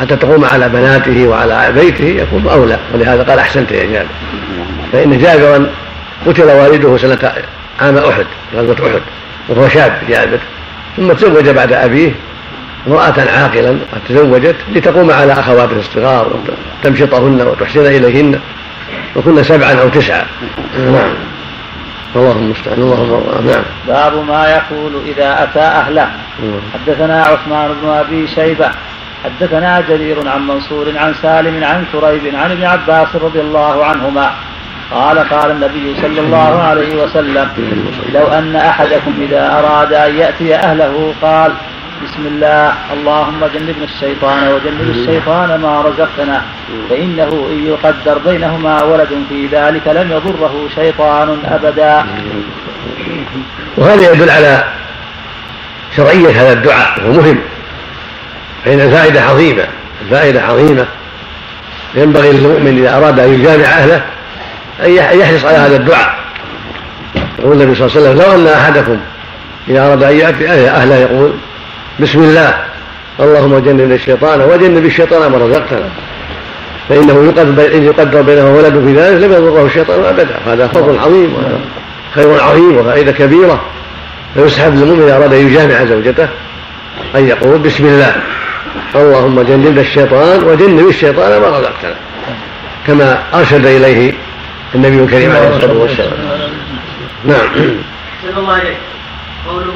حتى 0.01 0.17
تقوم 0.17 0.45
على 0.45 0.69
بناته 0.69 1.29
وعلى 1.29 1.73
بيته 1.73 2.05
يكون 2.05 2.49
أولى. 2.49 2.79
ولهذا 2.95 3.23
قال 3.23 3.39
أحسنت 3.39 3.73
يا 3.73 3.85
جابر. 3.85 4.09
فإن 4.93 5.19
جابرا 5.19 5.67
قتل 6.27 6.45
والده 6.45 6.97
سنة 6.97 7.33
عام 7.81 7.97
أحد 7.99 8.27
غزوة 8.55 8.77
أحد 8.91 9.01
وهو 9.49 9.69
شاب 9.69 9.99
جابر 10.09 10.39
ثم 10.97 11.13
تزوج 11.13 11.49
بعد 11.49 11.73
أبيه. 11.73 12.13
امرأة 12.87 13.15
عاقلا 13.19 13.71
قد 13.71 14.01
تزوجت 14.09 14.57
لتقوم 14.75 15.11
على 15.11 15.33
أخواته 15.33 15.79
الصغار 15.79 16.41
وتمشطهن 16.83 17.41
وتحسن 17.41 17.87
إليهن 17.87 18.41
وكن 19.17 19.43
سبعا 19.43 19.73
أو 19.73 19.89
تسعا. 19.89 20.27
نعم. 20.79 21.15
اللهم 22.17 22.39
المستعان. 22.39 22.79
اللهم 22.79 23.47
نعم. 23.47 23.63
باب 23.89 24.27
ما 24.29 24.49
يقول 24.49 24.93
إذا 25.07 25.43
أتى 25.43 25.61
أهله. 25.61 26.11
حدثنا 26.75 27.23
عثمان 27.23 27.71
بن 27.83 27.89
أبي 27.89 28.27
شيبة. 28.27 28.71
حدثنا 29.25 29.83
جرير 29.89 30.29
عن 30.29 30.47
منصور 30.47 30.87
عن 30.97 31.15
سالم 31.23 31.65
عن 31.65 31.85
كريب 31.93 32.35
عن 32.35 32.51
ابن 32.51 32.65
عباس 32.65 33.09
رضي 33.15 33.41
الله 33.41 33.85
عنهما. 33.85 34.31
قال 34.91 35.19
قال 35.19 35.51
النبي 35.51 35.95
صلى 36.03 36.21
الله 36.21 36.63
عليه 36.63 37.03
وسلم 37.03 37.49
لو 38.15 38.27
أن 38.27 38.57
أحدكم 38.57 39.15
إذا 39.23 39.59
أراد 39.59 39.93
أن 39.93 40.17
يأتي 40.17 40.55
أهله 40.55 41.15
قال 41.23 41.53
بسم 42.05 42.27
الله. 42.27 42.75
اللهم 42.93 43.47
جنبنا 43.55 43.85
الشيطان 43.85 44.49
وجنب 44.49 44.91
الشيطان 44.91 45.61
ما 45.61 45.83
رزقتنا 45.83 46.43
فإنه 46.91 47.49
إن 47.53 47.67
يقدر 47.67 48.19
بينهما 48.19 48.83
ولد 48.83 49.09
في 49.29 49.47
ذلك 49.47 49.87
لم 49.87 50.11
يضره 50.11 50.69
شيطان 50.75 51.39
أبدا. 51.45 52.07
وهذا 53.77 54.13
يدل 54.13 54.31
على 54.31 54.65
شرعية 55.97 56.43
هذا 56.43 56.53
الدعاء 56.53 57.01
وهو 57.01 57.13
مهم. 57.13 57.39
فإن 58.65 58.81
الفائدة 58.81 59.23
عظيمة 59.23 59.65
الفائدة 60.03 60.43
عظيمة. 60.43 60.87
ينبغي 61.95 62.33
للمؤمن 62.33 62.79
إذا 62.79 62.97
أراد 62.97 63.21
أن 63.21 63.35
يجامع 63.35 63.65
أهله 63.65 64.05
أن 64.85 65.19
يحرص 65.21 65.45
على 65.45 65.57
هذا 65.57 65.77
الدعاء. 65.77 66.15
يقول 67.39 67.63
النبي 67.63 67.75
صلى 67.75 67.87
الله 67.87 67.97
عليه 67.97 68.09
وسلم 68.09 68.23
لو 68.23 68.35
أن 68.35 68.55
أحدكم 68.55 69.01
إذا 69.69 69.87
أراد 69.87 70.03
أن 70.03 70.17
يأتي 70.17 70.51
أهله 70.71 70.95
يقول 70.95 71.33
بسم 72.01 72.23
الله. 72.23 72.65
اللهم 73.21 73.59
جنبنا 73.59 73.95
الشيطان 73.95 74.41
وجنب 74.41 74.85
الشيطان 74.85 75.33
ما 75.33 75.39
رزقتنا. 75.39 75.89
فإنه 76.89 77.35
إن 77.75 77.85
يقدر 77.85 78.23
بينه 78.23 78.55
ولد 78.55 78.85
في 78.85 78.93
ذلك 79.01 79.23
لم 79.23 79.33
يضره 79.33 79.67
الشيطان 79.67 80.05
أبدا. 80.05 80.37
هذا 80.47 80.67
فضل 80.67 80.99
عظيم 80.99 81.35
وهذا 81.35 81.61
خير 82.15 82.41
عظيم 82.41 82.77
وفائدة 82.77 83.13
كبيرة. 83.13 83.61
فيسحب 84.35 84.75
للمؤمن 84.75 85.03
إذا 85.03 85.17
أراد 85.17 85.35
أن 85.35 85.47
يجامع 85.47 85.85
زوجته 85.85 86.29
أن 87.17 87.29
يقول 87.29 87.59
بسم 87.59 87.87
الله. 87.87 88.17
اللهم 88.95 89.43
جنبنا 89.43 89.81
الشيطان 89.81 90.45
وجنب 90.45 90.89
الشيطان 90.89 91.41
ما 91.41 91.49
رزقتنا. 91.49 91.95
كما 92.87 93.23
أرشد 93.35 93.67
إليه 93.67 94.13
النبي 94.75 94.99
الكريم 95.01 95.31
عليه 95.31 95.57
الصلاة 95.57 95.79
والسلام. 95.79 96.13
نعم. 97.25 97.49
الله 98.37 98.61
قوله 99.49 99.75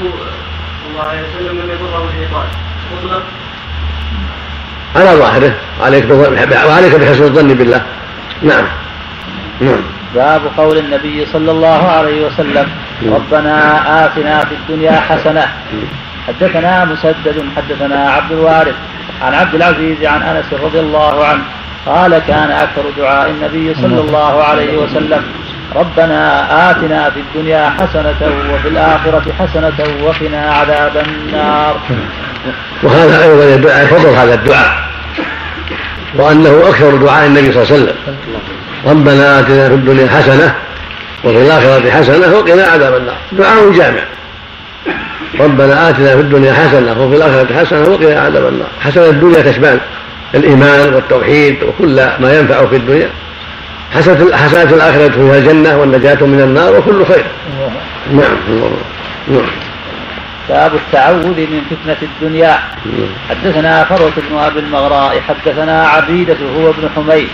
الله 1.01 1.12
عليه 1.12 1.22
وسلم 1.28 1.57
لم 1.61 1.70
يضره 1.70 2.09
الشيطان 2.09 2.46
مطلق 2.92 3.22
على 4.96 5.11
ظاهره. 5.18 5.53
عليك 5.80 6.11
وعليك 6.68 6.94
بحسن 6.94 7.24
الظن 7.24 7.55
بالله. 7.55 7.82
نعم. 8.42 8.64
نعم. 9.61 9.82
باب 10.14 10.42
قول 10.57 10.78
النبي 10.78 11.26
صلى 11.26 11.51
الله 11.51 11.88
عليه 11.88 12.26
وسلم 12.26 12.68
ربنا 13.07 13.57
آتنا 14.07 14.44
في 14.44 14.55
الدنيا 14.55 15.01
حسنة. 15.01 15.46
حدثنا 16.28 16.84
مسدد 16.84 17.44
حدثنا 17.57 18.11
عبد 18.11 18.32
الوارث 18.32 18.74
عن 19.22 19.34
عبد 19.34 19.55
العزيز 19.55 20.05
عن 20.05 20.22
أنس 20.22 20.53
رضي 20.53 20.80
الله 20.80 21.26
عنه 21.26 21.42
قال 21.86 22.18
كان 22.18 22.51
أكثر 22.51 22.82
دعاء 22.96 23.30
النبي 23.30 23.74
صلى 23.74 24.01
الله 24.01 24.42
عليه 24.44 24.78
وسلم. 24.78 25.22
ربنا 25.77 26.71
آتنا 26.71 27.11
في 27.11 27.21
الدنيا 27.21 27.71
حسنة 27.71 28.33
وفي 28.55 28.68
الآخرة 28.68 29.23
حسنة 29.39 29.73
وقنا 30.03 30.53
عذاب 30.53 31.07
النار. 31.07 31.81
وهذا 32.83 33.25
أيضا 33.25 33.45
يدل 33.45 33.87
فضل 33.87 34.09
هذا 34.09 34.35
الدعاء. 34.35 34.91
وأنه 36.14 36.62
أكثر 36.68 36.97
دعاء 36.97 37.27
النبي 37.27 37.53
صلى 37.53 37.62
الله 37.62 37.73
عليه 37.73 37.83
وسلم. 37.83 37.97
ربنا 38.87 39.41
آتنا 39.41 39.68
في 39.68 39.75
الدنيا 39.75 40.09
حسنة 40.09 40.55
وفي 41.25 41.37
الآخرة 41.37 41.91
حسنة 41.91 42.39
وقنا 42.39 42.62
عذاب 42.62 42.97
النار. 42.97 43.16
دعاء 43.33 43.71
جامع. 43.71 44.01
ربنا 45.41 45.91
آتنا 45.91 46.14
في 46.14 46.21
الدنيا 46.21 46.53
حسنة 46.53 47.03
وفي 47.03 47.16
الآخرة 47.16 47.61
حسنة 47.61 47.89
وقنا 47.89 48.21
عذاب 48.21 48.49
النار. 48.49 48.68
حسنة 48.81 49.05
الدنيا 49.05 49.43
تشمل 49.43 49.81
الإيمان 50.35 50.95
والتوحيد 50.95 51.62
وكل 51.62 51.97
ما 52.21 52.39
ينفع 52.39 52.66
في 52.66 52.77
الدنيا. 52.77 53.09
حسنة 53.95 54.36
حسنة 54.36 54.62
الآخرة 54.62 55.09
فيها 55.09 55.38
الجنة 55.38 55.76
والنجاة 55.76 56.24
من 56.24 56.41
النار 56.41 56.78
وكل 56.78 57.07
خير. 57.07 57.24
نعم. 58.12 58.22
نعم. 59.28 59.47
باب 60.49 60.74
التعوذ 60.74 61.41
من 61.41 61.62
فتنة 61.70 61.97
الدنيا. 62.03 62.59
حدثنا 63.30 63.84
فروة 63.84 64.12
بن 64.30 64.38
أبي 64.38 64.61
المغراء 64.61 65.20
حدثنا 65.20 65.86
عبيدة 65.86 66.36
هو 66.57 66.70
ابن 66.70 66.88
حميد 66.97 67.28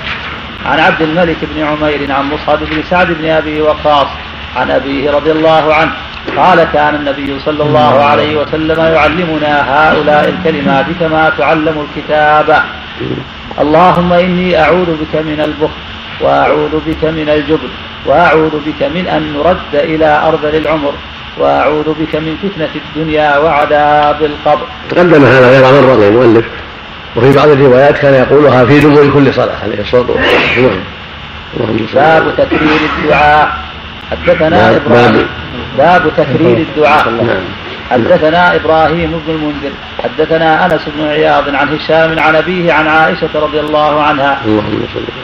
عن 0.67 0.81
عبد 0.81 1.03
الملك 1.03 1.37
بن 1.43 1.63
عمير 1.63 2.13
عن 2.13 2.25
مصعب 2.25 2.59
بن 2.59 2.83
سعد 2.91 3.07
بن 3.13 3.29
أبي 3.29 3.61
وقاص 3.61 4.07
عن 4.57 4.71
أبيه 4.71 5.11
رضي 5.11 5.33
الله 5.33 5.75
عنه 5.75 5.93
قال 6.37 6.65
كان 6.73 6.95
النبي 6.95 7.41
صلى 7.45 7.63
الله 7.63 8.05
عليه 8.05 8.37
وسلم 8.37 8.81
يعلمنا 8.81 9.55
هؤلاء 9.69 10.29
الكلمات 10.29 10.87
كما 11.01 11.33
تعلم 11.39 11.87
الكتاب. 11.87 12.63
اللهم 13.61 14.13
إني 14.13 14.63
أعوذ 14.63 14.87
بك 14.87 15.15
من 15.15 15.41
البخل 15.41 15.96
وأعوذ 16.21 16.81
بك 16.87 17.05
من 17.05 17.29
الجبن 17.29 17.69
وأعوذ 18.07 18.51
بك 18.67 18.83
من 18.83 19.07
أن 19.09 19.33
نرد 19.33 19.75
إلى 19.75 20.23
أرذل 20.29 20.57
العمر 20.57 20.93
وأعوذ 21.39 21.89
بك 22.01 22.17
من 22.17 22.37
فتنة 22.43 22.69
الدنيا 22.75 23.39
وعذاب 23.39 24.23
القبر. 24.23 24.67
تقدم 24.91 25.25
هذا 25.25 25.51
غير 25.51 25.83
مرة 25.83 25.95
للمؤلف 25.95 26.45
وفي 27.17 27.33
بعض 27.33 27.49
الروايات 27.49 27.99
كان 27.99 28.15
يقولها 28.15 28.65
في 28.65 28.81
دبر 28.81 29.11
كل 29.15 29.35
صلاة 29.35 29.57
عليه 29.63 29.81
الصلاة 29.81 30.07
والسلام. 30.11 30.81
باب 31.95 32.33
تكرير 32.37 32.81
الدعاء. 32.99 33.59
حدثنا 34.11 34.77
إبراهيم. 34.77 35.29
باب 35.79 36.11
تكرير 36.17 36.57
الدعاء. 36.57 37.11
نعم. 37.11 37.66
حدثنا 37.91 38.57
إبراهيم 38.57 39.11
بن 39.27 39.35
المنذر 39.35 39.71
حدثنا 40.05 40.67
أنس 40.67 40.81
بن 40.97 41.09
عياض 41.09 41.55
عن 41.55 41.69
هشام 41.75 42.19
عن 42.19 42.37
أبيه 42.37 42.73
عن 42.73 42.87
عائشة 42.87 43.29
رضي 43.35 43.61
الله 43.61 44.03
عنها 44.03 44.39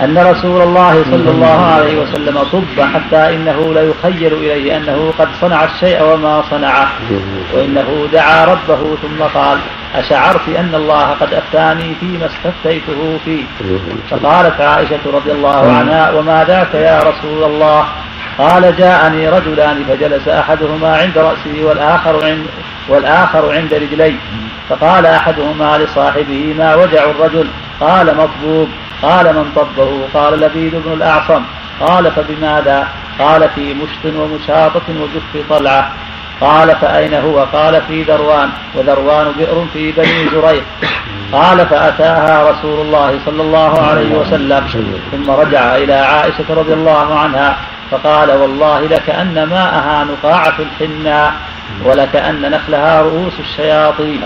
أن 0.05 0.19
رسول 0.19 0.63
الله 0.63 1.05
صلى 1.05 1.31
الله 1.31 1.67
عليه 1.67 2.01
وسلم 2.03 2.39
صب 2.53 2.81
حتى 2.95 3.35
إنه 3.35 3.75
ليخيل 3.75 4.33
إليه 4.33 4.77
أنه 4.77 5.13
قد 5.19 5.29
صنع 5.41 5.65
الشيء 5.65 6.03
وما 6.03 6.43
صنعه 6.51 6.89
وإنه 7.55 8.09
دعا 8.13 8.45
ربه 8.45 8.97
ثم 9.03 9.23
قال 9.35 9.59
أشعرت 9.95 10.49
أن 10.59 10.75
الله 10.75 11.07
قد 11.21 11.35
أفتاني 11.35 11.95
فيما 12.01 12.27
استفتيته 12.27 13.19
فيه. 13.25 13.45
فقالت 14.11 14.61
عائشة 14.61 15.01
رضي 15.15 15.33
الله 15.33 15.73
عنها 15.73 16.11
وما 16.11 16.45
ذاك 16.45 16.75
يا 16.75 16.99
رسول 16.99 17.45
الله؟ 17.45 17.85
قال 18.39 18.77
جاءني 18.77 19.29
رجلان 19.29 19.85
فجلس 19.89 20.29
أحدهما 20.29 20.97
عند 20.97 21.19
راسه 21.19 21.65
والآخر 21.65 22.25
عند 22.25 22.47
والآخر 22.89 23.53
عند 23.53 23.75
رجلي. 23.75 24.17
فقال 24.69 25.07
أحدهما 25.07 25.79
لصاحبه 25.79 26.55
ما 26.59 26.75
وجع 26.75 27.05
الرجل؟ 27.05 27.47
قال 27.81 28.17
مطبوب. 28.17 28.69
قال 29.03 29.27
من 29.27 29.53
طبه؟ 29.57 30.01
قال 30.15 30.41
لبيد 30.41 30.75
بن 30.75 30.93
الأعصم. 30.93 31.43
قال 31.81 32.11
فبماذا؟ 32.11 32.89
قال 33.19 33.49
في 33.55 33.75
مشط 33.75 34.17
ومشاطة 34.17 34.83
وجف 34.89 35.51
طلعة. 35.51 35.93
قال 36.41 36.77
فأين 36.77 37.15
هو؟ 37.15 37.47
قال 37.53 37.83
في 37.89 38.03
ذروان 38.03 38.49
وذروان 38.75 39.33
بئر 39.39 39.67
في 39.73 39.93
بني 39.93 40.29
زريق 40.33 40.65
قال 41.33 41.67
فأتاها 41.67 42.51
رسول 42.51 42.81
الله 42.81 43.19
صلى 43.27 43.43
الله 43.43 43.81
عليه 43.81 44.15
وسلم 44.15 44.67
ثم 45.13 45.31
رجع 45.31 45.77
إلى 45.77 45.95
عائشة 45.95 46.45
رضي 46.51 46.73
الله 46.73 47.19
عنها. 47.19 47.57
فقال 47.93 48.31
والله 48.31 48.81
لكأن 48.81 49.35
ماءها 49.35 50.05
نقاعة 50.05 50.55
الحناء 50.59 51.33
ولكأن 51.85 52.51
نخلها 52.51 53.03
رؤوس 53.03 53.33
الشياطين. 53.41 54.21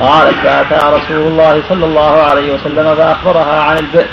قالت 0.00 0.34
فأتى 0.34 0.86
رسول 0.96 1.26
الله 1.26 1.62
صلى 1.68 1.84
الله 1.84 2.22
عليه 2.22 2.54
وسلم 2.54 2.94
فأخبرها 2.94 3.62
عن 3.62 3.78
البئر. 3.78 4.06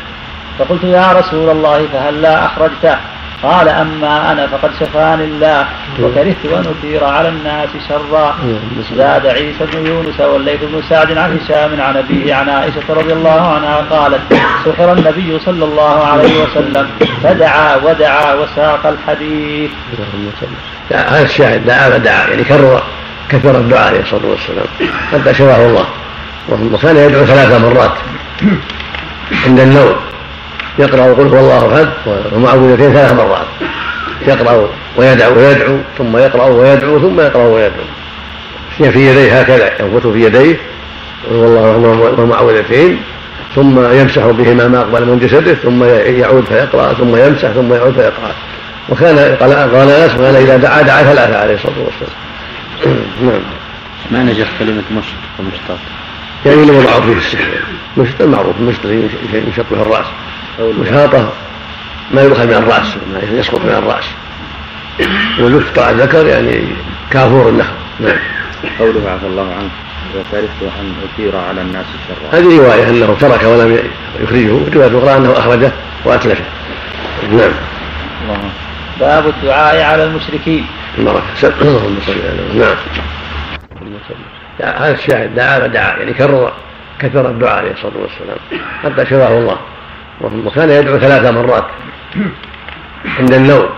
فقلت 0.59 0.83
يا 0.83 1.11
رسول 1.11 1.49
الله 1.49 1.87
فهل 1.93 2.21
لا 2.21 2.45
أخرجته؟ 2.45 2.97
قال 3.43 3.69
أما 3.69 4.31
أنا 4.31 4.47
فقد 4.47 4.71
شفاني 4.79 5.23
الله 5.23 5.67
وكرهت 6.01 6.45
أن 6.45 6.65
أثير 6.79 7.03
على 7.03 7.29
الناس 7.29 7.69
شرا. 7.89 8.35
زاد 8.97 9.25
عيسى 9.27 9.65
بن 9.73 9.85
يونس 9.87 10.19
والليث 10.19 10.59
بن 10.63 10.81
سعد 10.89 11.17
عن 11.17 11.39
هشام 11.39 11.81
عن 11.81 11.97
أبيه 11.97 12.35
عن 12.35 12.49
عائشة 12.49 12.81
رضي 12.89 13.13
الله 13.13 13.41
عنها 13.55 13.75
قالت 13.75 14.21
سحر 14.65 14.93
النبي 14.93 15.39
صلى 15.39 15.65
الله 15.65 16.05
عليه 16.05 16.43
وسلم 16.43 16.89
فدعا 17.23 17.75
ودعا 17.75 18.33
وساق 18.33 18.87
الحديث. 18.87 19.71
هذا 20.91 21.21
الشاهد 21.23 21.65
دعا 21.65 21.89
فدعا 21.89 22.27
يعني 22.27 22.43
كرر 22.43 22.83
كثر 23.29 23.55
الدعاء 23.55 23.87
عليه 23.87 23.99
الصلاة 23.99 24.25
والسلام. 24.25 24.65
حتى 25.11 25.33
شفاه 25.33 25.65
الله. 25.65 25.85
وكان 26.73 26.97
يدعو 26.97 27.25
ثلاث 27.25 27.61
مرات 27.61 27.93
عند 29.45 29.59
النوم. 29.59 29.95
يقرأ 30.79 31.13
قل 31.13 31.27
هو 31.27 31.39
الله 31.39 31.75
أحد 31.75 31.89
ومعوذتين 32.33 32.93
ثلاث 32.93 33.13
مرات. 33.13 33.47
يقرأ 34.27 34.67
ويدعو 34.97 35.37
ويدعو 35.37 35.77
ثم 35.97 36.17
يقرأ 36.17 36.45
ويدعو 36.45 36.99
ثم 36.99 37.19
يقرأ 37.19 37.43
ويدعو. 37.43 37.85
في 38.77 38.83
يديه 38.83 39.39
هكذا 39.39 39.71
ينفث 39.79 40.07
في 40.07 40.25
يديه 40.25 40.57
قل 41.29 41.35
هو 41.35 41.45
الله 41.45 42.13
ومعوذتين 42.17 43.01
ثم 43.55 43.93
يمسح 43.93 44.25
بهما 44.25 44.67
ما 44.67 44.81
أقبل 44.81 45.05
من 45.05 45.19
جسده 45.19 45.53
ثم 45.53 45.83
يعود 45.83 46.45
فيقرأ 46.45 46.93
ثم 46.93 47.15
يمسح 47.15 47.51
ثم 47.51 47.73
يعود 47.73 47.93
فيقرأ. 47.93 48.31
وكان 48.89 49.35
قال 49.35 49.51
أنس 49.53 50.15
كان 50.15 50.35
إذا 50.35 50.57
دعا 50.57 50.81
دعا 50.81 51.03
ثلاثة 51.03 51.39
عليه 51.39 51.53
الصلاة 51.53 51.75
والسلام. 51.85 52.19
نعم. 53.25 53.41
ما 54.11 54.23
نجح 54.23 54.47
كلمة 54.59 54.83
مشط 54.91 55.13
ومشطات؟ 55.39 55.77
يعني 56.45 56.61
اللي 56.61 56.71
وضعوا 56.71 57.01
فيه 57.01 57.17
السحر 57.17 57.49
مشط 57.97 58.21
المعروف 58.21 58.55
المشط 58.59 58.81
شيء 59.31 59.49
يشط 59.49 59.65
به 59.71 59.81
الرأس. 59.81 60.05
مشاطه 60.59 61.29
ما 62.11 62.21
يؤخذ 62.21 62.47
من 62.47 62.53
الرأس 62.53 62.97
ما 63.13 63.39
يسقط 63.39 63.59
من 63.59 63.69
الرأس. 63.69 64.05
واللفت 65.39 65.79
على 65.79 65.91
الذكر 65.91 66.27
يعني 66.27 66.61
كافور 67.11 67.49
النخل. 67.49 67.73
نعم. 67.99 68.17
قوله 68.79 69.09
عفى 69.09 69.25
الله 69.25 69.53
عنه 69.53 69.69
وكرهت 70.15 70.73
أن 70.79 70.93
أثير 71.13 71.37
على 71.37 71.61
الناس 71.61 71.85
شرا. 72.07 72.39
هذه 72.39 72.59
رواية 72.59 72.89
أنه 72.89 73.15
ترك 73.19 73.43
ولم 73.43 73.79
يخرجه. 74.19 74.75
رواية 74.75 74.99
أخرى 74.99 75.17
أنه 75.17 75.31
أخرجه 75.31 75.71
وأتلفه. 76.05 76.43
نعم. 77.31 77.51
باب 78.99 79.27
الدعاء 79.27 79.81
على 79.81 80.03
المشركين. 80.03 80.65
البركه 80.97 81.23
اللهم 81.43 81.97
صل 82.05 82.11
على 82.11 82.59
نعم. 82.59 82.75
هذا 84.59 84.93
الشاهد 84.93 85.35
دعا 85.35 85.59
فدعا 85.59 85.97
يعني 85.97 86.13
كرر 86.13 86.53
كثر 86.99 87.29
الدعاء 87.29 87.57
عليه 87.57 87.71
الصلاة 87.71 87.93
والسلام. 87.97 88.37
حتى 88.83 89.05
شفاه 89.05 89.37
الله. 89.37 89.57
وكان 90.21 90.69
يدعو 90.69 90.97
ثلاث 90.97 91.33
مرات 91.33 91.65
عند 93.19 93.33
النوم. 93.33 93.69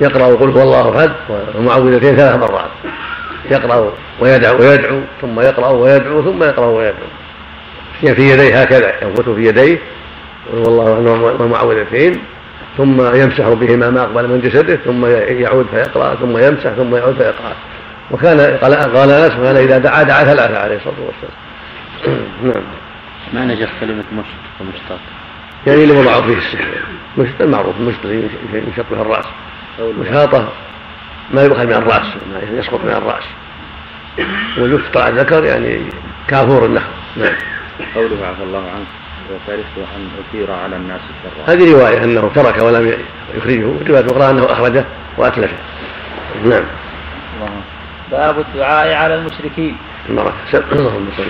يقرأ 0.00 0.26
قل 0.26 0.50
هو 0.50 0.62
الله 0.62 0.98
أحد 0.98 1.12
والمعوذتين 1.28 2.16
ثلاث 2.16 2.36
مرات. 2.36 2.70
يقرأ 3.50 3.92
ويدعو 4.20 4.58
ويدعو 4.60 5.00
ثم 5.20 5.40
يقرأ 5.40 5.68
ويدعو 5.68 6.22
ثم 6.22 6.42
يقرأ 6.42 6.66
ويدعو. 6.66 7.06
في 8.00 8.06
يديه 8.06 8.62
هكذا 8.62 8.92
ينفث 9.02 9.28
في 9.28 9.46
يديه 9.46 9.78
قل 10.52 10.58
هو 10.58 10.64
الله 10.64 11.22
والمعوذتين 11.40 12.22
ثم 12.76 13.14
يمسح 13.16 13.48
بهما 13.48 13.90
ما 13.90 14.02
أقبل 14.02 14.28
من 14.28 14.40
جسده 14.40 14.76
ثم 14.76 15.06
يعود 15.40 15.66
فيقرأ 15.70 16.14
ثم 16.14 16.38
يمسح 16.38 16.70
ثم 16.70 16.96
يعود 16.96 17.14
فيقرأ. 17.14 17.52
وكان 18.10 18.40
قال 18.96 19.10
أنس 19.10 19.32
وكان 19.32 19.56
إذا 19.56 19.78
دعا 19.78 20.02
دعا 20.02 20.24
ثلاثة 20.24 20.58
عليه 20.58 20.76
الصلاة 20.76 20.94
والسلام. 21.00 22.24
نعم. 22.54 22.64
ما 23.32 23.44
نجح 23.44 23.70
كلمة 23.80 24.04
مشط 24.12 24.60
ومشطات 24.60 25.23
يعني 25.66 25.84
اللي 25.84 26.00
وضعوا 26.00 26.22
فيه 26.22 26.36
السحر. 26.36 26.68
مشط 27.18 27.40
المعروف 27.40 27.80
مشط 27.80 28.04
يشط 28.52 28.84
به 28.90 29.02
الرأس. 29.02 29.24
مشاطة 29.80 30.48
ما 31.34 31.42
يؤخذ 31.42 31.66
من 31.66 31.72
الرأس 31.72 32.06
ما 32.32 32.58
يسقط 32.58 32.84
من 32.84 32.90
الرأس. 32.90 33.24
واللفت 34.58 34.96
على 34.96 35.08
الذكر 35.08 35.44
يعني 35.44 35.80
كافور 36.28 36.66
النخل. 36.66 36.90
نعم. 37.16 37.34
قوله 37.94 38.26
عفى 38.26 38.42
الله 38.42 38.58
عنه 38.58 38.86
وكرهت 39.30 39.88
أن 39.96 40.08
أثير 40.28 40.52
على 40.52 40.76
الناس 40.76 41.00
شرا. 41.22 41.54
هذه 41.54 41.72
رواية 41.72 42.04
أنه 42.04 42.30
ترك 42.34 42.62
ولم 42.62 42.94
يخرجه 43.34 43.88
رواية 43.88 44.06
أخرى 44.06 44.30
أنه 44.30 44.44
أخرجه 44.44 44.84
وأتلفه. 45.18 45.56
نعم. 46.44 46.64
الله. 47.36 47.50
باب 48.10 48.38
الدعاء 48.38 48.94
على 48.94 49.14
المشركين. 49.14 49.76
اللهم 50.08 51.08
صل 51.16 51.24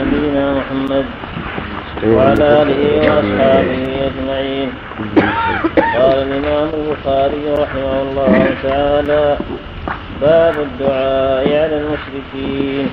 نبينا 0.00 0.44
محمد 0.58 1.06
وعلى 2.06 2.44
اله 2.62 2.82
واصحابه 3.08 3.84
اجمعين 4.08 4.68
قال 5.96 6.16
الإمام 6.26 6.68
البخاري 6.74 7.44
رحمه 7.62 8.02
الله 8.02 8.34
تعالى 8.62 9.36
باب 10.20 10.54
الدعاء 10.58 11.46
على 11.62 11.76
المشركين. 11.82 12.86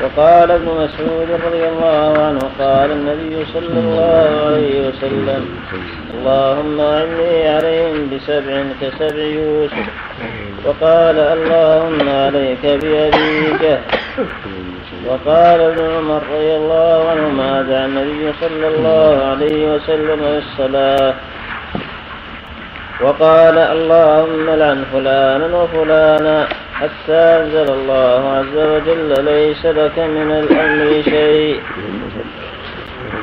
وقال 0.00 0.50
ابن 0.50 0.64
مسعود 0.64 1.28
رضي 1.46 1.68
الله 1.68 2.12
عنه 2.26 2.40
قال 2.58 2.90
النبي 2.90 3.44
صلى 3.54 3.78
الله 3.78 4.28
عليه 4.46 4.88
وسلم 4.88 5.42
اللهم 6.14 6.80
أعني 6.80 7.48
عليهم 7.48 8.10
بسبع 8.10 8.64
كسبع 8.80 9.22
يوسف. 9.22 9.86
وقال 10.66 11.18
اللهم 11.18 12.08
عليك 12.08 12.64
بأبيك. 12.66 13.78
وقال 15.06 15.60
ابن 15.60 15.84
عمر 15.96 16.22
رضي 16.34 16.56
الله 16.56 17.08
عنهما 17.10 17.62
دعا 17.62 17.86
النبي 17.86 18.32
صلى 18.40 18.68
الله 18.68 19.24
عليه 19.24 19.74
وسلم 19.74 20.20
بالصلاة 20.20 21.14
وقال 23.00 23.58
اللهم 23.58 24.50
لعن 24.50 24.84
فلانا 24.92 25.56
وفلانا 25.56 26.46
حتى 26.74 27.12
أنزل 27.12 27.72
الله 27.72 28.20
عز 28.38 28.56
وجل 28.56 29.24
ليس 29.24 29.66
لك 29.66 29.98
من 29.98 30.30
الأمر 30.30 31.02
شيء. 31.02 31.60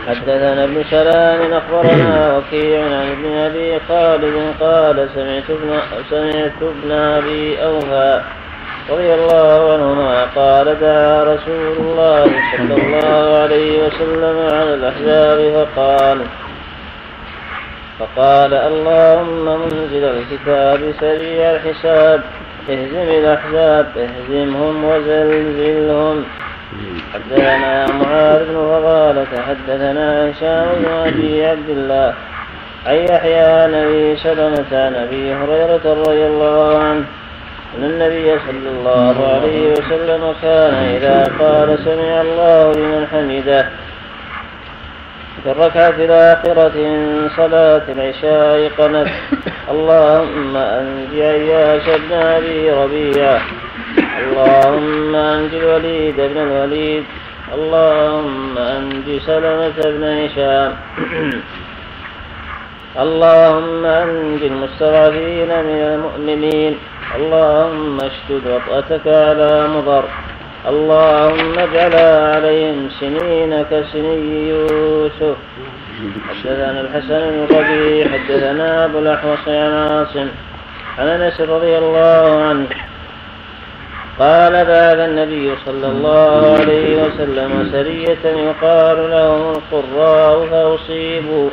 حدثنا 0.07 0.63
ابن 0.63 0.84
سلام 0.89 1.53
أخبرنا 1.53 2.38
وكيع 2.38 2.82
عن 2.86 3.11
ابن 3.11 3.38
أبي 3.38 3.80
خالد 3.88 4.53
قال 4.59 5.09
سمعت 5.15 5.49
ابن 5.49 5.80
سمعت 6.09 6.61
ابن 6.61 6.91
أبي 6.91 7.63
أوفى 7.63 8.22
رضي 8.89 9.13
الله 9.13 9.74
عنهما 9.74 10.24
قال 10.36 10.80
دعا 10.80 11.24
رسول 11.24 11.78
الله 11.80 12.26
صلى 12.57 12.76
الله 12.82 13.38
عليه 13.39 13.84
وسلم 13.84 14.38
على 14.53 14.74
الأحزاب 14.74 15.65
فقال 15.76 16.17
فقال 18.00 18.54
اللهم 18.54 19.45
منزل 19.62 20.04
الكتاب 20.04 20.93
سريع 21.00 21.52
الحساب 21.52 22.22
اهزم 22.70 23.10
الأحزاب 23.20 23.86
اهزمهم 23.97 24.86
وزلزلهم. 24.86 26.24
حدثنا 27.14 27.86
معاذ 27.88 28.45
بن 28.45 28.54
فضالة 28.54 29.28
حدثنا 29.47 30.32
هشام 30.32 30.68
بن 30.80 30.91
أبي 31.08 31.45
عبد 31.45 31.70
الله 31.70 32.14
عن 32.88 32.95
يحيى 32.95 33.68
نبي 33.68 34.16
سلمة 34.16 34.72
عن 34.72 34.95
أبي 34.95 35.34
هريرة 35.34 35.86
رضي 35.86 36.28
الله 36.28 36.78
عنه 36.78 37.06
أن 37.78 37.84
النبي 37.84 38.39
صلى 38.47 38.70
الله 38.70 39.16
عليه 39.34 39.72
وسلم 39.72 40.34
كان 40.41 40.74
إذا 40.74 41.24
قال 41.39 41.80
سمع 41.86 42.22
الله 42.22 42.72
لمن 42.72 43.08
حمده 43.12 43.66
في 45.43 45.51
الركعة 45.51 45.89
الآخرة 45.89 46.71
من 46.75 47.29
صلاة 47.37 47.83
العشاء 47.89 48.71
قنت 48.77 49.07
اللهم 49.73 50.57
أنج 50.57 51.13
عياش 51.19 51.85
بن 51.85 52.13
أبي 52.13 52.71
ربيعة 52.71 53.41
اللهم 53.97 55.15
أنج 55.15 55.53
الوليد 55.53 56.15
بن 56.15 56.37
الوليد. 56.37 57.03
اللهم 57.53 58.57
أنج 58.57 59.05
سلمة 59.25 59.77
بن 59.85 60.03
هشام. 60.03 60.71
اللهم 63.03 63.85
أنج 63.85 64.41
المستضعفين 64.43 65.51
من 65.69 65.81
المؤمنين. 65.91 66.77
اللهم 67.15 67.97
اشتد 68.09 68.45
وطأتك 68.47 69.07
على 69.07 69.67
مضر. 69.75 70.05
اللهم 70.68 71.60
اجعل 71.60 71.95
عليهم 72.36 72.89
سنين 72.99 73.66
كسني 73.72 74.49
يوسف. 74.49 75.38
حدثنا 76.30 76.82
الحسن 76.82 77.20
بن 77.32 77.55
ربيع 77.55 78.07
حدثنا 78.07 78.86
أبو 78.86 78.99
الأحوص 78.99 79.47
عن 79.47 79.74
عاصم 79.74 80.28
عن 80.97 81.07
أنس 81.07 81.41
رضي 81.41 81.78
الله 81.78 82.43
عنه. 82.43 82.68
قال 84.20 84.51
بعد 84.51 84.99
النبي 84.99 85.51
صلى 85.66 85.88
الله 85.88 86.57
عليه 86.60 87.03
وسلم 87.03 87.70
سرية 87.72 88.24
يقال 88.26 89.12
لهم 89.12 89.53
القراء 89.55 90.47
فأصيبوا. 90.51 91.49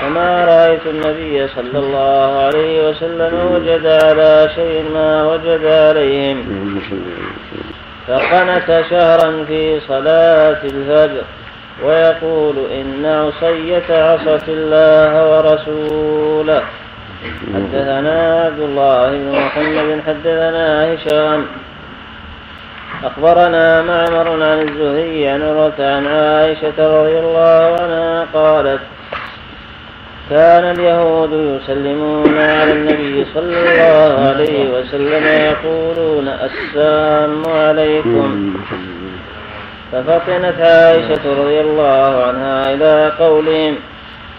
فما 0.00 0.44
رأيت 0.44 0.86
النبي 0.86 1.48
صلى 1.48 1.78
الله 1.78 2.42
عليه 2.46 2.88
وسلم 2.88 3.32
وجد 3.52 3.86
على 3.86 4.50
شيء 4.54 4.84
ما 4.94 5.24
وجد 5.32 5.64
عليهم. 5.66 6.38
فقنت 8.08 8.84
شهرا 8.90 9.44
في 9.44 9.80
صلاة 9.80 10.62
الفجر 10.64 11.22
ويقول 11.84 12.56
إن 12.70 13.06
عصية 13.06 13.88
عصت 13.90 14.48
الله 14.48 15.12
ورسوله. 15.30 16.62
حدثنا 17.54 18.44
عبد 18.44 18.60
الله 18.60 19.10
بن 19.10 19.32
محمد 19.32 20.02
حدثنا 20.06 20.94
هشام. 20.94 21.46
أخبرنا 23.04 23.82
معمر 23.82 24.28
عن 24.42 24.68
الزهري 24.68 25.28
عن 25.28 25.42
عن 25.80 26.06
عائشة 26.06 26.78
رضي 26.78 27.18
الله 27.18 27.76
عنها 27.80 28.26
قالت 28.34 28.80
كان 30.30 30.64
اليهود 30.64 31.32
يسلمون 31.32 32.38
على 32.38 32.72
النبي 32.72 33.26
صلى 33.34 33.58
الله 33.58 34.26
عليه 34.28 34.70
وسلم 34.70 35.24
يقولون 35.26 36.28
السلام 36.28 37.42
عليكم. 37.46 38.54
ففطنت 39.92 40.60
عائشة 40.60 41.22
رضي 41.42 41.60
الله 41.60 42.24
عنها 42.24 42.74
إلى 42.74 43.12
قولهم 43.18 43.76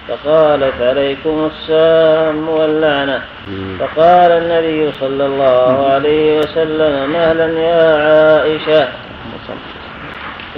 فقالت 0.07 0.81
عليكم 0.81 1.49
السلام 1.51 2.49
واللعنة. 2.49 3.21
فقال 3.79 4.31
النبي 4.31 4.91
صلى 4.91 5.25
الله 5.25 5.87
عليه 5.93 6.39
وسلم 6.39 7.09
مهلا 7.13 7.59
يا 7.59 7.83
عائشة؟ 8.07 8.87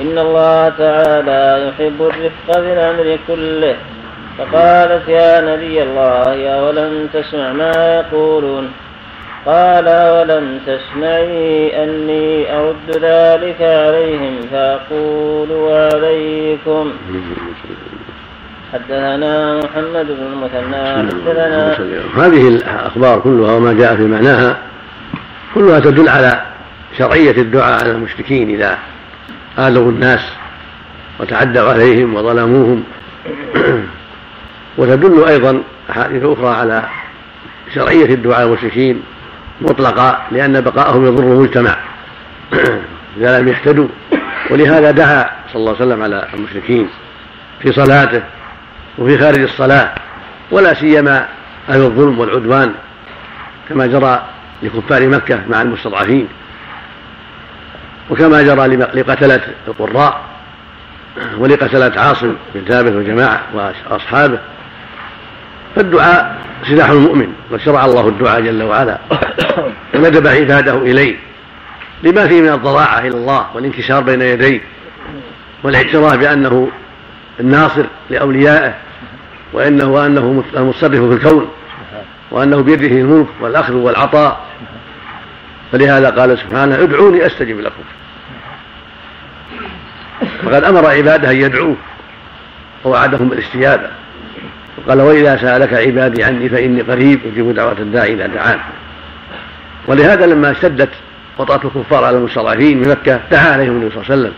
إن 0.01 0.17
الله 0.17 0.69
تعالى 0.69 1.67
يحب 1.67 2.01
الرفق 2.01 2.59
بالأمر 2.59 3.17
كله. 3.27 3.75
فقالت 4.39 5.09
يا 5.09 5.41
نبي 5.41 5.83
الله 5.83 6.33
يا 6.33 6.61
ولم 6.61 7.07
تسمع 7.13 7.53
ما 7.53 7.95
يقولون؟ 7.95 8.71
قال 9.45 9.85
ولم 9.85 10.59
تسمعي 10.67 11.83
أني 11.83 12.57
أرد 12.57 12.89
ذلك 12.89 13.61
عليهم 13.61 14.39
فأقول 14.51 15.51
وعليكم 15.51 16.91
حدثنا 18.73 19.57
محمد 19.57 20.05
بن 20.05 20.25
المثنى 20.33 21.09
حدثنا 21.09 21.77
هذه 22.15 22.47
الأخبار 22.47 23.19
كلها 23.19 23.53
وما 23.53 23.73
جاء 23.73 23.95
في 23.95 24.03
معناها 24.03 24.57
كلها 25.55 25.79
تدل 25.79 26.09
على 26.09 26.41
شرعية 26.97 27.41
الدعاء 27.41 27.83
على 27.83 27.91
المشركين 27.91 28.49
إذا 28.49 28.77
آذوا 29.57 29.91
الناس 29.91 30.21
وتعدوا 31.19 31.69
عليهم 31.69 32.15
وظلموهم. 32.15 32.83
وتدل 34.79 35.23
أيضا 35.27 35.63
أحاديث 35.89 36.23
أخرى 36.23 36.47
على 36.47 36.83
شرعية 37.75 38.13
الدعاء 38.13 38.47
المشركين 38.47 39.03
مطلقا 39.61 40.21
لأن 40.31 40.61
بقاءهم 40.61 41.05
يضر 41.05 41.23
المجتمع. 41.23 41.75
إذا 43.17 43.39
لم 43.39 43.47
يهتدوا. 43.47 43.87
ولهذا 44.49 44.91
دعا 44.91 45.29
صلى 45.53 45.59
الله 45.59 45.75
عليه 45.75 45.85
وسلم 45.85 46.03
على 46.03 46.27
المشركين 46.33 46.89
في 47.61 47.71
صلاته 47.71 48.21
وفي 48.97 49.17
خارج 49.17 49.39
الصلاة 49.39 49.95
ولا 50.51 50.73
سيما 50.73 51.27
أهل 51.69 51.81
الظلم 51.81 52.19
والعدوان 52.19 52.73
كما 53.69 53.85
جرى 53.87 54.23
لكفار 54.63 55.07
مكة 55.07 55.41
مع 55.49 55.61
المستضعفين 55.61 56.27
وكما 58.09 58.41
جرى 58.41 58.67
لقتلة 58.77 59.41
القراء 59.67 60.21
ولقتلة 61.37 62.01
عاصم 62.01 62.35
بن 62.55 62.65
ثابت 62.65 62.91
وجماعة 62.91 63.41
وأصحابه. 63.53 64.39
فالدعاء 65.75 66.37
سلاح 66.67 66.89
المؤمن 66.89 67.33
وشرع 67.51 67.85
الله 67.85 68.07
الدعاء 68.07 68.41
جل 68.41 68.63
وعلا. 68.63 68.97
وندب 69.95 70.27
عباده 70.27 70.77
إليه 70.77 71.15
لما 72.03 72.27
فيه 72.27 72.41
من 72.41 72.49
الضراعة 72.49 72.99
إلى 72.99 73.17
الله 73.17 73.45
والانكسار 73.53 74.03
بين 74.03 74.21
يديه 74.21 74.61
والاعتراف 75.63 76.17
بأنه 76.17 76.69
الناصر 77.39 77.85
لأوليائه 78.09 78.73
وإنه 79.53 79.85
وأنه 79.85 80.43
المتصرف 80.53 81.01
في 81.01 81.13
الكون 81.13 81.49
وأنه 82.31 82.61
بيده 82.61 82.87
الملك 82.87 83.27
والأخذ 83.41 83.73
والعطاء. 83.73 84.39
فلهذا 85.71 86.09
قال 86.09 86.37
سبحانه 86.37 86.75
ادعوني 86.75 87.25
أستجب 87.25 87.59
لكم. 87.59 87.83
فقد 90.43 90.63
أمر 90.63 90.85
عباده 90.85 91.31
أن 91.31 91.35
يدعوه 91.35 91.75
ووعدهم 92.85 93.29
بالاستجابة. 93.29 93.89
وقال 94.79 95.01
وإذا 95.01 95.37
سألك 95.37 95.73
عبادي 95.73 96.23
عني 96.23 96.49
فإني 96.49 96.81
قريب 96.81 97.19
أجيب 97.33 97.55
دعوة 97.55 97.75
الداعي 97.79 98.13
إذا 98.13 98.27
دعان. 98.27 98.59
ولهذا 99.87 100.25
لما 100.25 100.51
اشتدت 100.51 100.89
وطأة 101.37 101.61
الكفار 101.65 102.03
على 102.03 102.17
المستضعفين 102.17 102.83
في 102.83 102.89
مكة 102.89 103.19
دعا 103.31 103.51
عليهم 103.53 103.71
النبي 103.71 103.89
صلى 103.89 104.03
الله 104.03 104.11
عليه 104.11 104.21
وسلم. 104.21 104.33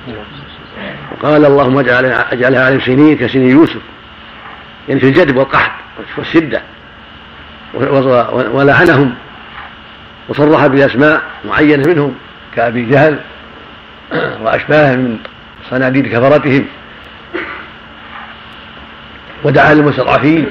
وقال 1.12 1.46
اللهم 1.46 1.78
اجعلها 1.78 2.66
عليهم 2.66 2.80
سنين 2.80 3.18
كسنين 3.18 3.50
يوسف. 3.50 3.82
يعني 4.90 5.00
في 5.00 5.08
الجدب 5.08 5.38
والقحط 5.38 5.72
والشدة. 6.18 6.62
ولعنهم. 8.54 9.14
وصرح 10.30 10.68
بأسماء 10.68 11.22
معينة 11.46 11.88
منهم 11.88 12.16
كأبي 12.56 12.86
جهل 12.86 13.20
وأشباهه 14.44 14.96
من 14.96 15.18
صناديد 15.70 16.08
كفرتهم. 16.08 16.66
ودعا 19.44 19.74
للمستضعفين 19.74 20.48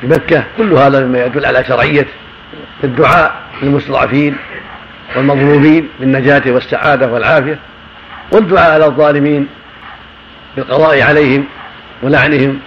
في 0.00 0.06
مكة. 0.06 0.44
كل 0.56 0.72
هذا 0.72 1.06
مما 1.06 1.24
يدل 1.24 1.46
على 1.46 1.64
شرعية 1.64 2.06
الدعاء 2.84 3.42
للمستضعفين 3.62 4.36
والمظلومين 5.16 5.88
بالنجاة 6.00 6.42
والسعادة 6.46 7.12
والعافية 7.12 7.58
والدعاء 8.32 8.72
على 8.72 8.86
الظالمين 8.86 9.48
بالقضاء 10.56 11.02
عليهم 11.02 11.44
ولعنهم 12.02 12.58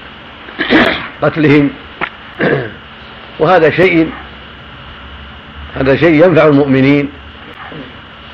قتلهم. 1.21 1.69
وهذا 3.39 3.69
شيء 3.69 4.09
هذا 5.75 5.95
شيء 5.95 6.25
ينفع 6.25 6.47
المؤمنين 6.47 7.09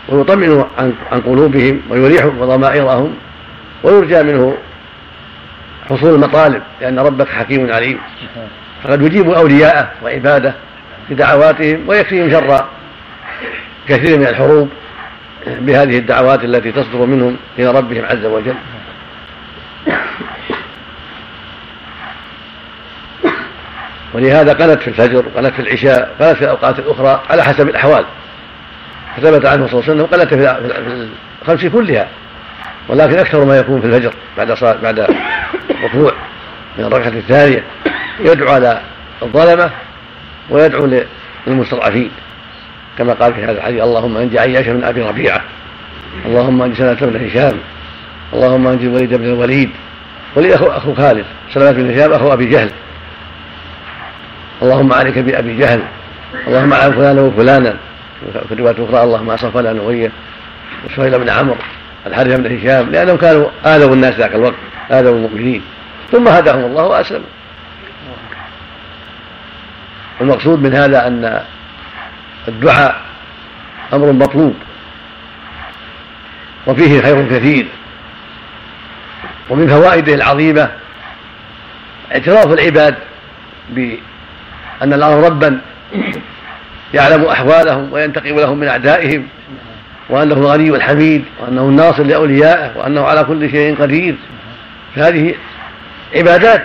ويطمئن 0.10 0.66
عن 1.12 1.22
قلوبهم 1.22 1.82
ويريح 1.90 2.26
ضمائرهم 2.26 3.14
ويرجى 3.84 4.24
منه 4.24 4.58
حصول 5.92 6.16
المطالب 6.16 6.64
لأن 6.82 7.00
ربك 7.00 7.30
حكيم 7.30 7.72
عليم. 7.72 8.00
فقد 8.84 9.02
يجيب 9.02 9.30
أولياءه 9.30 9.92
وعباده 10.04 10.54
بدعواتهم 11.10 11.84
ويكفيهم 11.88 12.32
شر 12.32 12.66
كثير 13.88 14.20
من 14.20 14.28
الحروب 14.28 14.70
بهذه 15.48 15.98
الدعوات 15.98 16.44
التي 16.44 16.72
تصدر 16.72 17.06
منهم 17.06 17.38
إلى 17.60 17.72
ربهم 17.72 18.06
عز 18.06 18.26
وجل. 18.26 18.56
ولهذا 24.14 24.54
قنت 24.54 24.82
في 24.82 24.88
الفجر 24.88 25.26
قنت 25.36 25.54
في 25.54 25.60
العشاء 25.60 26.16
قنت 26.20 26.38
في 26.38 26.44
الأوقات 26.44 26.80
الأخرى 26.80 27.22
على 27.30 27.44
حسب 27.44 27.70
الأحوال. 27.70 28.06
فثبت 29.18 29.46
عنه 29.46 29.68
صلى 29.68 29.80
الله 29.80 29.84
عليه 29.90 30.04
وسلم 30.04 30.06
قنت 30.06 30.34
في 30.34 30.58
الخمس 31.42 31.66
كلها. 31.66 32.08
ولكن 32.88 33.20
أكثر 33.20 33.46
ما 33.46 33.58
يكون 33.58 33.82
في 33.82 33.88
الفجر 33.88 34.14
بعد 34.38 34.54
صلاة 34.54 34.78
بعد 34.84 35.00
الركوع 35.70 36.14
من 36.78 36.86
الركعة 36.86 37.08
الثانية 37.08 37.64
يدعو 38.20 38.50
على 38.50 38.82
الظلمة 39.24 39.70
ويدعو 40.50 41.04
للمستضعفين. 41.48 42.12
كما 42.98 43.14
قال 43.14 43.34
في 43.34 43.44
هذا 43.44 43.52
الحديث 43.52 43.82
اللهم 43.82 44.18
انجي 44.18 44.40
عياش 44.40 44.68
من 44.68 44.84
أبي 44.84 45.02
ربيعة 45.02 45.42
اللهم 46.26 46.62
انجي 46.62 46.76
سلمة 46.76 46.94
بن 46.94 47.26
هشام 47.26 47.58
اللهم 48.34 48.68
انجي 48.68 48.86
الوليد 48.86 49.14
بن 49.14 49.26
الوليد 49.26 49.70
ولي 50.36 50.56
اخو 50.56 50.66
أخو 50.66 50.94
خالد 50.94 51.26
سلمة 51.54 51.72
بن 51.72 51.92
هشام 51.92 52.14
أخو 52.14 52.34
أبي 52.34 52.46
جهل 52.46 52.72
اللهم 54.62 54.94
عليك 54.94 55.18
بأبي 55.20 55.58
جهل 55.58 55.82
اللهم 56.48 56.74
على 56.74 56.94
فلانا 56.94 57.22
وفلانا. 57.22 57.76
في 58.48 58.52
الرواية 58.52 58.76
الأخرى 58.76 59.04
اللهم 59.04 59.30
أصف 59.30 59.46
فلانا 59.46 59.82
وهي 59.82 60.10
وسهيل 60.86 61.20
بن 61.20 61.30
عمرو. 61.30 61.56
الحارث 62.08 62.40
بن 62.40 62.58
هشام 62.58 62.90
لأنهم 62.90 63.18
كانوا 63.18 63.48
آذوا 63.66 63.94
الناس 63.94 64.16
ذاك 64.16 64.36
الوقت 64.36 64.56
آذوا 64.92 65.16
المؤمنين. 65.16 65.62
ثم 66.12 66.28
هداهم 66.28 66.66
الله 66.66 66.84
وأسلموا. 66.84 67.28
المقصود 70.22 70.62
من 70.62 70.74
هذا 70.74 71.08
أن 71.08 71.44
الدعاء 72.48 73.02
أمر 73.94 74.12
مطلوب. 74.12 74.56
وفيه 76.68 77.02
خير 77.02 77.28
كثير. 77.30 77.68
ومن 79.50 79.68
فوائده 79.68 80.14
العظيمة 80.14 80.72
اعتراف 82.12 82.48
العباد 82.48 82.96
أن 84.82 84.94
الله 84.94 85.28
ربا 85.28 85.62
يعلم 86.94 87.26
أحوالهم 87.26 87.94
وينتقم 87.94 88.40
لهم 88.40 88.58
من 88.58 88.68
أعدائهم. 88.68 89.28
وأنه 90.12 90.34
الغني 90.34 90.70
الحميد 90.70 91.24
وأنه 91.40 91.62
الناصر 91.62 92.04
لأوليائه 92.04 92.72
وأنه 92.78 93.02
على 93.02 93.24
كل 93.24 93.52
شيء 93.52 93.76
قدير. 93.76 94.16
فهذه 94.96 95.34
عبادات 96.16 96.64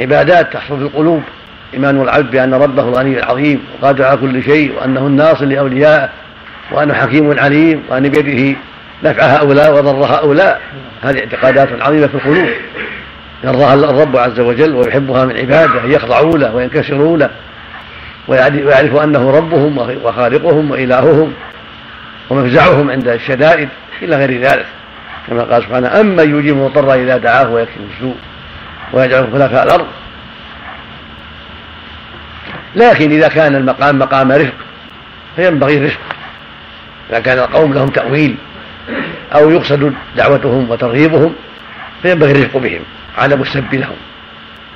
عبادات 0.00 0.52
تحصل 0.52 0.76
في 0.78 0.82
القلوب. 0.82 1.22
إيمان 1.74 2.02
العبد 2.02 2.30
بأن 2.30 2.54
ربه 2.54 2.82
الغني 2.82 3.18
العظيم 3.18 3.64
وقادر 3.74 4.04
على 4.04 4.16
كل 4.16 4.42
شيء 4.42 4.72
وأنه 4.76 5.06
الناصر 5.06 5.44
لأوليائه 5.44 6.08
وأنه 6.72 6.94
حكيم 6.94 7.38
عليم 7.38 7.82
وأن 7.88 8.08
بيده 8.08 8.58
نفع 9.04 9.22
هؤلاء 9.22 9.74
وضر 9.74 10.04
هؤلاء. 10.04 10.60
هذه 11.02 11.18
اعتقادات 11.18 11.68
عظيمة 11.82 12.06
في 12.06 12.14
القلوب. 12.14 12.48
يرضاها 13.44 13.74
الرب 13.74 14.16
عز 14.16 14.40
وجل 14.40 14.74
ويحبها 14.74 15.24
من 15.24 15.36
عباده 15.36 15.84
أن 15.84 15.92
يخضعوا 15.92 16.38
له 16.38 16.54
وينكسروا 16.54 17.18
له 17.18 17.30
ويعرف 18.28 18.96
أنه 18.96 19.30
ربهم 19.30 19.78
وخالقهم 20.04 20.70
وإلههم. 20.70 21.32
ومفزعهم 22.30 22.90
عند 22.90 23.08
الشدائد 23.08 23.68
إلى 24.02 24.16
غير 24.16 24.40
ذلك. 24.40 24.66
كما 25.28 25.42
قال 25.42 25.62
سبحانه 25.62 26.00
أما 26.00 26.22
يجيب 26.22 26.56
المضطر 26.56 26.94
إذا 26.94 27.16
دعاه 27.16 27.50
ويكفي 27.50 27.76
السوء 27.94 28.16
ويجعل 28.92 29.32
خلفاء 29.32 29.64
الأرض. 29.64 29.86
لكن 32.76 33.10
إذا 33.10 33.28
كان 33.28 33.54
المقام 33.54 33.98
مقام 33.98 34.32
رفق 34.32 34.54
فينبغي 35.36 35.78
الرفق. 35.78 36.00
إذا 37.10 37.20
كان 37.20 37.38
القوم 37.38 37.74
لهم 37.74 37.88
تأويل 37.88 38.36
أو 39.34 39.50
يقصد 39.50 39.94
دعوتهم 40.16 40.70
وترغيبهم 40.70 41.34
فينبغي 42.02 42.32
الرفق 42.32 42.56
بهم 42.56 42.80
عدم 43.18 43.42
السب 43.42 43.74
لهم. 43.74 43.96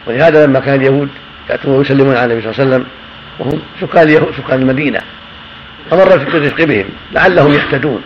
ولهذا 0.07 0.47
لما 0.47 0.61
كان 0.61 0.75
اليهود 0.75 1.09
يأتون 1.51 1.77
ويسلمون 1.79 2.17
على 2.17 2.33
النبي 2.33 2.53
صلى 2.53 2.65
الله 2.65 2.75
عليه 2.75 2.85
وسلم 2.85 2.87
وهم 3.39 3.61
سكان 3.81 4.27
سكان 4.37 4.63
المدينة. 4.63 5.01
أمر 5.93 6.17
بالرفق 6.17 6.65
بهم 6.65 6.87
لعلهم 7.13 7.53
يهتدون 7.55 8.03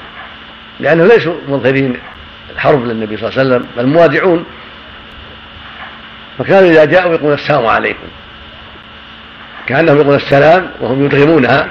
لأنهم 0.81 1.09
ليسوا 1.09 1.35
منظرين 1.49 1.97
الحرب 2.55 2.87
للنبي 2.87 3.17
صلى 3.17 3.29
الله 3.29 3.41
عليه 3.41 3.51
وسلم 3.51 3.69
بل 3.77 3.87
موادعون 3.87 4.45
فكانوا 6.39 6.71
إذا 6.71 6.85
جاءوا 6.85 7.15
يقولون 7.15 7.35
السلام 7.35 7.67
عليكم. 7.67 8.07
كأنهم 9.67 10.01
يقول 10.01 10.15
السلام 10.15 10.71
وهم 10.81 11.05
يدغمونها 11.05 11.69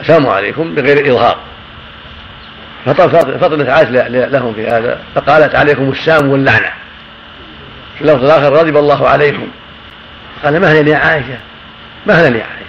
السلام 0.00 0.26
عليكم 0.26 0.74
بغير 0.74 1.12
إظهار. 1.12 1.38
فطلت 2.86 3.68
عائشة 3.68 4.08
لهم 4.08 4.54
في 4.54 4.66
هذا 4.66 5.00
فقالت 5.14 5.54
عليكم 5.54 5.90
السام 5.90 6.28
واللعنة. 6.28 6.70
في 7.94 8.02
اللفظ 8.02 8.24
الآخر 8.24 8.54
غضب 8.54 8.76
الله 8.76 9.08
عليكم. 9.08 9.46
قال 10.44 10.60
مهلا 10.60 10.90
يا 10.90 10.96
عائشة؟ 10.96 11.38
مهلا 12.06 12.38
يا 12.38 12.44
عائشة؟ 12.44 12.63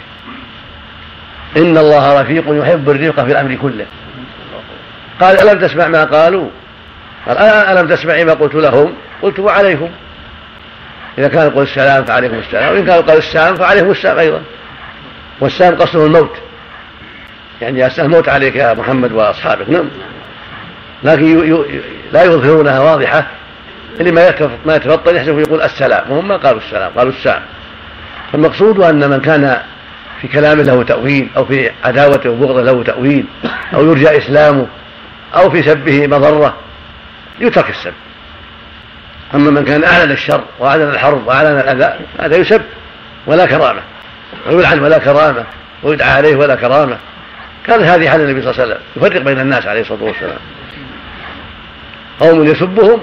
إن 1.57 1.77
الله 1.77 2.21
رفيق 2.21 2.43
يحب 2.47 2.89
الرفق 2.89 3.23
في 3.23 3.31
الأمر 3.31 3.55
كله. 3.55 3.85
قال 5.21 5.49
ألم 5.49 5.67
تسمع 5.67 5.87
ما 5.87 6.03
قالوا؟ 6.03 6.49
قال 7.27 7.37
ألم 7.37 7.95
تسمعي 7.95 8.25
ما 8.25 8.33
قلت 8.33 8.55
لهم؟ 8.55 8.93
قلت 9.21 9.39
وعليكم. 9.39 9.89
إذا 11.17 11.27
كان 11.27 11.47
يقول 11.47 11.63
السلام 11.63 12.05
فعليكم 12.05 12.35
السلام 12.39 12.73
وإن 12.73 12.85
كان 12.85 13.01
قال 13.01 13.17
السلام 13.17 13.55
فعليكم 13.55 13.91
السلام 13.91 14.19
أيضا. 14.19 14.41
والسلام 15.39 15.75
قصده 15.75 16.05
الموت. 16.05 16.37
يعني 17.61 17.87
الموت 17.99 18.29
عليك 18.29 18.55
يا 18.55 18.73
محمد 18.73 19.11
وأصحابك. 19.11 19.69
نعم. 19.69 19.89
لكن 21.03 21.63
لا 22.13 22.23
يظهرونها 22.23 22.79
واضحة. 22.79 23.27
اللي 23.99 24.11
ما 24.11 24.33
ما 24.65 24.75
يتفطن 24.75 25.15
يحسب 25.15 25.39
يقول 25.39 25.61
السلام. 25.61 26.11
وهم 26.11 26.27
ما 26.27 26.37
قالوا 26.37 26.59
السلام 26.59 26.91
قالوا 26.97 27.11
السلام 27.11 27.41
فالمقصود 28.31 28.79
أن 28.79 29.09
من 29.09 29.21
كان 29.21 29.57
في 30.27 30.33
كلامه 30.33 30.63
له 30.63 30.83
تأويل 30.83 31.27
أو 31.37 31.45
في 31.45 31.71
عداوته 31.83 32.29
وبغضه 32.29 32.61
له 32.61 32.83
تأويل 32.83 33.25
أو 33.73 33.85
يرجى 33.85 34.17
إسلامه 34.17 34.67
أو 35.35 35.49
في 35.49 35.63
سبه 35.63 36.07
مضرة 36.07 36.55
يترك 37.39 37.69
السب. 37.69 37.93
أما 39.33 39.51
من 39.51 39.65
كان 39.65 39.83
أعلن 39.83 40.11
الشر 40.11 40.43
وأعلن 40.59 40.89
الحرب 40.89 41.27
وأعلن 41.27 41.59
الأذى 41.59 41.99
هذا 42.19 42.37
يسب 42.37 42.61
ولا 43.27 43.45
كرامة. 43.45 43.81
ويلعن 44.47 44.79
ولا 44.79 44.97
كرامة 44.97 45.43
ويدعى 45.83 46.11
عليه 46.11 46.35
ولا 46.35 46.55
كرامة. 46.55 46.97
كان 47.67 47.83
هذه 47.83 48.09
حال 48.09 48.21
النبي 48.21 48.41
صلى 48.41 48.51
الله 48.51 48.61
عليه 48.61 48.73
وسلم. 48.73 48.83
يفرق 48.95 49.21
بين 49.21 49.39
الناس 49.39 49.65
عليه 49.65 49.81
الصلاة 49.81 50.03
والسلام. 50.03 50.39
قوم 52.19 52.45
يسبهم 52.45 52.99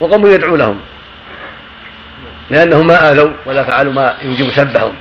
وقوم 0.00 0.26
يدعو 0.26 0.56
لهم 0.56 0.80
لأنهم 2.50 2.86
ما 2.86 3.12
آذوا 3.12 3.30
ولا 3.46 3.64
فعلوا 3.64 3.92
ما 3.92 4.14
يوجب 4.22 4.50
سبهم. 4.50 4.92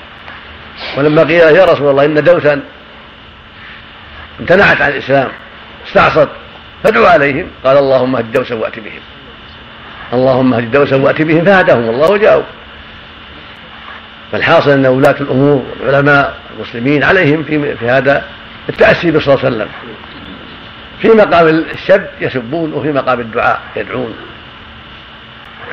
ولما 0.97 1.23
قيل 1.23 1.55
يا 1.55 1.65
رسول 1.65 1.89
الله 1.91 2.05
إن 2.05 2.23
دوسا 2.23 2.61
امتنعت 4.39 4.81
عن 4.81 4.89
الإسلام 4.89 5.29
استعصت 5.87 6.29
فادعوا 6.83 7.07
عليهم. 7.07 7.47
قال 7.63 7.77
اللهم 7.77 8.15
اهد 8.15 8.31
دوسا 8.31 8.55
وأت 8.55 8.79
بهم. 8.79 9.01
اللهم 10.13 10.53
اهد 10.53 10.71
دوسا 10.71 10.95
وأت 10.95 11.21
بهم 11.21 11.45
فهداهم. 11.45 11.89
الله 11.89 12.11
وجاءوا 12.11 12.43
فالحاصل 14.31 14.71
أن 14.71 14.85
ولاة 14.85 15.15
الأمور 15.21 15.65
والعلماء 15.79 16.37
المسلمين 16.55 17.03
عليهم 17.03 17.43
في, 17.43 17.75
في 17.75 17.89
هذا 17.89 18.25
التأسي 18.69 19.09
الله 19.09 19.45
عليه 19.45 19.55
وسلم 19.55 19.67
في 21.01 21.07
مقام 21.07 21.47
السب 21.47 22.05
يسبون 22.21 22.73
وفي 22.73 22.91
مقام 22.91 23.19
الدعاء 23.19 23.61
يدعون. 23.75 24.15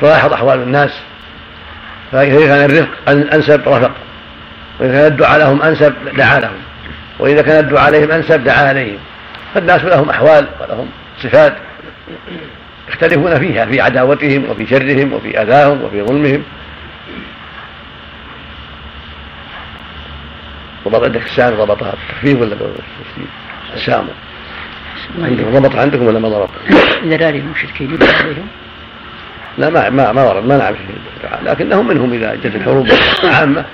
تلاحظ 0.01 0.33
أحوال 0.33 0.59
الناس. 0.59 0.91
فإذا 2.11 2.45
كان 2.45 2.69
الرفق؟ 2.69 3.09
أنسب 3.09 3.69
رفق. 3.69 3.91
وإذا 4.79 4.93
كان 4.93 5.11
الدعاء 5.11 5.39
لهم 5.39 5.61
أنسب 5.61 5.93
دعا 6.17 6.39
لهم. 6.39 6.61
وإذا 7.19 7.41
كان 7.41 7.65
الدعاء 7.65 7.85
عليهم 7.85 8.11
أنسب 8.11 8.43
دعا 8.43 8.67
عليهم. 8.67 8.99
فالناس 9.53 9.83
لهم 9.83 10.09
أحوال 10.09 10.47
ولهم 10.61 10.89
صفات 11.19 11.57
يختلفون 12.89 13.39
فيها 13.39 13.65
في 13.65 13.81
عداوتهم 13.81 14.49
وفي 14.49 14.67
شرهم 14.67 15.13
وفي 15.13 15.41
أذاهم 15.41 15.81
وفي 15.81 16.01
ظلمهم. 16.01 16.43
وضبط 20.85 21.03
عندك 21.03 21.25
السام 21.25 21.53
ضبطها 21.53 21.93
التخفيف 21.93 22.41
ولا 22.41 22.53
التشديد؟ 22.53 23.27
السام 23.73 24.07
عندكم 25.21 25.59
ضبط 25.59 25.75
عندكم 25.75 26.05
ولا 26.05 26.19
ما 26.19 26.29
ضبط؟ 26.29 26.49
عليهم 27.23 27.45
المشركين 27.45 27.93
يدعى 27.93 28.15
عليهم. 28.15 28.47
لا 29.57 29.69
ما 29.69 29.89
ما 29.89 30.11
ما 30.11 30.23
ورد 30.23 30.45
ما 30.45 30.57
نعرف 30.57 30.77
لكنهم 31.43 31.87
منهم 31.87 32.13
إذا 32.13 32.35
جت 32.35 32.55
الحروب 32.55 32.87
عامة. 33.23 33.65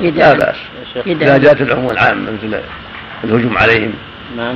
لا 0.00 0.32
بأس. 0.32 0.56
إذا 1.06 1.38
جاءت 1.38 1.60
العموم 1.60 1.90
العامة 1.90 2.30
مثل 2.30 2.60
الهجوم 3.24 3.58
عليهم 3.58 3.92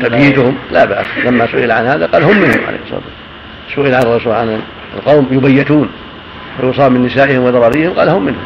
تبييتهم 0.03 0.57
لا. 0.73 0.85
بأس. 0.85 1.07
لما 1.25 1.47
سئل 1.47 1.71
عن 1.71 1.87
هذا 1.87 2.07
قال 2.07 2.23
هم 2.23 2.37
منهم 2.37 2.65
عليه 2.67 2.79
الصلاة 2.85 3.01
والسلام. 3.01 3.87
سئل 3.87 3.95
عن 3.95 4.03
الرسول 4.03 4.33
عن 4.33 4.61
القوم 4.97 5.29
يبيتون 5.31 5.89
ويصاب 6.63 6.93
من 6.93 7.07
نسائهم 7.07 7.43
وذراريهم 7.43 7.93
قال 7.93 8.09
هم 8.09 8.25
منهم. 8.25 8.43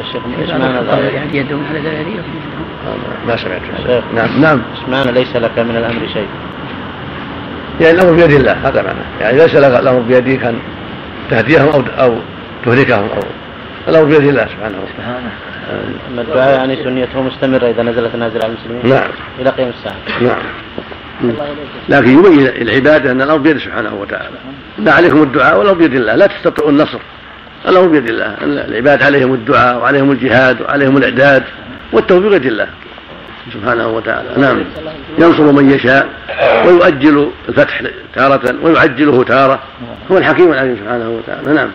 الشيخ 0.00 0.22
يعني 1.14 1.38
يدهم 1.38 1.64
على 1.70 1.78
ذراريهم 1.78 2.22
ما 3.26 3.36
سمعت. 3.36 3.60
نعم 4.14 4.40
نعم. 4.40 4.62
اسمان 4.74 5.14
ليس 5.14 5.36
لك 5.36 5.58
من 5.58 5.76
الأمر 5.76 6.08
شيء. 6.12 6.26
يعني 7.80 8.00
الامر 8.00 8.12
بيد 8.12 8.30
الله 8.30 8.52
هذا 8.52 8.82
معناه 8.82 9.04
يعني 9.20 9.38
ليس 9.38 9.54
لك 9.54 9.80
الامر 9.80 10.00
بيدك 10.00 10.44
أن 10.44 10.58
تهديهم 11.30 11.68
أو 11.68 11.82
أو 11.98 12.16
تهلكهم 12.64 13.08
أو 13.16 13.22
الامر 13.88 14.04
بيد 14.04 14.24
الله 14.24 14.46
سبحانه 14.46 14.78
وتعالى. 14.78 15.28
اما 16.10 16.22
الدعاء 16.22 16.54
يعني 16.54 16.84
سنيته 16.84 17.22
مستمرة 17.22 17.70
إذا 17.70 17.82
نزلت 17.82 18.16
نازله 18.16 18.44
على 18.44 18.52
المسلمين؟ 18.52 18.94
نعم. 18.94 19.10
إلى 19.40 19.50
قيام 19.50 19.68
الساعة. 19.78 19.96
نعم. 20.20 20.42
لكن 21.88 22.18
يبين 22.18 22.46
العباد 22.46 23.06
أن 23.06 23.22
الامر 23.22 23.40
بيده 23.40 23.58
سبحانه 23.58 23.94
وتعالى. 23.94 24.36
لا 24.78 24.92
عليكم 24.92 25.22
الدعاء 25.22 25.58
والامر 25.58 25.78
بيد 25.78 25.94
الله. 25.94 26.14
لا 26.14 26.26
تستطيعوا 26.26 26.70
النصر. 26.70 26.98
الامر 27.68 27.88
بيد 27.88 28.08
الله. 28.08 28.36
العباد 28.42 29.02
عليهم 29.02 29.34
الدعاء 29.34 29.78
وعليهم 29.78 30.10
الجهاد 30.10 30.60
وعليهم 30.62 30.96
الإعداد 30.96 31.42
والتوفيق 31.92 32.30
بيد 32.30 32.46
الله 32.46 32.68
سبحانه 33.52 33.88
وتعالى. 33.88 34.28
نعم. 34.36 34.64
ينصر 35.18 35.52
من 35.52 35.70
يشاء 35.70 36.08
ويؤجل 36.66 37.30
الفتح 37.48 37.82
تارة 38.14 38.54
ويعجله 38.62 39.22
تارة. 39.22 39.62
هو 40.10 40.18
الحكيم 40.18 40.52
العليم 40.52 40.76
سبحانه 40.76 41.10
وتعالى. 41.10 41.54
نعم. 41.54 41.70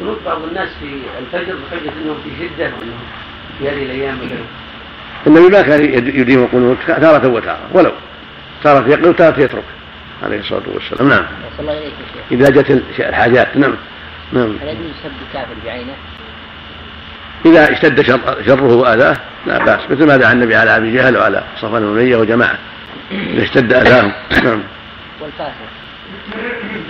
قنوت 0.00 0.18
بعض 0.26 0.42
الناس 0.42 0.68
في 0.80 1.00
الفجر 1.18 1.54
بحجة 1.54 1.92
إنهم 2.02 2.16
في 2.24 2.30
شدة 2.38 2.64
وانهم 2.64 2.98
في 3.58 3.68
هذه 3.68 3.82
الأيام 3.82 4.18
النبي 5.26 5.48
ما 5.48 5.62
كان 5.62 5.84
يديم 5.94 6.42
القنوت 6.42 6.76
تارة 6.86 7.28
وتارة 7.28 7.68
ولو 7.72 7.92
تارة 8.64 8.88
يقل 8.88 9.08
وتارة 9.08 9.40
يترك 9.40 9.64
عليه 10.22 10.40
الصلاة 10.40 10.62
والسلام. 10.74 11.08
نعم. 11.08 11.24
إذا 12.32 12.50
جت 12.50 12.82
الحاجات 13.00 13.56
نعم. 13.56 13.74
نعم. 14.32 14.56
هل 14.62 14.68
يجوز 14.68 14.92
سب 15.02 15.10
الكافر 15.28 15.54
بعينه؟ 15.64 15.92
إذا 17.46 17.72
اشتد 17.72 18.00
شر 18.00 18.42
شره 18.46 18.74
وآذاه 18.74 19.16
لا 19.46 19.64
بأس. 19.64 19.90
مثل 19.90 20.06
ما 20.06 20.16
دعا 20.16 20.32
النبي 20.32 20.54
على 20.54 20.76
أبي 20.76 20.92
جهل 20.92 21.16
وعلى 21.16 21.44
صفوان 21.56 21.94
بن 21.94 22.14
وجماعة. 22.14 22.58
إذا 23.12 23.42
اشتد 23.42 23.72
أذاهم. 23.72 24.12
نعم. 24.44 24.62
والفاسق. 25.20 25.52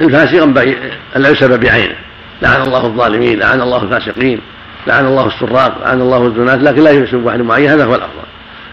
الفاسق 0.01 0.43
ينبغي 0.43 0.77
ألا 1.17 1.29
يسب 1.29 1.61
بعينه. 1.61 1.97
لعن 2.43 2.63
الله 2.63 2.87
الظالمين 2.87 3.39
لعن 3.39 3.61
الله 3.61 3.83
الفاسقين 3.83 4.41
لعن 4.87 5.07
الله 5.07 5.27
السراق 5.27 5.79
لعن 5.85 6.01
الله 6.01 6.27
الزناة 6.27 6.57
لكن 6.57 6.83
لا 6.83 6.91
يسب 6.91 7.25
واحد 7.25 7.41
معين 7.41 7.71
هذا 7.71 7.85
هو 7.85 7.95
الأفضل. 7.95 8.29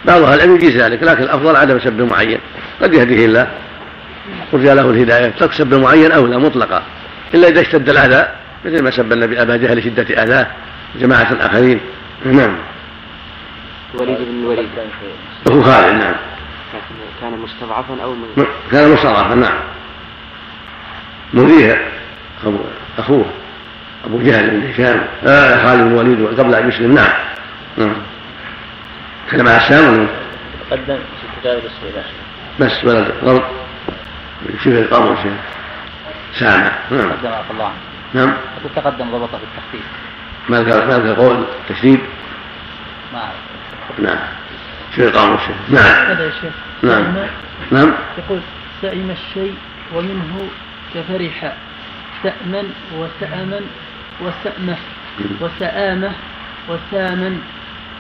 بعض 0.06 0.22
أهل 0.22 0.34
العلم 0.34 0.56
يجيز 0.56 0.78
ذلك 0.78 1.04
لكن 1.04 1.24
الأفضل 1.24 1.56
عدم 1.56 1.80
سب 1.80 2.02
معين. 2.02 2.40
قد 2.82 2.94
يهديه 2.94 3.26
الله 3.26 3.48
ورجى 4.54 4.74
له 4.74 4.90
الهداية 4.90 5.30
ترك 5.30 5.54
سب 5.54 5.74
معين 5.74 6.12
أولى 6.12 6.38
مطلقا 6.38 6.84
إلا 7.34 7.48
إذا 7.48 7.62
اشتد 7.62 7.90
الأذى 7.90 8.28
مثل 8.66 8.84
ما 8.84 8.92
سب 8.92 9.14
النبي 9.14 9.42
أبا 9.42 9.58
جهل 9.58 9.78
لشدة 9.78 10.24
أذاه 10.24 10.48
جماعة 10.96 11.32
الآخرين 11.32 11.80
نعم. 12.26 12.56
الوليد 13.96 14.18
بن 14.18 14.40
الوليد. 14.40 14.70
أخو 15.48 15.62
خالد 15.62 15.98
نعم. 15.98 16.16
كان 17.22 17.38
مستضعفا 17.40 18.04
أو 18.04 18.16
كان 18.72 18.92
مستضعفا 18.92 19.36
نعم. 19.36 19.60
مذيع 21.34 21.78
أبو 22.46 22.58
أخوه. 22.98 23.26
أبو 24.06 24.22
جهل 24.22 24.50
بن 24.50 24.70
هشام. 24.70 25.08
آه 25.26 25.66
خالد 25.66 25.82
بن 25.82 25.88
الوليد 25.88 26.40
قبل 26.40 26.56
أن 26.56 26.70
يسلم. 26.70 26.96
نعم. 26.96 27.14
نعم. 27.78 27.96
كان 29.32 29.46
مع 29.46 29.58
الشام 29.58 29.94
ولا؟ 29.94 30.08
قدم 30.72 30.98
في 30.98 31.40
كتاب 31.42 31.60
الاستئذان 31.60 32.12
بس 32.60 32.86
ولد 32.86 33.12
غلط؟ 33.24 33.44
شوف 34.64 34.74
القمر 34.74 35.16
شيء 35.16 35.38
سامع. 36.34 36.72
نعم. 36.92 37.12
قدم 37.12 37.34
الله 37.52 37.66
عنه. 37.66 37.74
نعم. 38.14 38.34
تقدم 38.76 39.12
ضبطه 39.12 39.38
في 39.38 39.44
التخفيف. 39.44 39.86
ما 40.50 40.62
ذكر 40.62 40.88
ما 40.88 40.98
ذكر 40.98 41.22
قول 41.22 41.46
تشديد؟ 41.70 42.00
ما 43.14 43.20
أعرف. 43.20 43.36
نعم. 44.00 44.20
شوف 44.96 45.06
القاموس 45.06 45.42
نعم. 45.70 46.06
هذا 46.08 46.26
يا 46.26 46.32
شيخ. 46.42 46.54
نعم. 46.84 47.16
نعم. 47.72 47.94
يقول 48.18 48.40
سئم 48.82 49.12
الشيء 49.12 49.56
ومنه 49.96 50.48
كفرح. 50.96 51.54
سأما 52.24 52.64
وسأما 52.96 53.62
وسأمة 54.22 54.78
وسآمة 55.42 56.12
وساما 56.70 57.38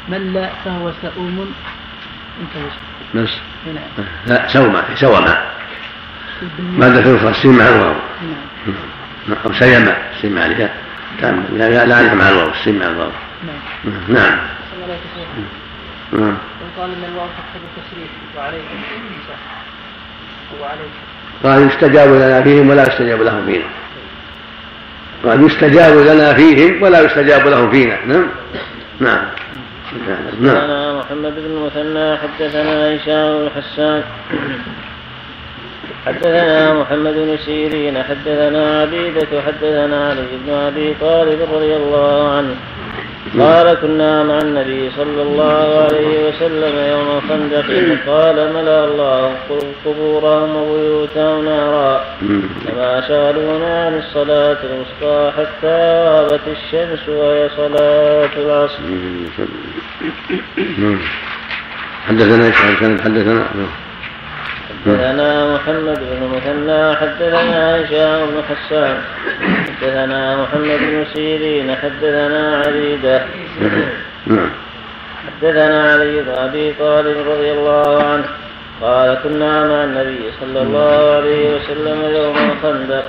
من 0.09 0.33
لا 0.33 0.49
فهو 0.65 0.91
سؤوم. 1.01 1.53
انتهى. 2.41 2.69
بس 3.15 3.29
نعم 3.65 4.05
لا 4.27 4.47
سوما 4.47 4.83
سوما 4.95 5.51
مادة 6.59 7.01
تنصر 7.01 7.29
السين 7.29 7.51
مع 7.51 7.67
الواو. 7.67 7.95
نعم. 9.27 9.37
أو 9.45 9.53
سيما 9.53 9.97
السين 10.15 10.35
مع 10.35 10.45
الياء 10.45 10.75
لا 11.51 11.85
لا 11.85 12.13
مع 12.13 12.29
الواو 12.29 12.49
السين 12.49 12.79
مع 12.79 12.85
الواو. 12.85 13.11
نعم. 13.47 13.93
نعم. 14.07 14.37
نعم. 16.13 16.37
يقال 16.77 16.89
إن 16.91 17.03
الواو 17.11 17.27
تقتضي 17.27 17.65
التشريف. 17.77 18.09
وعليكم 18.37 18.77
صح 19.29 19.41
وعليكم 20.61 21.03
قال 21.43 21.67
يستجاب 21.67 22.09
لنا 22.09 22.43
فيهم 22.43 22.69
ولا 22.69 22.83
يستجاب 22.87 23.21
لهم 23.21 23.45
فينا. 23.45 23.65
قال 25.25 25.45
يستجاب 25.45 25.97
لنا 25.97 26.33
فيهم 26.33 26.83
ولا 26.83 27.01
يستجاب 27.01 27.47
لهم 27.47 27.71
فينا. 27.71 28.05
نعم. 28.05 28.27
نعم. 28.99 29.25
نعم. 30.41 30.99
محمد 30.99 31.33
بن 31.35 31.45
المثنى 31.45 32.17
حدثنا 32.17 32.95
هشام 32.95 33.39
بن 33.39 33.49
حسان. 33.55 34.03
حدثنا 36.05 36.73
محمد 36.73 37.13
بن 37.13 37.37
سيرين 37.45 38.03
حدثنا 38.03 38.81
عبيدة 38.81 39.41
حدثنا 39.47 40.09
علي 40.09 40.27
بن 40.45 40.53
أبي 40.53 40.95
طالب 41.01 41.39
رضي 41.53 41.75
الله 41.75 42.37
عنه. 42.37 42.55
قال 43.39 43.73
كنا 43.81 44.23
مع 44.23 44.37
النبي 44.37 44.91
صلى 44.97 45.21
الله 45.21 45.67
عليه 45.83 46.27
وسلم 46.27 46.75
يوم 46.93 47.07
الخندق. 47.17 47.67
فقال 48.05 48.53
ملأ 48.53 48.85
الله 48.85 49.33
قبورهم 49.85 50.55
وبيوتهم 50.55 51.45
نارا. 51.45 52.03
كما 52.67 53.01
شغلونا 53.07 53.85
عن 53.85 53.97
الصلاة 53.97 54.57
الوسطى 54.63 55.31
حتى 55.37 55.77
غابت 56.05 56.45
الشمس 56.47 57.09
وهي 57.09 57.49
صلاة 57.57 58.33
العصر. 58.37 58.83
حدثنا 62.07 62.45
إيش؟ 62.45 62.55
حدثنا 63.01 63.45
حدثنا 64.85 65.55
محمد 65.55 65.99
بن 65.99 66.21
مثنى 66.35 66.95
حدثنا 66.95 67.75
هشام 67.75 68.27
بن 68.29 68.41
حسان 68.49 68.97
حدثنا 69.81 70.41
محمد 70.41 70.79
بن 70.79 71.05
سيرين 71.13 71.75
حدثنا 71.75 72.63
عبيدة 72.67 73.21
نعم. 74.27 74.49
حدثنا 75.27 75.93
علي 75.93 76.21
بن 76.21 76.31
أبي 76.31 76.73
طالب 76.79 77.17
رضي 77.27 77.51
الله 77.51 78.03
عنه 78.03 78.25
قال 78.81 79.17
كنا 79.23 79.67
مع 79.67 79.83
النبي 79.83 80.23
صلى 80.41 80.61
الله 80.61 81.15
عليه 81.15 81.55
وسلم 81.55 82.03
يوم 82.15 82.35
الخندق. 82.51 83.05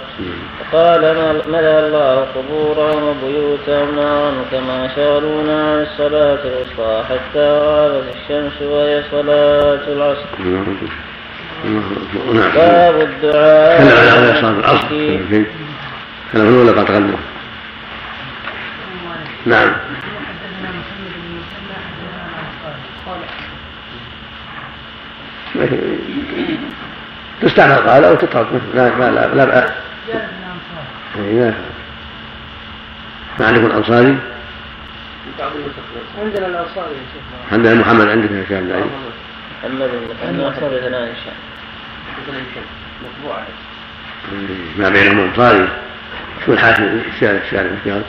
فقال 0.61 1.01
ملأ 1.49 1.87
الله 1.87 2.27
قبورهم 2.35 3.03
وبيوتهم 3.09 3.97
نارا 3.97 4.33
كما 4.51 4.89
شغلونا 4.97 5.73
عن 5.73 5.83
الصلاة 5.83 6.39
الوسطى 6.45 7.05
حتى 7.11 7.47
غابت 7.51 8.05
الشمس 8.17 8.63
وهي 8.63 9.03
صلاة 9.11 9.85
العصر. 9.89 10.27
نعم. 11.65 12.51
باب 12.55 13.01
الدعاء 13.01 13.79
كلام 13.89 14.25
على 14.25 14.41
صلاة 14.41 14.51
العصر 14.51 14.89
كلام 16.33 16.49
الأولى 16.49 16.71
قد 16.71 16.85
تقدم 16.85 17.17
نعم. 19.47 19.73
تستعمل 27.43 27.89
قال 27.89 28.05
أو 28.05 28.15
تترك 28.15 28.47
لا 28.75 28.89
لا 28.89 29.11
لا, 29.11 29.35
لا 29.35 29.45
بأس 29.45 29.71
لا 31.17 31.55
نعرف 33.41 33.65
الأنصاري؟ 33.65 34.17
عندنا 36.23 36.47
الأنصاري 36.47 36.95
يا 36.95 37.07
شيخ. 37.13 37.53
عندنا 37.53 37.75
محمد 37.75 38.09
عندك 38.09 38.31
يا 38.31 38.45
شيخ 38.49 38.59
مطبوعة 43.05 43.47
ما 44.79 44.89
بينهم 44.89 45.19
انصاري 45.19 45.69
شو 46.47 46.53
الحاكم؟ 46.53 47.01
الشارع 47.15 47.41
الشارع 47.43 48.03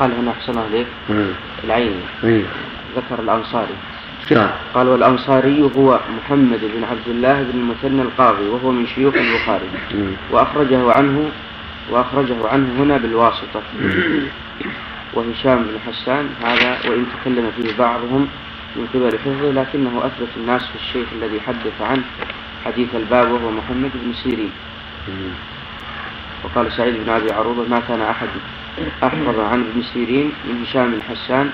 قال 0.00 0.12
هنا 0.12 0.30
أحسن 0.30 0.58
عليك 0.58 0.86
العين. 1.64 2.00
اي 2.24 2.44
ذكر 2.96 3.22
الأنصاري. 3.22 3.74
اشتراك 4.22 4.50
قال 4.74 4.88
والأنصاري 4.88 5.70
هو 5.76 6.00
محمد 6.16 6.60
بن 6.60 6.84
عبد 6.84 7.08
الله 7.08 7.42
بن 7.42 7.58
المثنى 7.58 8.02
القاضي 8.02 8.48
وهو 8.48 8.70
من 8.70 8.86
شيوخ 8.86 9.14
البخاري. 9.14 9.68
وأخرجه 10.30 10.92
عنه 10.92 11.30
وأخرجه 11.90 12.48
عنه 12.48 12.82
هنا 12.82 12.96
بالواسطة. 12.96 13.62
وهشام 15.14 15.62
بن 15.62 15.78
حسان 15.86 16.28
هذا 16.44 16.78
وإن 16.88 17.06
تكلم 17.14 17.52
فيه 17.56 17.76
بعضهم 17.78 18.28
من 18.76 18.86
قبل 18.94 19.18
حفظه 19.18 19.50
لكنه 19.52 20.06
أثبت 20.06 20.28
الناس 20.36 20.62
في 20.66 20.76
الشيخ 20.76 21.06
الذي 21.12 21.40
حدث 21.40 21.76
عنه. 21.80 22.02
حديث 22.64 22.94
الباب 22.94 23.30
وهو 23.30 23.50
محمد 23.50 23.90
بن 23.94 24.12
سيرين. 24.12 24.52
وقال 26.44 26.72
سعيد 26.72 26.94
بن 27.04 27.10
أبي 27.10 27.32
عروبة 27.32 27.62
ما 27.68 27.80
كان 27.88 28.00
أحد 28.00 28.28
أحفظ 29.02 29.40
عن 29.40 29.60
ابن 29.60 29.82
سيرين 29.82 30.32
من 30.44 30.62
هشام 30.62 30.90
بن 30.90 31.02
حسان 31.02 31.50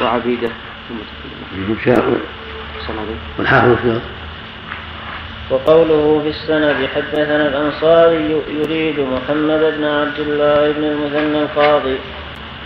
وعبيدة 0.00 0.50
ثم 0.88 0.94
تكلم. 0.94 1.76
هشام. 1.78 2.18
والحافظ 3.38 4.00
وقوله 5.50 6.20
في 6.22 6.28
السند 6.28 6.88
حدثنا 6.94 7.48
الأنصاري 7.48 8.42
يريد 8.48 9.00
محمد 9.00 9.60
بن 9.78 9.84
عبد 9.84 10.18
الله 10.18 10.72
بن 10.72 10.84
المثنى 10.84 11.42
القاضي. 11.42 11.98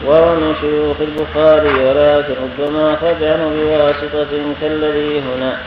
وهو 0.04 0.40
من 0.40 0.54
شيوخ 0.60 0.96
البخاري 1.00 1.68
ولكن 1.68 2.34
ربما 2.42 2.94
أخرج 2.94 3.24
عنه 3.24 3.48
بواسطة 3.48 4.54
كالذي 4.60 5.20
هنا. 5.20 5.58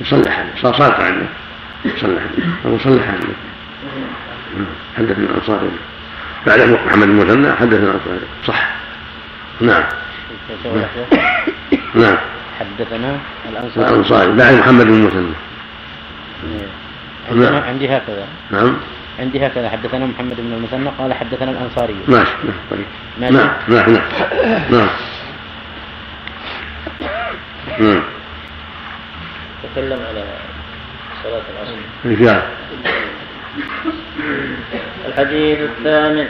يصلح 0.00 0.38
عنه 0.38 0.50
صار 0.62 0.74
صارت 0.74 1.00
عنه 1.00 1.28
يصلح 1.84 2.22
عنه 2.22 2.56
أو 2.64 2.74
يصلح 2.74 3.08
عنه 3.08 3.34
حدث 4.96 5.18
الأنصاري 5.24 5.70
بعد 6.46 6.60
محمد 6.60 7.08
المثنى 7.08 7.52
حدث 7.52 7.74
الأنصاري 7.74 8.26
صح. 8.46 8.74
نعم. 9.60 9.84
نعم. 11.94 12.16
حدثنا 12.60 13.18
الأنصاري 13.50 13.88
الأنصاري. 13.88 14.32
بعد 14.32 14.54
محمد 14.54 14.86
المثنى. 14.86 15.34
عندنا 17.30 17.50
نعم. 17.50 17.62
عندي 17.62 17.88
هكذا. 17.88 18.26
نعم. 18.50 18.76
عندي 19.18 19.46
هكذا. 19.46 19.68
حدثنا 19.68 20.06
محمد 20.06 20.36
بن 20.36 20.52
المثنى 20.52 20.90
قال 20.98 21.14
حدثنا 21.14 21.50
الأنصاري. 21.50 21.96
ماشي 22.08 22.30
نعم 22.44 22.54
طيب. 22.70 22.86
ماشي. 23.20 23.34
نعم 23.34 23.50
نعم 23.68 23.92
نعم. 23.92 24.02
نعم. 24.70 24.88
نعم. 27.78 28.02
تكلم 29.62 30.00
على 30.08 30.24
صلاة 31.22 31.42
العصر. 31.52 31.76
رجال 32.04 32.42
الحديث 35.08 35.58
الثامن. 35.60 36.28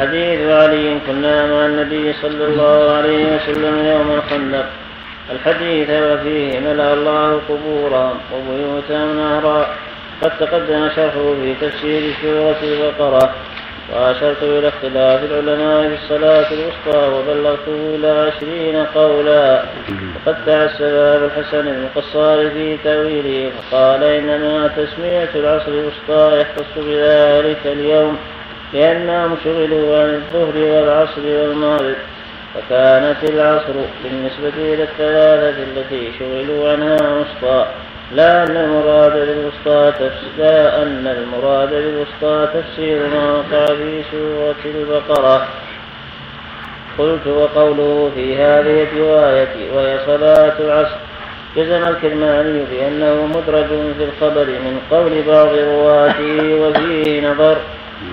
حديث 0.00 0.40
علي 0.50 0.98
كنا 1.06 1.46
مع 1.46 1.66
النبي 1.66 2.12
صلى 2.12 2.44
الله 2.44 2.96
عليه 2.96 3.36
وسلم 3.36 3.74
يوم 3.86 4.10
الخندق. 4.10 4.66
الحديث 5.32 5.90
وفيه 5.90 6.60
ملأ 6.60 6.94
الله 6.94 7.40
قبورهم 7.48 8.16
وبيوتهم 8.32 9.16
نارا 9.16 9.66
قد 10.22 10.38
تقدم 10.40 10.88
شرحه 10.96 11.34
في 11.42 11.54
تفسير 11.60 12.14
سورة 12.22 12.56
البقرة 12.62 13.34
وأشرت 13.92 14.42
إلى 14.42 14.68
اختلاف 14.68 15.24
العلماء 15.24 15.88
في 15.88 15.94
الصلاة 15.94 16.46
الوسطى 16.52 17.08
وبلغته 17.14 17.94
إلى 17.94 18.08
عشرين 18.08 18.76
قولا. 18.94 19.62
وقد 20.26 20.36
تعسف 20.46 20.82
أبو 20.82 21.24
الحسن 21.24 21.68
المقصار 21.68 22.50
في 22.50 22.76
تأويله 22.84 23.50
فقال 23.50 24.04
إنما 24.04 24.68
تسمية 24.68 25.30
العصر 25.34 25.68
الوسطى 25.68 26.40
يختص 26.40 26.72
بذلك 26.76 27.60
اليوم 27.64 28.18
لأنهم 28.72 29.36
شغلوا 29.44 30.02
عن 30.02 30.14
الظهر 30.14 30.56
والعصر 30.56 31.22
والمغرب 31.26 31.96
فكانت 32.54 33.24
العصر 33.24 33.72
بالنسبة 34.04 34.74
إلى 34.74 34.82
الثلاثة 34.82 35.62
التي 35.62 36.12
شغلوا 36.18 36.72
عنها 36.72 36.96
وسطى. 36.96 37.66
لا 38.14 38.42
أن 38.44 38.56
المراد 38.56 39.12
بالوسطى 39.12 39.92
تفسير 39.92 40.30
لا 40.38 40.82
أن 40.82 41.06
المراد 41.06 41.68
بالوسطى 41.68 42.48
تفسير 42.54 42.98
ما 43.06 43.32
وقع 43.32 43.66
في 43.66 44.02
سورة 44.10 44.54
البقرة. 44.64 45.46
قلت 46.98 47.26
وقوله 47.26 48.10
في 48.14 48.36
هذه 48.36 48.82
الرواية 48.82 49.72
وهي 49.74 49.98
صلاة 50.06 50.52
العصر 50.60 50.96
جزم 51.56 51.88
الكرماني 51.88 52.64
بأنه 52.70 53.26
مدرج 53.26 53.66
في 53.66 54.04
الخبر 54.04 54.44
من 54.44 54.80
قول 54.90 55.22
بعض 55.22 55.48
رواته 55.48 56.54
وفيه 56.54 57.28
نظر. 57.30 57.56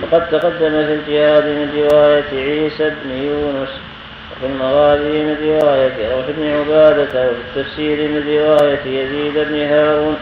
وقد 0.02 0.30
تقدم 0.30 0.86
في 0.86 0.94
الجهاد 0.94 1.44
من 1.44 1.68
رواية 1.76 2.30
عيسى 2.32 2.90
بن 3.04 3.10
يونس. 3.10 3.89
وفي 4.40 4.52
المغازي 4.52 5.24
من 5.24 5.36
رواية 5.42 6.14
روح 6.14 6.26
بن 6.38 6.46
عبادة 6.46 7.30
وفي 7.30 7.40
التفسير 7.48 8.08
من 8.08 8.24
رواية 8.28 8.86
يزيد 8.86 9.34
بن 9.34 9.60
هارون 9.60 10.16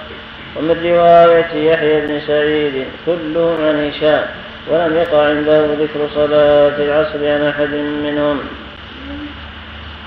ومن 0.57 0.77
رواية 0.85 1.73
يحيى 1.73 2.01
بن 2.01 2.21
سعيد 2.27 2.85
كلهم 3.07 3.64
عن 3.64 3.89
هشام 3.89 4.25
ولم 4.71 4.97
يقع 4.97 5.29
عنده 5.29 5.66
ذكر 5.66 6.09
صلاة 6.14 6.77
العصر 6.79 7.29
عن 7.29 7.43
أحد 7.43 7.75
منهم. 8.05 8.41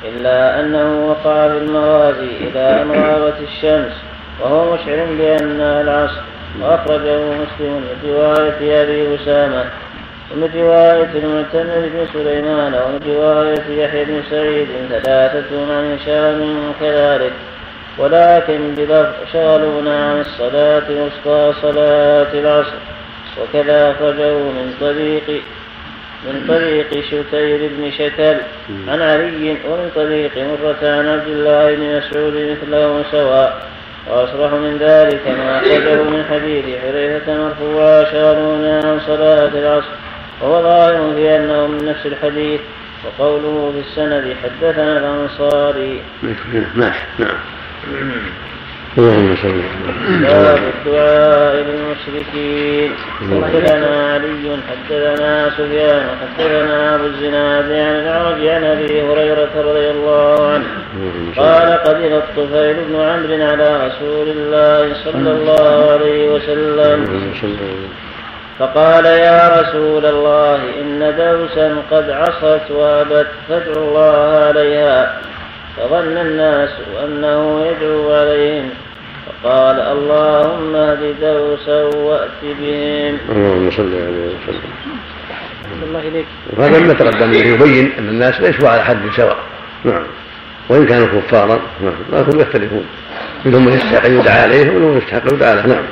إلا 0.03 0.59
أنه 0.59 1.07
وقع 1.09 1.47
في 1.47 1.57
المغازي 1.57 2.29
إلى 2.41 2.81
أن 2.81 2.91
غابت 2.91 3.35
الشمس 3.41 3.93
وهو 4.41 4.73
مشعر 4.73 5.05
بأنها 5.17 5.81
العصر. 5.81 6.21
وأخرجه 6.61 7.17
مسلم 7.17 7.73
من 7.73 7.97
رواية 8.05 8.83
أبي 8.83 9.15
أسامة. 9.15 9.65
ومن 10.33 10.49
رواية 10.55 11.09
المعتمر 11.15 11.89
بن 11.93 12.07
سليمان 12.13 12.73
ومن 12.73 13.15
رواية 13.15 13.83
يحيى 13.83 14.05
بن 14.05 14.21
سعيد 14.29 14.67
ثلاثة 14.89 15.73
عن 15.73 15.97
هشام 15.97 16.73
كذلك. 16.79 17.33
ولكن 17.97 18.75
بلفظ 18.75 19.13
شغلونا 19.33 20.09
عن 20.09 20.21
الصلاة 20.21 20.83
وسطى 20.89 21.53
صلاة 21.61 22.33
العصر. 22.33 22.73
وكذا 23.41 23.91
أخرجه 23.91 24.33
من 24.33 24.73
طريق 24.81 25.41
من 26.25 26.45
طريق 26.47 27.03
شتير 27.03 27.69
بن 27.77 27.91
شكل. 27.91 28.35
عن 28.87 29.01
علي 29.01 29.57
ومن 29.69 29.91
طريق 29.95 30.31
مرة 30.37 30.89
عن 30.89 31.07
عبد 31.07 31.27
الله 31.27 31.75
بن 31.75 31.97
مسعود 31.97 32.33
مثله 32.33 33.03
سواء. 33.11 33.61
وأصرح 34.09 34.53
من 34.53 34.77
ذلك 34.77 35.27
ما 35.27 35.59
أخرجه 35.59 36.03
من 36.03 36.25
حديث 36.29 36.65
حذيفة 36.83 37.37
مرفوعا 37.37 38.03
شغلونا 38.03 38.81
عن 38.85 38.99
صلاة 39.07 39.51
العصر. 39.53 40.10
وهو 40.41 40.61
ظاهر 40.63 41.13
في 41.15 41.35
أنه 41.35 41.67
من 41.67 41.85
نفس 41.85 42.05
الحديث 42.05 42.61
وقوله 43.05 43.73
في 43.73 43.79
السند 43.89 44.35
حدثنا 44.43 44.97
الأنصاري. 44.97 46.01
ماشي 46.75 46.99
نعم. 47.19 47.37
اللهم 48.97 49.35
صل 49.35 49.61
باب 50.21 50.59
الدعاء 50.73 51.55
للمشركين. 51.55 52.91
حدثنا 53.43 54.13
علي 54.13 54.57
حدثنا 54.69 55.49
سفيان 55.49 56.03
حدثنا 56.21 56.95
أبو 56.95 57.05
الزناد 57.05 57.71
عن 57.71 57.95
العرج 58.03 58.47
عن 58.47 58.63
أبي 58.63 59.01
هريرة 59.01 59.53
رضي 59.55 59.89
الله 59.89 60.53
عنه. 60.53 60.65
قال 61.37 61.69
قدم 61.87 62.13
الطفيل 62.13 62.75
بن 62.87 62.95
عمرو 62.95 63.45
على 63.51 63.87
رسول 63.87 64.27
الله 64.27 64.93
صلى 64.93 65.31
الله 65.31 65.91
عليه 65.91 66.29
وسلم. 66.29 66.97
فقال 68.61 69.05
يا 69.05 69.61
رسول 69.61 70.05
الله 70.05 70.55
إن 70.81 70.99
دوسا 71.17 71.75
قد 71.91 72.09
عصت 72.09 72.71
وأبت 72.71 73.27
فادعوا 73.49 73.87
الله 73.87 74.45
عليها 74.47 75.21
فظن 75.77 76.17
الناس 76.17 76.69
أنه 77.03 77.65
يدعو 77.65 78.13
عليهم 78.13 78.69
فقال 79.27 79.79
اللهم 79.79 80.75
اهد 80.75 81.15
دوسا 81.21 81.83
وأت 81.83 82.29
بهم. 82.43 83.17
اللهم 83.29 83.71
صل 83.71 83.93
عليه 83.93 84.27
وسلم 84.27 84.71
الله 85.83 85.99
إليك 85.99 86.25
وهذا 86.57 86.79
ما 86.79 86.93
تقدم 86.93 87.33
يبين 87.33 87.91
أن 87.99 88.09
الناس 88.09 88.41
ليسوا 88.41 88.69
على 88.69 88.83
حد 88.83 88.97
سواء. 89.15 89.37
نعم. 89.85 90.03
وإن 90.69 90.85
كانوا 90.85 91.07
كفارا 91.07 91.59
نعم. 91.81 92.21
لكن 92.21 92.39
يختلفون. 92.39 92.85
منهم 93.45 93.65
من 93.65 93.73
يستحق 93.73 94.05
أن 94.05 94.19
يدعى 94.19 94.41
عليه 94.41 94.69
ومنهم 94.69 94.91
من 94.91 94.97
يستحق 94.97 95.27
أن 95.29 95.35
يدعى 95.35 95.55
له 95.55 95.67
نعم. 95.67 95.83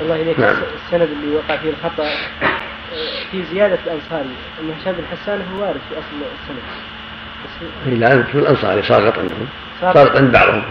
الله 0.00 0.22
إليك. 0.22 0.40
نعم. 0.40 0.56
السند 0.86 1.08
اللي 1.12 1.36
وقع 1.36 1.56
فيه 1.56 1.70
الخطأ 1.70 2.04
آه، 2.04 3.30
في 3.30 3.42
زيادة 3.52 3.78
الأنصاري 3.86 4.36
أن 4.60 4.70
هشام 4.80 4.94
بن 4.94 5.04
حسان 5.12 5.42
هو 5.52 5.62
وارد 5.62 5.80
في 5.88 5.94
أصل 5.94 6.16
السند. 6.42 6.62
بس 7.44 7.92
الآن 7.92 8.22
في 8.22 8.38
الأنصار 8.38 8.82
ساقط 8.82 9.18
عندهم 9.18 9.46
ساقط. 9.80 10.16
عند 10.16 10.32
بعضهم 10.32 10.62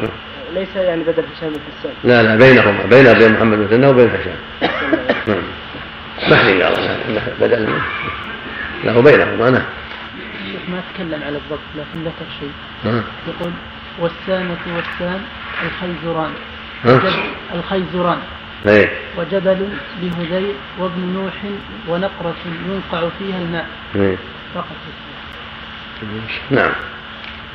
ليس 0.54 0.76
يعني 0.76 1.04
بدل 1.04 1.24
هشام 1.38 1.50
بن 1.50 1.60
حسان. 1.80 1.92
لا 2.04 2.24
لا 2.24 2.36
بينهما 2.36 2.86
بين 2.86 3.14
بين 3.14 3.34
محمد 3.34 3.58
بن 3.70 3.86
وبين 3.86 4.10
هشام. 4.10 4.36
نعم. 5.28 5.44
ما 6.30 6.36
حين 6.36 6.62
قال 6.62 6.76
بدل 7.42 7.68
منه 7.68 7.82
له 8.84 9.02
بينهما 9.02 9.50
نعم. 9.50 9.64
الشيخ 10.40 10.62
ما 10.70 10.82
تكلم 10.94 11.24
على 11.24 11.38
الضبط 11.38 11.60
لكن 11.76 12.04
ذكر 12.04 12.26
شيء. 12.40 12.52
ها؟ 12.86 13.04
يقول 13.28 13.52
والسامة 14.00 14.58
والسام 14.76 15.22
الخيزران. 15.66 16.32
الخيزران. 17.54 18.20
إيه. 18.68 18.90
وجبل 19.18 19.70
لهذيل 20.02 20.54
وابن 20.80 21.02
نوح 21.02 21.34
ونقرة 21.88 22.36
ينقع 22.70 23.10
فيها 23.20 23.42
الماء. 23.42 23.66
إيه. 23.96 24.18
فقط 24.56 24.66
نعم. 26.52 26.72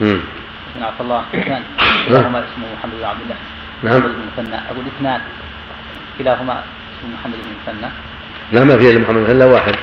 بن 0.01 0.83
عبد 0.83 1.01
الله 1.01 1.25
اثنان 1.35 1.63
كلاهما 2.09 2.39
اسمه 2.39 2.67
محمد 2.79 2.95
بن 2.99 3.05
عبد 3.05 3.21
الله. 3.21 3.37
نعم. 3.83 3.99
محمد 3.99 4.11
بن 4.11 4.43
مثنى 4.43 4.57
أقول 4.71 4.85
اثنان. 4.97 5.21
كلاهما 6.19 6.53
اسمه 6.53 7.15
محمد 7.21 7.35
بن 7.35 7.73
مثنى 7.73 7.91
لا 8.53 8.65
ما 8.65 8.79
في 8.79 8.99
محمد 8.99 9.31
إلا 9.31 9.45
واحد. 9.45 9.75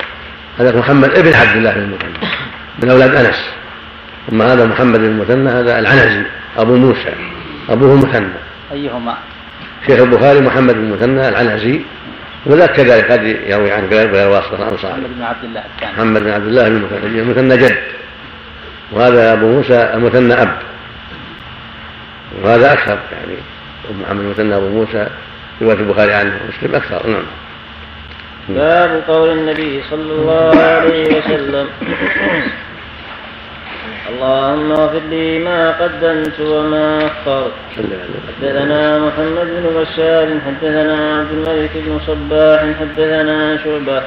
هذا 0.58 0.78
محمد 0.78 1.10
ابن 1.10 1.34
عبد 1.34 1.56
الله 1.56 1.72
بن 1.72 1.80
المثنى 1.80 2.28
من 2.82 2.90
أولاد 2.90 3.14
أنس. 3.14 3.50
أما 4.32 4.52
هذا 4.52 4.66
محمد 4.66 4.98
بن 4.98 5.04
المثنى 5.04 5.50
هذا 5.50 5.78
العنزي 5.78 6.24
أبو 6.58 6.76
موسى 6.76 7.14
أبوه 7.68 7.94
مثنى 7.94 8.28
أيهما؟ 8.72 9.16
شيخ 9.86 10.00
البخاري 10.00 10.40
محمد 10.40 10.74
بن 10.74 10.80
المثنى 10.80 11.28
العنزي 11.28 11.80
وذاك 12.46 12.72
كذلك 12.72 13.12
قد 13.12 13.22
يروي 13.24 13.72
عنه 13.72 13.86
غير 13.86 14.12
غير 14.14 14.28
واسطة 14.28 14.54
الانصاري 14.54 14.92
محمد 14.92 15.14
بن 15.16 15.22
عبد 15.22 15.44
الله 15.44 15.62
الثاني. 15.74 15.92
محمد 15.92 16.22
بن 16.22 16.30
عبد 16.30 16.46
الله 16.46 16.68
بن 16.68 16.76
المثنى 16.76 17.20
المثنى 17.20 17.56
جد. 17.56 17.78
وهذا 18.92 19.32
أبو 19.32 19.46
موسى 19.46 19.90
المثنى 19.94 20.34
أب. 20.34 20.56
وهذا 22.42 22.72
أكثر 22.72 22.98
يعني 23.12 23.36
محمد 24.00 24.20
المثنى 24.20 24.56
أبو 24.56 24.68
موسى 24.68 25.08
رواية 25.62 25.76
البخاري 25.76 26.12
عنه 26.12 26.40
ومسلم 26.44 26.74
أكثر 26.74 27.06
نعم. 27.06 27.24
باب 28.48 29.02
قول 29.08 29.30
النبي 29.38 29.82
صلى 29.90 30.12
الله 30.12 30.62
عليه 30.62 31.06
وسلم. 31.18 31.68
اللهم 34.10 34.72
اغفر 34.72 35.00
لي 35.10 35.38
ما 35.38 35.70
قدمت 35.70 36.40
وما 36.40 37.06
أخرت. 37.06 37.52
حدثنا 38.28 38.98
محمد 38.98 39.46
بن 39.56 39.64
بشار 39.80 40.26
حدثنا 40.46 41.18
عبد 41.18 41.32
الملك 41.32 41.70
بن 41.74 42.00
صباح 42.06 42.60
حدثنا 42.80 43.58
شعبة. 43.64 44.02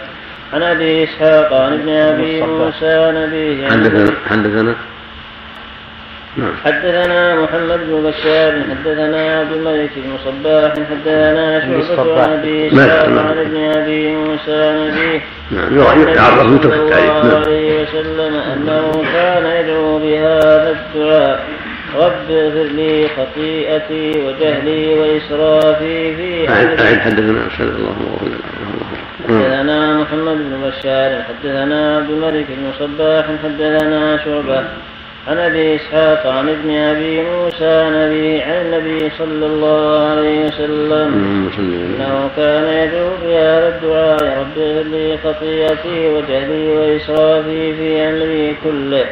عن 0.54 0.64
أبي 0.64 1.04
إسحاق 1.04 1.54
عن 1.54 1.74
ابن 1.74 1.90
أبي 1.90 2.42
موسى 2.42 3.12
نبيه. 3.16 3.68
حدثنا 3.70 4.12
حدثنا 4.30 4.76
حدثنا 6.66 7.36
محمد 7.44 7.80
بن 7.90 8.04
بشار 8.10 8.62
حدثنا 8.70 9.40
عبد 9.40 9.52
الملك 9.52 9.90
بن 9.96 10.12
صباح 10.26 10.72
حدثنا 10.72 11.60
شعبة 11.88 12.22
عن 12.24 12.32
أبي 12.40 12.68
اسحاق 12.68 13.10
ما- 13.10 13.22
عن 13.22 13.38
ابن 13.38 13.58
أبي 13.82 14.16
موسى 14.16 14.92
نعم 15.52 15.72
من 15.98 16.60
صلى 16.64 16.76
الله 16.76 17.24
نعم. 17.24 17.42
عليه 17.44 17.82
وسلم 17.84 18.34
أنه 18.54 19.04
كان 19.14 19.46
يدعو 19.46 20.00
بهذا 20.00 20.72
الدعاء. 20.96 21.46
رب 21.96 22.32
اغفر 22.32 22.64
لي 22.76 23.08
خطيئتي 23.18 24.12
وجهلي 24.28 24.94
وإسرافي 25.00 26.16
في 26.16 26.50
امري 26.50 27.00
حدثنا 27.02 27.42
صلى 27.58 27.68
الله 27.68 27.96
عليه 28.22 28.36
وسلم 28.36 28.40
حدثنا 29.28 29.98
محمد 30.02 30.38
بن 30.38 30.70
بشار 30.70 31.22
حدثنا 31.24 31.98
عبد 31.98 32.10
الملك 32.10 32.46
بن 32.50 32.72
صباح 32.80 33.26
حدثنا 33.44 34.18
شعبة. 34.26 34.64
عن 35.28 35.38
أبي 35.38 35.76
إسحاق 35.76 36.28
عن 36.28 36.50
ابن 36.50 36.72
أبي 36.72 37.22
موسى 37.22 37.90
نبي 37.94 38.42
عن 38.42 38.66
النبي 38.66 39.10
صلى 39.18 39.46
الله 39.46 40.10
عليه 40.10 40.46
وسلم. 40.48 41.10
إنه 41.60 42.30
كان 42.36 42.64
يدعو 42.64 43.10
بهذا 43.24 43.68
الدعاء 43.76 44.40
رب 44.40 44.58
اغفر 44.58 44.90
لي 44.90 45.18
خطيئتي 45.24 46.08
وجهلي 46.08 46.68
وإسرافي 46.78 47.76
في 47.76 48.10
أمري 48.10 48.56
كله. 48.64 49.06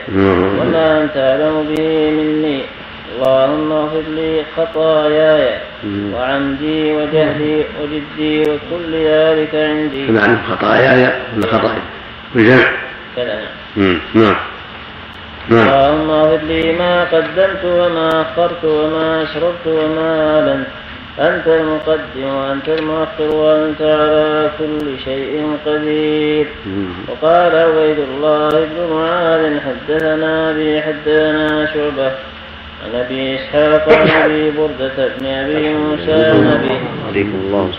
وما 0.59 1.01
أنت 1.01 1.17
أعلم 1.17 1.75
به 1.75 2.11
مني. 2.11 2.61
اللهم 3.15 3.71
اغفر 3.71 4.03
لي 4.09 4.43
خطاياي. 4.57 5.59
وعمدي 6.13 6.93
وجهلي 6.93 7.63
وجدي 7.81 8.41
وكل 8.41 8.91
ذلك 9.05 9.55
عندي. 9.55 10.11
نعم 10.11 10.37
خطاياي 10.49 11.13
ولا 11.37 11.47
خطايا؟ 11.47 11.81
بجمع. 12.35 12.69
نعم 13.17 13.99
نعم. 14.13 14.35
اللهم 15.51 16.09
اغفر 16.09 16.45
لي 16.45 16.71
ما 16.71 17.03
قدمت 17.03 17.63
وما 17.65 18.21
أخرت 18.21 18.65
وما 18.65 19.23
اسررت 19.23 19.65
وما 19.67 20.11
أعلنت. 20.35 20.67
أنت 21.19 21.47
المقدم 21.47 22.25
وأنت 22.35 22.69
المؤخر 22.69 23.35
وأنت 23.35 23.81
على 23.81 24.51
كل 24.59 24.99
شيء 25.05 25.57
قدير. 25.65 26.47
وقال 27.07 27.55
عبيد 27.55 27.99
الله 27.99 28.49
بن 28.49 28.93
معاذ 28.93 29.59
حدثنا 29.59 30.51
أبي 30.51 30.81
حدثنا 30.81 31.65
شعبة 31.73 32.11
عن 32.83 32.91
أبي 32.95 33.35
إسحاق 33.35 33.89
عن 33.89 34.09
أبي 34.09 34.51
بردة 34.51 34.97
بن 35.19 35.25
أبي 35.25 35.73
موسى 35.73 36.13
عن 36.13 36.69
الله. 37.15 37.69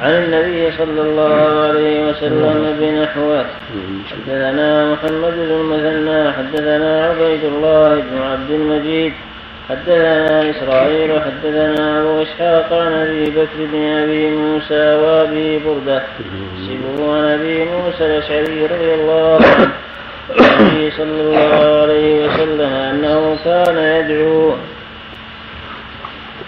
عن 0.00 0.10
النبي 0.10 0.72
صلى 0.78 1.00
الله 1.00 1.60
عليه 1.68 2.08
وسلم 2.08 2.76
بنحوه 2.80 3.44
حدثنا 4.10 4.92
محمد 4.92 5.32
بن 5.32 5.50
المثنى 5.60 6.32
حدثنا 6.32 7.06
عبيد 7.06 7.44
الله 7.44 7.94
بن 7.94 8.22
عبد 8.22 8.50
المجيد 8.50 9.12
حدثنا 9.68 10.50
إسرائيل 10.50 11.20
حدثنا 11.20 12.00
أبو 12.00 12.22
إسحاق 12.22 12.72
عن 12.72 12.92
أبي 12.92 13.30
بكر 13.30 13.58
بن 13.72 13.82
أبي 13.82 14.30
موسى 14.30 14.94
وأبي 14.94 15.58
بردة. 15.58 16.02
سبوا 16.66 17.16
عن 17.16 17.24
أبي 17.24 17.64
موسى 17.64 18.06
الأشعري 18.06 18.66
رضي 18.66 18.94
الله 18.94 19.40
عنه. 19.42 19.70
عن 20.38 20.60
النبي 20.60 20.90
صلى 20.90 21.20
الله 21.20 21.82
عليه 21.82 22.26
وسلم 22.26 22.72
أنه 22.72 23.36
كان 23.44 23.76
يدعو 23.78 24.54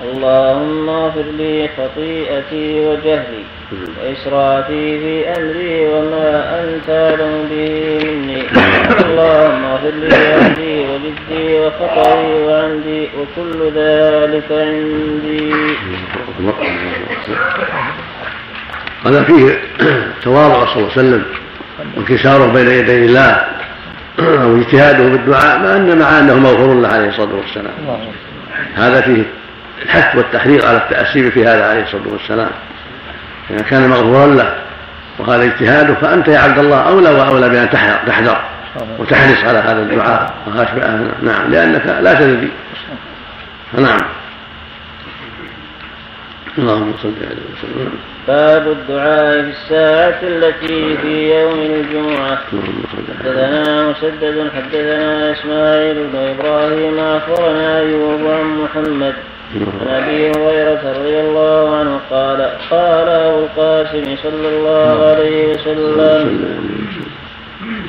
اللهم 0.05 0.89
اغفر 0.89 1.25
لي 1.39 1.69
خطيئتي 1.77 2.81
وجهلي 2.87 3.45
وإسرافي 3.73 4.99
في 4.99 5.29
أمري 5.29 5.87
وما 5.87 6.61
أنت 6.61 6.89
أعلم 6.91 7.49
به 7.51 7.99
مني. 8.05 8.43
اللهم 9.05 9.65
اغفر 9.65 9.95
لي 10.03 10.17
عندي 10.17 10.75
وجدي 10.91 11.61
وخطئي 11.61 12.45
وعندي 12.45 13.09
وكل 13.19 13.59
ذلك 13.75 14.49
عندي. 14.51 15.53
هذا 19.07 19.23
فيه 19.23 19.59
تواضع 20.23 20.65
صلى 20.65 20.77
الله 20.77 20.93
عليه 20.93 21.01
وسلم 21.01 21.25
وانكساره 21.97 22.47
بين 22.53 22.69
يدي 22.69 23.07
الله 23.07 23.45
أو 24.19 24.57
اجتهاده 24.57 25.09
بالدعاء 25.09 25.59
مع 25.59 25.77
أن 25.77 25.99
مع 25.99 26.19
انه 26.19 26.35
مغفور 26.35 26.75
له 26.75 26.89
عليه 26.89 27.09
الصلاة 27.09 27.35
والسلام. 27.35 27.75
هذا 28.75 29.01
فيه 29.01 29.23
الحث 29.83 30.17
والتحريض 30.17 30.65
على 30.65 30.77
التاسيب 30.77 31.29
في 31.29 31.47
هذا 31.47 31.69
عليه 31.69 31.83
الصلاة 31.83 32.09
والسلام. 32.13 32.51
إذا 33.51 33.63
كان 33.63 33.89
مغفورا 33.89 34.27
له 34.27 34.55
وهذا 35.19 35.45
اجتهاده 35.45 35.95
فأنت 35.95 36.29
يا 36.29 36.39
عبد 36.39 36.59
الله 36.59 36.89
أولى 36.89 37.11
وأولى 37.11 37.49
بأن 37.49 37.71
تحذر 37.71 38.45
وتحرص 38.99 39.45
على 39.45 39.59
هذا 39.59 39.83
الدعاء 39.83 40.35
نعم 41.23 41.51
لأنك 41.51 41.87
لا 41.87 42.15
تدري. 42.15 42.51
نعم. 43.79 44.01
اللهم 46.59 46.95
صل 47.03 47.15
على 47.21 47.37
وسلم 47.53 47.93
باب 48.29 48.69
الدعاء 48.69 49.43
في 49.43 49.51
الساعة 49.51 50.19
التي 50.23 50.97
في 50.97 51.41
يوم 51.41 51.61
الجمعة. 51.61 52.39
حدثنا 53.25 53.89
مسدد 53.91 54.51
حدثنا 54.57 55.33
إسماعيل 55.33 55.95
بن 55.95 56.19
إبراهيم 56.19 56.99
أخبرنا 56.99 57.79
أيوب 57.79 58.21
عن 58.27 58.47
محمد. 58.65 59.15
عن 59.55 59.89
أبي 59.89 60.31
هريرة 60.31 60.93
رضي 60.99 61.21
الله 61.21 61.77
عنه 61.77 62.01
قال 62.11 62.41
قال 62.71 63.09
أبو 63.09 63.39
القاسم 63.39 64.17
صلى 64.23 64.49
الله 64.49 65.07
عليه 65.07 65.55
وسلم 65.55 66.57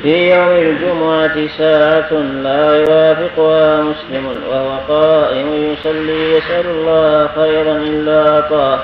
في 0.02 0.30
يوم 0.34 0.56
الجمعة 0.56 1.48
ساعة 1.58 2.12
لا 2.42 2.76
يوافقها 2.80 3.82
مسلم 3.82 4.26
وهو 4.50 4.78
قائم 4.88 5.46
يصلي 5.72 6.36
يسأل 6.36 6.66
الله 6.66 7.28
خيرا 7.34 7.76
إلا 7.76 8.34
أعطاه. 8.34 8.78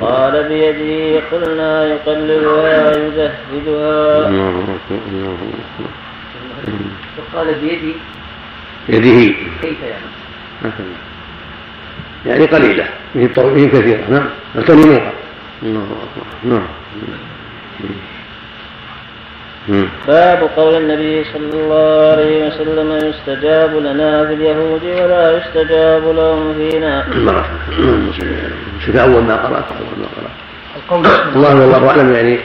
قال 0.00 0.48
بيده 0.48 1.20
قلنا 1.32 1.86
يقلبها 1.86 2.90
يزهدها. 2.90 4.30
قال 7.34 7.54
بيده. 7.54 7.98
يده 8.88 9.34
كيف 9.62 9.78
يعني؟ 9.82 10.90
يعني 12.26 12.46
قليلة. 12.46 12.84
من 13.14 13.28
كثيرة. 13.72 14.00
نعم. 14.10 14.28
اغتنموها. 14.56 15.12
الله 15.62 15.82
أكبر. 15.82 16.24
نعم. 16.44 16.66
باب 20.06 20.50
قول 20.56 20.74
النبي 20.74 21.24
صلى 21.24 21.60
الله 21.62 22.12
عليه 22.12 22.46
وسلم 22.46 23.08
يستجاب 23.08 23.76
لنا 23.76 24.26
في 24.26 24.34
اليهود 24.34 24.84
ولا 24.84 25.36
يستجاب 25.38 26.02
لهم 26.16 26.54
فينا. 26.54 27.06
شوف 28.86 28.96
أول 28.96 29.22
ما 29.22 29.36
قرأت 29.36 29.64
أول 29.72 29.98
ما 29.98 30.06
قرأت. 30.16 30.30
الله 31.36 31.60
والله 31.60 31.88
أعلم 31.88 32.12
يعني 32.12 32.38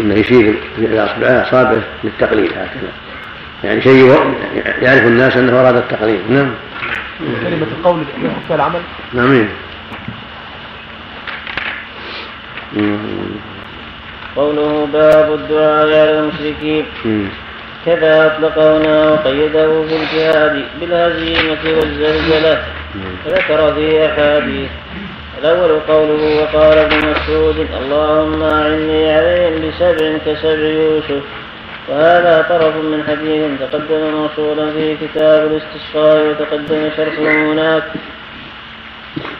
انه 0.00 0.14
يشير 0.14 0.54
إلى 0.78 1.42
أصابعه 1.42 1.82
للتقليد 2.04 2.50
هكذا. 2.52 2.90
يعني 3.64 3.82
شيء 3.82 4.34
يعرف 4.82 5.02
الناس 5.06 5.36
أنه 5.36 5.60
أراد 5.60 5.76
التقليد 5.76 6.20
نعم. 6.28 6.54
كلمة 7.18 7.66
القول 7.78 8.04
في 8.48 8.54
العمل؟ 8.54 8.80
نعم. 9.12 9.48
قوله 14.36 14.88
باب 14.92 15.32
الدعاء 15.34 15.86
على 15.86 16.18
المشركين. 16.18 16.84
كذا 17.86 18.26
أطلق 18.26 18.58
هنا 18.58 19.10
وقيده 19.10 19.82
في 19.88 19.96
الجهاد 19.96 20.64
بالهزيمة 20.80 21.78
والزلزلة 21.78 22.62
ذكر 23.26 23.74
فيه 23.74 24.06
أحاديث. 24.06 24.68
الأول 25.38 25.80
قوله 25.88 26.42
وقال 26.42 26.78
ابن 26.78 26.96
مسعود 26.96 27.66
اللهم 27.82 28.42
أعني 28.42 29.12
عليهم 29.12 29.68
بسبع 29.68 30.18
كسبع 30.26 30.68
يوسف. 30.68 31.22
وهذا 31.88 32.46
طرف 32.48 32.76
من 32.76 33.04
حديث 33.08 33.60
تقدم 33.60 34.10
موصولا 34.14 34.70
في 34.70 34.96
كتاب 34.96 35.50
الاستسقاء 35.50 36.26
وتقدم 36.26 36.90
شرحه 36.96 37.52
هناك. 37.52 37.82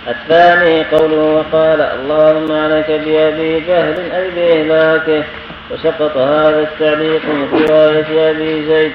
الثاني 0.08 0.84
قوله 0.84 1.16
وقال 1.16 1.80
اللهم 1.80 2.52
عليك 2.52 2.90
بأبي 2.90 3.60
جهل 3.60 4.12
أي 4.12 4.30
بإهلاكه 4.30 5.24
وسقط 5.70 6.16
هذا 6.16 6.60
التعليق 6.60 7.24
من 7.24 7.66
رواية 7.68 8.30
أبي 8.30 8.66
زيد. 8.66 8.92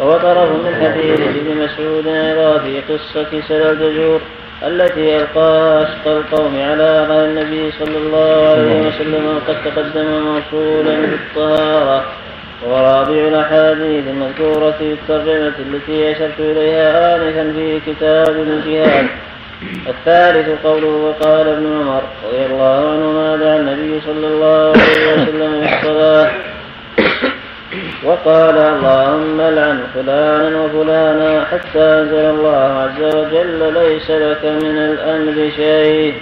وهو 0.00 0.18
طرف 0.18 0.50
من 0.50 0.74
حديث 0.82 1.20
ابن 1.20 1.56
مسعود 1.64 2.06
أيضا 2.06 2.58
في 2.58 2.80
قصة 2.80 3.40
سل 3.48 3.62
الدجور 3.62 4.20
التي 4.66 5.16
ألقاها 5.16 5.82
أشقى 5.82 6.12
القوم 6.16 6.54
على 6.70 7.06
غير 7.10 7.24
النبي 7.24 7.70
صلى 7.70 7.96
الله 7.96 8.48
عليه 8.50 8.88
وسلم 8.88 9.36
وقد 9.36 9.56
تقدم 9.64 10.06
موصولا 10.22 11.00
بالطهارة. 11.00 12.04
ورابع 12.66 13.28
الأحاديث 13.28 14.04
المذكورة 14.08 14.70
في 14.70 14.92
الترجمة 14.92 15.52
التي 15.58 16.12
أشرت 16.12 16.40
إليها 16.40 17.16
آنفا 17.16 17.52
في 17.52 17.80
كتاب 17.86 18.36
الجهاد. 18.36 19.06
الثالث 19.88 20.48
قوله 20.64 20.86
وقال 20.88 21.48
ابن 21.48 21.66
عمر 21.66 22.02
رضي 22.26 22.46
الله 22.46 22.90
عنهما 22.90 23.36
دعا 23.36 23.56
النبي 23.56 24.00
صلى 24.06 24.26
الله 24.26 24.72
عليه 24.72 25.12
وسلم 25.12 25.60
بالصلاة 25.60 26.30
وقال 28.04 28.56
اللهم 28.58 29.40
لعن 29.40 29.80
فلانا 29.94 30.60
وفلانا 30.60 31.44
حتى 31.44 31.78
أنزل 31.78 32.24
الله 32.34 32.56
عز 32.82 33.14
وجل 33.14 33.74
ليس 33.74 34.10
لك 34.10 34.44
من 34.44 34.76
الأمر 34.78 35.50
شيء. 35.56 36.14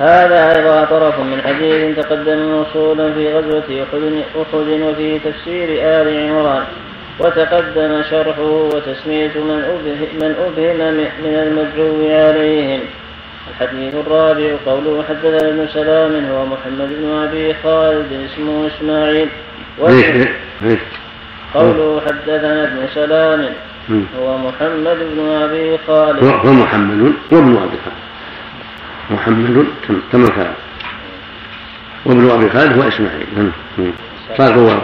هذا 0.00 0.56
أيضا 0.56 0.84
طرف 0.84 1.20
من 1.20 1.42
حديث 1.46 1.96
تقدم 1.96 2.38
موصولا 2.38 3.12
في 3.12 3.32
غزوة 3.34 3.82
أحد 3.82 4.02
وفي 4.82 5.18
تفسير 5.18 5.68
آل 5.70 6.30
عمران 6.30 6.64
وتقدم 7.18 8.02
شرحه 8.10 8.42
وتسمية 8.42 9.30
من 9.36 9.64
أبهم, 9.72 10.08
من 10.20 10.34
أبهم 10.46 10.84
من 11.24 11.34
المدعو 11.34 12.16
عليهم. 12.16 12.80
الحديث 13.50 13.94
الرابع 13.94 14.50
قوله 14.66 15.04
حدثنا 15.08 15.48
ابن 15.48 15.68
سلام 15.74 16.12
هو 16.30 16.46
محمد 16.46 16.88
بن 17.00 17.10
أبي 17.10 17.54
خالد 17.62 18.12
اسمه 18.12 18.66
إسماعيل. 18.66 19.28
قوله 21.54 22.00
حدثنا 22.06 22.64
ابن 22.64 22.86
سلام 22.94 23.44
هو 24.20 24.38
محمد 24.38 24.98
بن 25.14 25.28
أبي 25.28 25.78
خالد. 25.86 26.24
هو 26.24 26.52
محمد 26.52 27.12
وابن 27.32 27.56
أبي 27.56 27.78
خالد. 27.84 28.09
محمد 29.10 29.66
كما 30.12 30.28
كان. 30.28 30.52
وابن 32.06 32.30
أبي 32.30 32.50
خالد 32.50 32.78
هو 32.78 32.88
إسماعيل. 32.88 33.50
صار 34.38 34.82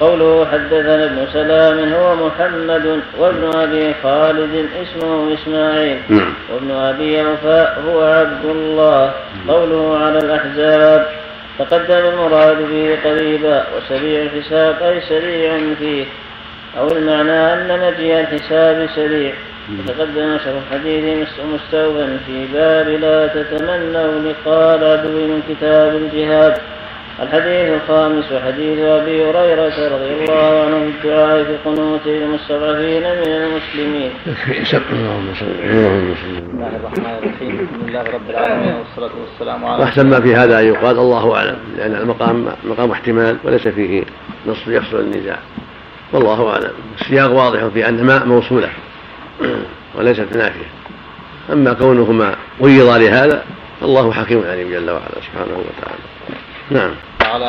قوله 0.00 0.46
حدثنا 0.52 1.04
ابن 1.04 1.26
سلام 1.32 1.92
هو 1.92 2.26
محمد 2.26 3.00
وابن 3.18 3.44
أبي 3.54 3.94
خالد 4.02 4.68
اسمه 4.82 5.34
إسماعيل. 5.34 5.98
نعم. 6.08 6.32
وابن 6.52 6.70
أبي 6.70 7.20
اوفاء 7.26 7.82
هو 7.88 8.00
عبد 8.00 8.44
الله. 8.44 9.14
قوله 9.48 9.98
على 9.98 10.18
الأحزاب 10.18 11.08
تقدم 11.58 12.08
المراد 12.08 12.58
به 12.70 12.98
قريبا 13.04 13.66
وسريع 13.76 14.22
الحساب 14.22 14.82
أي 14.82 15.00
سريع 15.00 15.58
فيه. 15.78 16.04
أو 16.78 16.88
المعنى 16.88 17.52
أن 17.52 17.68
مجيء 17.80 18.20
الحساب 18.20 18.88
سريع. 18.94 19.34
وتقدم 19.70 20.38
شرح 20.38 20.62
حديث 20.72 21.26
مستوفا 21.54 22.18
في 22.26 22.46
باب 22.52 22.88
لا 22.88 23.26
تتمنوا 23.26 24.32
لقاء 24.32 24.78
العدو 24.78 25.08
من 25.08 25.42
كتاب 25.48 25.96
الجهاد 25.96 26.58
الحديث 27.22 27.82
الخامس 27.82 28.24
حديث 28.24 28.78
ابي 28.78 29.24
هريره 29.24 29.94
رضي 29.94 30.12
الله 30.20 30.64
عنه 30.64 30.76
الدعاء 30.76 31.44
في 31.44 31.56
قنوت 31.64 32.06
المستضعفين 32.06 33.02
من 33.02 33.28
المسلمين. 33.28 34.10
بسم 34.62 34.76
الله 36.52 36.68
الرحمن 36.76 37.18
الرحيم، 37.22 37.60
الحمد 37.60 37.88
لله 37.88 38.02
رب 38.02 38.30
العالمين 38.30 38.74
والصلاه 38.74 39.10
والسلام 39.20 39.64
على 39.64 39.82
واحسن 39.82 40.06
ما 40.06 40.20
في 40.20 40.34
هذا 40.34 40.60
أن 40.60 40.64
يقال 40.66 40.98
الله 40.98 41.36
أعلم 41.36 41.58
لأن 41.76 41.94
المقام 41.94 42.46
مقام 42.64 42.90
احتمال 42.90 43.36
وليس 43.44 43.68
فيه 43.68 44.04
نص 44.46 44.68
يحصل 44.68 45.00
النزاع. 45.00 45.38
والله 46.12 46.50
أعلم، 46.50 46.72
السياق 47.00 47.32
واضح 47.32 47.66
في 47.74 47.88
أن 47.88 48.04
ماء 48.04 48.26
موصوله. 48.26 48.68
وليست 49.94 50.36
نافية. 50.36 50.70
أما 51.52 51.72
كونهما 51.72 52.36
قيض 52.62 52.88
لهذا 52.88 53.44
فالله 53.80 54.12
حكيم 54.12 54.44
عليم 54.46 54.70
جل 54.70 54.90
وعلا 54.90 55.20
سبحانه 55.26 55.58
وتعالى. 55.58 56.02
نعم. 56.70 56.94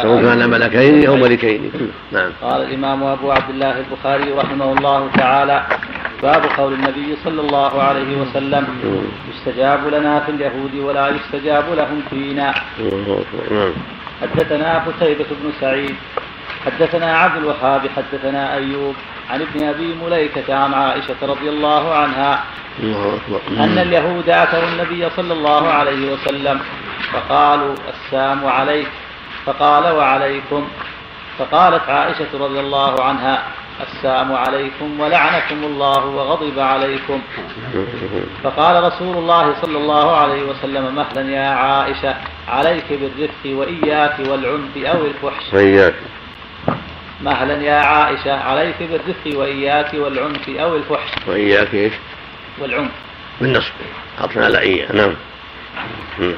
سواء 0.01 0.22
كان 0.22 0.49
ملكين 0.49 1.07
أو 1.07 1.15
ملكين. 1.15 1.72
نعم. 2.11 2.31
قال 2.41 2.61
الإمام 2.61 3.03
أبو 3.03 3.31
عبد 3.31 3.49
الله 3.49 3.76
البخاري 3.80 4.31
رحمه 4.31 4.73
الله 4.73 5.09
تعالى 5.18 5.64
باب 6.23 6.43
قول 6.57 6.73
النبي 6.73 7.18
صلى 7.23 7.41
الله 7.41 7.81
عليه 7.81 8.18
وسلم 8.22 8.68
يستجاب 9.34 9.88
لنا 9.88 10.19
في 10.19 10.31
اليهود 10.31 10.76
ولا 10.76 11.09
يستجاب 11.09 11.64
لهم 11.73 12.01
فينا 12.09 12.53
نعم. 13.51 13.73
حدثنا 14.22 14.84
قتيبة 14.85 15.26
بن 15.43 15.51
سعيد 15.61 15.95
حدثنا 16.65 17.18
عبد 17.18 17.38
الوهاب 17.38 17.81
حدثنا 17.95 18.55
أيوب 18.55 18.95
عن 19.29 19.41
ابن 19.41 19.67
أبي 19.67 19.95
مليكة 20.05 20.55
عن 20.55 20.73
عائشة 20.73 21.15
رضي 21.21 21.49
الله 21.49 21.93
عنها 21.93 22.43
الله 22.79 23.15
أكبر. 23.15 23.63
أن 23.63 23.77
اليهود 23.77 24.29
أتوا 24.29 24.63
النبي 24.63 25.09
صلى 25.09 25.33
الله 25.33 25.67
عليه 25.67 26.13
وسلم 26.13 26.59
فقالوا 27.13 27.75
السام 27.93 28.45
عليك 28.45 28.87
فقال 29.45 29.95
وعليكم 29.95 30.67
فقالت 31.37 31.89
عائشة 31.89 32.27
رضي 32.33 32.59
الله 32.59 33.03
عنها 33.03 33.43
السام 33.81 34.33
عليكم 34.33 34.99
ولعنكم 34.99 35.63
الله 35.63 36.05
وغضب 36.05 36.59
عليكم. 36.59 37.21
فقال 38.43 38.83
رسول 38.83 39.17
الله 39.17 39.55
صلى 39.61 39.77
الله 39.77 40.15
عليه 40.15 40.43
وسلم 40.43 40.95
مهلا 40.95 41.31
يا 41.31 41.49
عائشة 41.49 42.15
عليك 42.47 42.85
بالرفق 42.89 43.43
وإياك 43.45 44.19
والعنف 44.29 44.77
أو 44.77 45.05
الفحش. 45.05 45.53
وإياك. 45.53 45.93
مهلا 47.22 47.64
يا 47.64 47.76
عائشة 47.76 48.44
عليك 48.44 48.76
بالرفق 48.80 49.39
وإياك 49.39 49.94
والعنف 49.94 50.49
أو 50.49 50.76
الفحش. 50.76 51.10
وإياك 51.27 51.73
إيش؟ 51.73 51.94
والعنف. 52.60 52.91
بالنصب. 53.41 53.72
عطفا 54.22 54.45
على 54.45 54.60
إياه. 54.60 54.91
نعم. 54.91 55.14
نعم. 56.19 56.34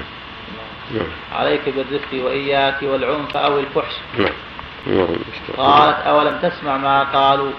نعم. 0.92 1.08
عليك 1.32 1.70
بالرفق 1.70 2.26
وإياك 2.26 2.84
والعنف 2.84 3.38
أو 3.38 3.60
الفحش. 3.60 3.94
نعم. 4.18 4.34
المستعان. 4.88 5.58
قالت 5.58 5.98
أولم 6.08 6.40
تسمع 6.42 6.78
ما 6.78 7.04
قالوا؟ 7.04 7.52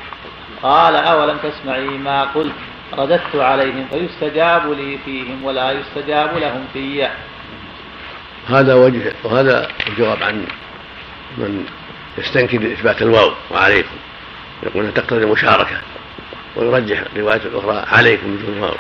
قال 0.63 0.97
أولم 0.97 1.39
تسمعي 1.43 1.99
ما 1.99 2.23
قلت؟ 2.23 2.55
رددت 2.99 3.37
عليهم 3.37 3.87
فيستجاب 3.91 4.73
لي 4.73 4.99
فيهم 5.05 5.45
ولا 5.45 5.73
يستجاب 5.73 6.39
لهم 6.39 6.65
في 6.73 7.09
هذا 8.49 8.75
وجه 8.75 9.13
وهذا 9.25 9.69
الجواب 9.87 10.23
عن 10.23 10.47
من 11.39 11.67
يستنكر 12.21 12.73
إثبات 12.73 13.03
الواو 13.03 13.33
وعليكم. 13.51 13.97
يقول 14.63 14.95
تقتضي 14.95 15.25
المشاركة 15.25 15.81
ويرجح 16.57 17.03
الرواية 17.17 17.41
الأخرى 17.45 17.85
عليكم 17.93 18.37
بدون 18.37 18.59
واو. 18.59 18.75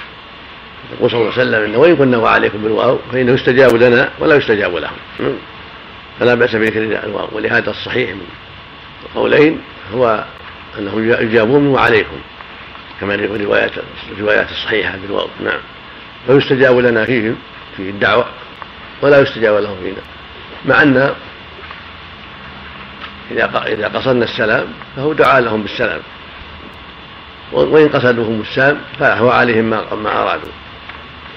يقول 0.92 1.10
صلى 1.10 1.20
الله 1.20 1.32
عليه 1.32 1.42
وسلم 1.42 1.64
إن 1.64 1.76
وإن 1.76 1.96
كنا 1.96 2.18
وعليكم 2.18 2.58
بالواو 2.58 2.98
فإنه 3.12 3.32
يستجاب 3.32 3.74
لنا 3.74 4.10
ولا 4.18 4.34
يستجاب 4.34 4.76
لهم. 4.76 4.96
فلا 6.20 6.34
بأس 6.34 6.56
بذكر 6.56 6.82
الواو 6.82 7.28
ولهذا 7.32 7.70
الصحيح 7.70 8.10
من 8.10 8.26
القولين 9.06 9.60
هو 9.94 10.24
أنهم 10.78 11.10
يجابون 11.10 11.66
وعليكم 11.66 12.16
كما 13.00 13.14
الروايات 13.14 13.70
الروايات 14.12 14.50
الصحيحة 14.50 14.96
بالواو. 14.96 15.28
نعم. 15.44 15.60
فيستجاب 16.26 16.78
لنا 16.78 17.04
فيهم 17.04 17.36
في 17.76 17.82
الدعوة 17.82 18.26
ولا 19.02 19.20
يستجاب 19.20 19.62
لهم 19.62 19.76
فينا. 19.82 20.02
مع 20.64 20.82
أن 20.82 21.14
إذا 23.30 23.62
إذا 23.66 23.88
قصدنا 23.88 24.24
السلام 24.24 24.66
فهو 24.96 25.12
دعا 25.12 25.40
لهم 25.40 25.62
بالسلام. 25.62 26.00
وإن 27.52 27.88
قصدوهم 27.88 28.40
السام 28.40 28.80
فهو 28.98 29.30
عليهم 29.30 29.64
ما 29.64 29.94
ما 29.94 30.22
أرادوا. 30.22 30.52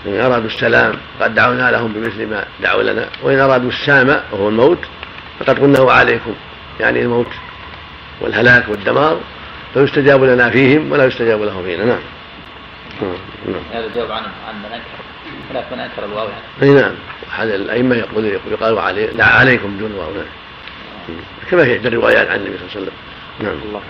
إن 0.05 0.19
أرادوا 0.19 0.47
السلام 0.47 0.93
قد 1.21 1.35
دعونا 1.35 1.71
لهم 1.71 1.93
بمثل 1.93 2.27
ما 2.27 2.45
دعوا 2.61 2.83
لنا. 2.83 3.05
وإن 3.23 3.39
أرادوا 3.39 3.69
السام 3.69 4.21
وهو 4.31 4.49
الموت 4.49 4.79
فقد 5.39 5.59
قلنا 5.59 5.79
وعليكم 5.79 6.33
يعني 6.79 7.01
الموت 7.01 7.31
والهلاك 8.21 8.69
والدمار 8.69 9.19
فيستجاب 9.73 10.23
لنا 10.23 10.49
فيهم 10.49 10.91
ولا 10.91 11.05
يستجاب 11.05 11.41
لهم 11.41 11.63
فينا. 11.63 11.85
نعم. 11.85 11.99
نعم. 13.47 13.61
هذا 13.73 13.85
الجواب 13.85 14.11
عن 14.11 14.23
عن 14.23 14.55
من 14.55 14.71
أنكر. 14.73 15.75
من 15.75 15.79
أنكر 15.79 16.05
الواو 16.05 16.27
يعني. 16.27 16.43
أي 16.61 16.81
نعم. 16.81 16.93
احد 17.31 17.47
الأئمة 17.47 17.95
يقول 17.95 18.25
يقال 18.51 18.73
وعلي 18.73 19.07
دعا 19.07 19.39
عليكم 19.39 19.77
دون 19.77 19.91
واو 19.91 20.13
نعم 20.13 20.42
كما 21.51 21.63
في 21.65 21.77
احدى 21.77 21.87
الروايات 21.87 22.27
عن 22.27 22.35
النبي 22.35 22.57
صلى 22.57 22.65
الله 22.65 22.71
عليه 22.75 22.81
وسلم. 22.81 22.97
نعم. 23.39 23.57
الله 23.65 23.81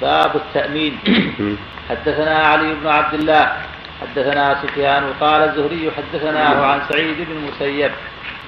باب 0.00 0.36
التأمين. 0.36 0.98
حدثنا 1.90 2.38
علي 2.38 2.74
بن 2.74 2.86
عبد 2.86 3.14
الله 3.14 3.52
حدثنا 4.00 4.62
سفيان 4.62 5.04
قال 5.20 5.42
الزهري 5.42 5.90
حدثناه 5.96 6.66
عن 6.66 6.80
سعيد 6.88 7.16
بن 7.16 7.36
المسيب 7.36 7.92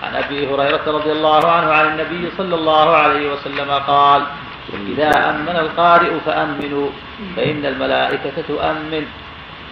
عن 0.02 0.14
أبي 0.14 0.46
هريرة 0.46 0.82
رضي 0.86 1.12
الله 1.12 1.50
عنه 1.50 1.72
عن 1.72 1.86
النبي 1.86 2.30
صلى 2.38 2.54
الله 2.54 2.96
عليه 2.96 3.32
وسلم 3.32 3.70
قال 3.70 4.22
إذا 4.88 5.30
أمن 5.30 5.56
القارئ 5.56 6.20
فأمنوا 6.26 6.88
فإن 7.36 7.66
الملائكة 7.66 8.42
تؤمن. 8.48 9.06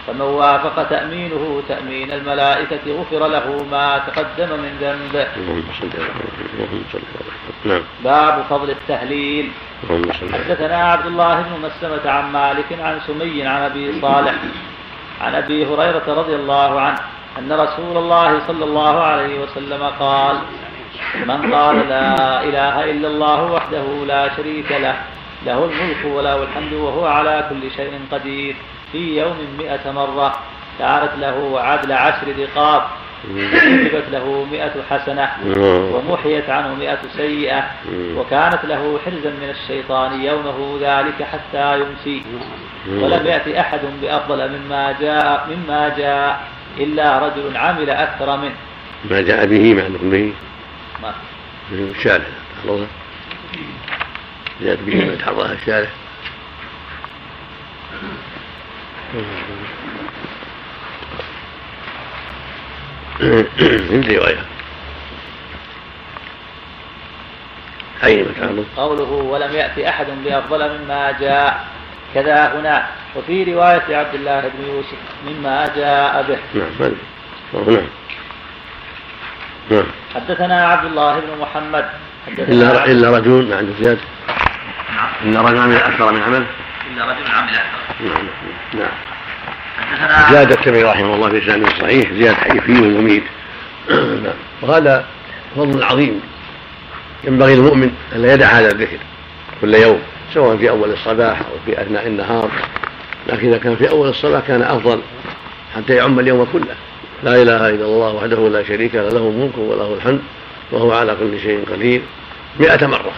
فمن 0.07 0.21
وافق 0.21 0.83
تأمينه 0.89 1.63
تأمين 1.67 2.11
الملائكة 2.11 2.79
غفر 2.87 3.27
له 3.27 3.65
ما 3.71 3.97
تقدم 4.07 4.49
من 4.59 4.77
ذنبه 4.81 5.27
نعم. 7.65 7.81
باب 8.03 8.43
فضل 8.49 8.69
التهليل. 8.69 9.51
حدثنا 10.33 10.91
عبد 10.91 11.05
الله 11.05 11.41
بن 11.41 11.67
مسلمة 11.67 12.11
عن 12.11 12.31
مالك 12.31 12.65
عن 12.81 12.99
سمي 13.07 13.43
عن 13.47 13.61
أبي 13.61 14.01
صالح 14.01 14.33
عن 15.21 15.35
أبي 15.35 15.65
هريرة 15.65 16.03
رضي 16.07 16.35
الله 16.35 16.81
عنه 16.81 16.99
أن 17.39 17.51
رسول 17.51 17.97
الله 17.97 18.47
صلى 18.47 18.63
الله 18.65 19.03
عليه 19.03 19.39
وسلم 19.39 19.83
قال 19.99 20.35
من 21.25 21.53
قال 21.53 21.89
لا 21.89 22.43
إله 22.43 22.91
إلا 22.91 23.07
الله 23.07 23.43
وحده 23.43 23.85
لا 24.07 24.35
شريك 24.35 24.71
له 24.71 24.95
له 25.45 25.65
الملك 25.65 26.05
وله 26.05 26.43
الحمد 26.43 26.73
وهو 26.73 27.05
على 27.05 27.45
كل 27.49 27.71
شيء 27.71 27.99
قدير. 28.11 28.55
في 28.91 29.17
يوم 29.19 29.37
مئة 29.57 29.91
مرة 29.91 30.39
كانت 30.79 31.11
له 31.19 31.61
عدل 31.61 31.91
عشر 31.91 32.27
رقاب 32.39 32.83
كتبت 33.25 34.05
له 34.11 34.45
مئة 34.51 34.73
حسنة 34.89 35.29
ومحيت 35.93 36.49
عنه 36.49 36.75
مئة 36.75 36.99
سيئة 37.17 37.71
وكانت 37.91 38.59
له 38.63 38.99
حرزا 39.05 39.29
من 39.29 39.49
الشيطان 39.49 40.21
يومه 40.21 40.77
ذلك 40.81 41.23
حتى 41.23 41.79
يمسي. 41.79 42.23
ولم 42.87 43.25
يأتي 43.25 43.59
أحد 43.59 43.79
بأفضل 44.01 44.49
مما 44.51 44.95
جاء 45.01 45.49
مما 45.49 45.89
جاء 45.97 46.47
إلا 46.77 47.19
رجل 47.19 47.57
عمل 47.57 47.89
أكثر 47.89 48.37
منه. 48.37 48.55
ما 49.09 49.21
جاء 49.21 49.45
به 49.45 49.73
مع 49.73 49.83
به؟ 50.01 50.33
ما. 51.01 51.13
الشارع 51.71 52.25
جاءت 54.61 54.79
به 54.79 55.05
ما 55.05 55.15
تحررها 55.15 55.53
الشارع 55.53 55.89
من 63.89 64.03
رواية. 64.09 64.45
أي 68.03 68.23
مكان؟ 68.23 68.65
قوله 68.77 69.11
ولم 69.11 69.51
يأتي 69.51 69.89
أحد 69.89 70.05
بأفضل 70.25 70.79
مما 70.79 71.11
جاء. 71.19 71.67
كذا 72.13 72.59
هنا. 72.59 72.87
وفي 73.15 73.53
رواية 73.53 73.95
عبد 73.97 74.15
الله 74.15 74.41
بن 74.41 74.67
يوسف 74.67 74.97
مما 75.27 75.69
جاء 75.75 76.25
به. 76.27 76.37
نعم 76.59 76.95
نعم 77.53 77.87
نعم. 79.71 79.85
حدثنا 80.15 80.67
عبد 80.67 80.85
الله 80.85 81.19
بن 81.19 81.41
محمد. 81.41 81.89
إلا 82.27 82.85
إلا 82.85 83.17
رجل 83.17 83.49
ما 83.49 83.57
عنده 83.57 83.73
زيادة 83.81 84.01
إلا 85.23 85.41
رجل 85.41 85.57
عمل 85.57 85.75
أكثر 85.75 86.11
من 86.11 86.23
عمل. 86.23 86.45
إلا 86.93 87.05
رجل 87.05 87.27
عمل 87.27 87.49
أكثر. 87.49 88.05
نعم 88.05 88.27
نعم 88.73 90.33
زاد 90.33 90.51
الترمذي 90.51 90.83
رحمه 90.83 91.15
الله 91.15 91.29
في 91.29 91.37
اسناده 91.37 91.67
الصحيح 91.67 92.13
زيادة 92.13 92.35
حي 92.35 92.61
فيه 92.61 92.81
ويميت 92.81 93.23
نعم 93.89 94.33
وهذا 94.61 95.05
فضل 95.55 95.83
عظيم. 95.83 96.21
ينبغي 97.23 97.55
للمؤمن 97.55 97.91
أن 98.15 98.21
لا 98.21 98.33
يدع 98.33 98.45
هذا 98.45 98.71
الذكر 98.71 98.97
كل 99.61 99.73
يوم 99.73 99.99
سواء 100.33 100.57
في 100.57 100.69
أول 100.69 100.91
الصباح 100.91 101.39
أو 101.39 101.55
في 101.65 101.81
أثناء 101.81 102.07
النهار. 102.07 102.51
لكن 103.27 103.47
إذا 103.47 103.57
كان 103.57 103.75
في 103.75 103.89
أول 103.89 104.09
الصلاة 104.09 104.39
كان 104.47 104.61
أفضل 104.61 105.01
حتى 105.75 105.95
يعم 105.95 106.19
اليوم 106.19 106.47
كله. 106.53 106.75
لا 107.23 107.41
إله 107.41 107.69
إلا 107.69 107.85
الله 107.85 108.13
وحده 108.15 108.49
لا 108.49 108.63
شريك 108.63 108.95
له 108.95 109.09
له 109.09 109.17
الملك 109.17 109.57
وله 109.57 109.93
الحمد 109.93 110.21
وهو 110.71 110.91
على 110.93 111.15
كل 111.19 111.39
شيء 111.39 111.65
قدير. 111.71 112.01
مئة 112.59 112.87
مرة. 112.87 113.11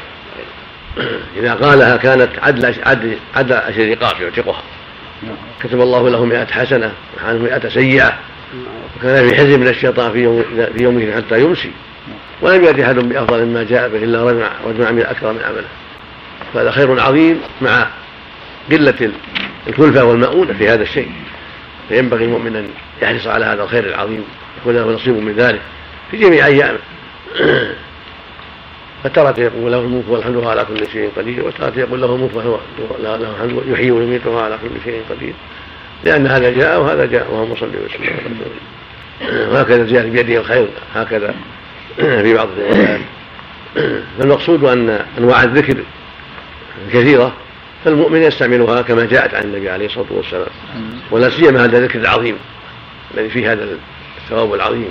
إذا 1.40 1.54
قالها 1.54 1.98
كانت 1.98 2.30
عدل 2.42 2.76
عدل 2.86 3.18
عدل 3.36 3.54
عشر 3.54 3.90
رقاب 3.90 4.22
يعتقها. 4.22 4.64
كتب 5.64 5.82
الله 5.82 6.10
له 6.10 6.26
مئة 6.26 6.46
حسنة 6.46 6.92
وعنه 7.18 7.40
مئة 7.40 7.70
سيئة 7.70 8.14
وكان 8.98 9.30
في 9.30 9.36
حزب 9.36 9.60
من 9.60 9.68
الشيطان 9.68 10.12
في 10.12 10.20
يوم 10.20 10.44
في 10.78 10.84
يومه 10.84 11.16
حتى 11.16 11.42
يمسي. 11.42 11.72
ولم 12.42 12.64
يأتي 12.64 12.86
أحد 12.86 12.96
بأفضل 12.96 13.46
مما 13.46 13.64
جاء 13.64 13.90
به 13.90 13.98
إلا 13.98 14.24
رجل 14.24 14.48
رجل 14.66 14.86
عمل 14.86 15.06
أكثر 15.06 15.34
من 15.34 15.40
عمله. 15.46 15.68
فهذا 16.54 16.72
خير 16.72 17.00
عظيم 17.00 17.42
مع 17.62 17.88
قلة 18.72 19.12
الكلفة 19.68 20.04
والمؤونة 20.04 20.54
في 20.54 20.70
هذا 20.70 20.84
الشيء. 20.84 21.12
فينبغي 21.90 22.26
المؤمن 22.26 22.56
أن 22.56 22.70
يحرص 23.02 23.28
على 23.28 23.46
هذا 23.46 23.64
الخير 23.64 23.86
العظيم 23.86 24.24
يكون 24.62 24.76
له 24.76 24.92
نصيب 24.92 25.16
من 25.16 25.34
ذلك 25.38 25.62
في 26.12 26.18
جميع 26.18 26.46
أيامه 26.46 26.80
فترك 29.10 29.38
يقول 29.38 29.72
له 29.72 29.80
الملك 29.80 30.04
والحمد 30.08 30.36
وهو 30.36 30.50
على 30.50 30.66
كل 30.66 30.88
شيء 30.94 31.12
قدير 31.18 31.46
وترك 31.46 31.78
يقول 31.78 32.02
له 32.02 32.16
الملك 32.16 32.36
وهو 32.36 32.60
له 33.00 33.16
الحمد 33.16 33.64
يحيي 33.68 33.92
ويميت 33.92 34.26
وهو 34.26 34.40
على 34.40 34.58
كل 34.62 34.70
شيء 34.84 35.02
قدير. 35.10 35.34
لأن 36.04 36.28
هذا 36.28 36.50
جاء 36.52 36.82
وهذا 36.82 37.06
جاء 37.06 37.28
اللهم 37.30 37.56
صل 37.56 37.70
وسلم. 37.86 38.36
وهكذا 39.52 39.86
زيادة 39.86 40.10
بيده 40.10 40.40
الخير 40.40 40.68
هكذا 40.96 41.36
في 41.98 42.34
بعض 42.34 42.48
الروايات. 42.58 43.00
فالمقصود 44.20 44.64
أن 44.64 45.06
أنواع 45.18 45.44
الذكر 45.44 45.78
كثيرة 46.94 47.34
فالمؤمن 47.86 48.22
يستعملها 48.22 48.82
كما 48.82 49.06
جاءت 49.06 49.34
عن 49.34 49.44
النبي 49.44 49.70
عليه 49.70 49.86
الصلاة 49.86 50.06
والسلام. 50.12 50.48
ولا 51.12 51.30
سيما 51.30 51.66
هذا 51.66 51.78
الذكر 51.78 52.00
العظيم 52.00 52.36
الذي 53.14 53.30
فيه 53.30 53.52
هذا 53.52 53.68
الثواب 54.18 54.54
العظيم. 54.54 54.90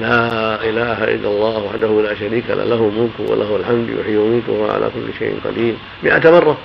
لا 0.00 0.54
إله 0.64 1.04
إلا 1.04 1.28
الله 1.28 1.58
وحده 1.58 2.02
لا 2.02 2.14
شريك 2.14 2.44
له 2.48 2.64
له 2.64 2.74
الملك 2.74 3.30
وله 3.30 3.56
الحمد 3.56 3.88
يحيي 4.00 4.16
ويميت 4.16 4.48
وهو 4.48 4.70
على 4.70 4.90
كل 4.94 5.18
شيء 5.18 5.40
قدير. 5.44 5.74
مئة 6.02 6.30
مرة. 6.30 6.58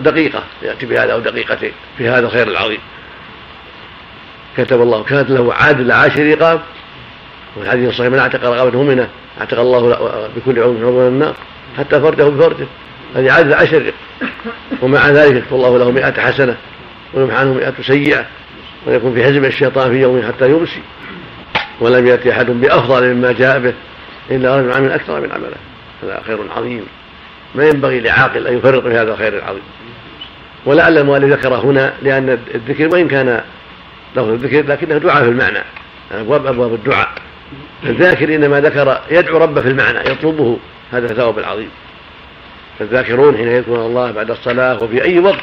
دقيقة 0.00 0.42
يأتي 0.62 0.86
بهذا 0.86 1.12
أو 1.12 1.20
دقيقتين 1.20 1.72
في 1.98 2.08
هذا 2.08 2.26
الخير 2.26 2.48
العظيم. 2.48 2.80
كتب 4.56 4.82
الله 4.82 5.02
كانت 5.02 5.30
له 5.30 5.54
عادل 5.54 5.92
عاشر 5.92 6.26
رقاب. 6.38 6.60
والحديث 7.56 7.88
الصحيح 7.88 8.12
من 8.12 8.18
أعتق 8.18 8.44
رقبته 8.44 8.82
منه 8.82 9.08
أعتق 9.40 9.60
الله 9.60 9.80
بكل 10.36 10.60
عون 10.60 10.74
من 10.74 11.08
النار 11.08 11.34
حتى 11.78 12.00
فرده 12.00 12.28
بفرده 12.28 12.66
هذه 13.16 13.32
عادل 13.32 13.54
عشر 13.54 13.92
ومع 14.82 15.08
ذلك 15.08 15.36
يكتب 15.36 15.54
الله 15.54 15.78
له 15.78 15.90
مئة 15.90 16.20
حسنة 16.20 16.56
ويمحى 17.14 17.36
عنه 17.36 17.54
مئة 17.54 17.74
سيئة. 17.82 18.26
ويكون 18.86 19.14
في 19.14 19.24
حزب 19.24 19.44
الشيطان 19.44 19.90
في 19.90 20.00
يوم 20.00 20.22
حتى 20.22 20.50
يمسي. 20.50 20.80
ولم 21.80 22.06
يأتي 22.06 22.32
أحد 22.32 22.50
بأفضل 22.50 23.14
مما 23.14 23.32
جاء 23.32 23.58
به 23.58 23.74
إلا 24.30 24.56
رجل 24.56 24.72
عمل 24.72 24.92
أكثر 24.92 25.20
من 25.20 25.32
عمله. 25.32 25.56
هذا 26.02 26.22
خير 26.26 26.38
عظيم. 26.56 26.86
ما 27.54 27.66
ينبغي 27.68 28.00
لعاقل 28.00 28.46
أن 28.46 28.58
يفرط 28.58 28.82
في 28.82 28.94
هذا 28.94 29.12
الخير 29.12 29.38
العظيم. 29.38 29.62
ولعل 30.66 30.98
المؤلف 30.98 31.38
ذكر 31.38 31.54
هنا 31.54 31.94
لأن 32.02 32.38
الذكر 32.54 32.88
وإن 32.88 33.08
كان 33.08 33.40
لفظ 34.16 34.28
الذكر 34.28 34.72
لكنه 34.72 34.98
دعاء 34.98 35.24
في 35.24 35.30
المعنى. 35.30 35.64
أبواب 36.12 36.46
أبواب 36.46 36.74
الدعاء. 36.74 37.08
الذاكر 37.84 38.34
إنما 38.34 38.60
ذكر 38.60 39.00
يدعو 39.10 39.38
ربه 39.38 39.60
في 39.60 39.68
المعنى 39.68 39.98
يطلبه. 39.98 40.58
هذا 40.92 41.10
الثواب 41.10 41.38
العظيم 41.38 41.70
فالذاكرون 42.78 43.36
حين 43.36 43.48
يذكرون 43.48 43.86
الله 43.86 44.10
بعد 44.10 44.30
الصلاة 44.30 44.82
وفي 44.82 45.04
أي 45.04 45.18
وقت 45.18 45.40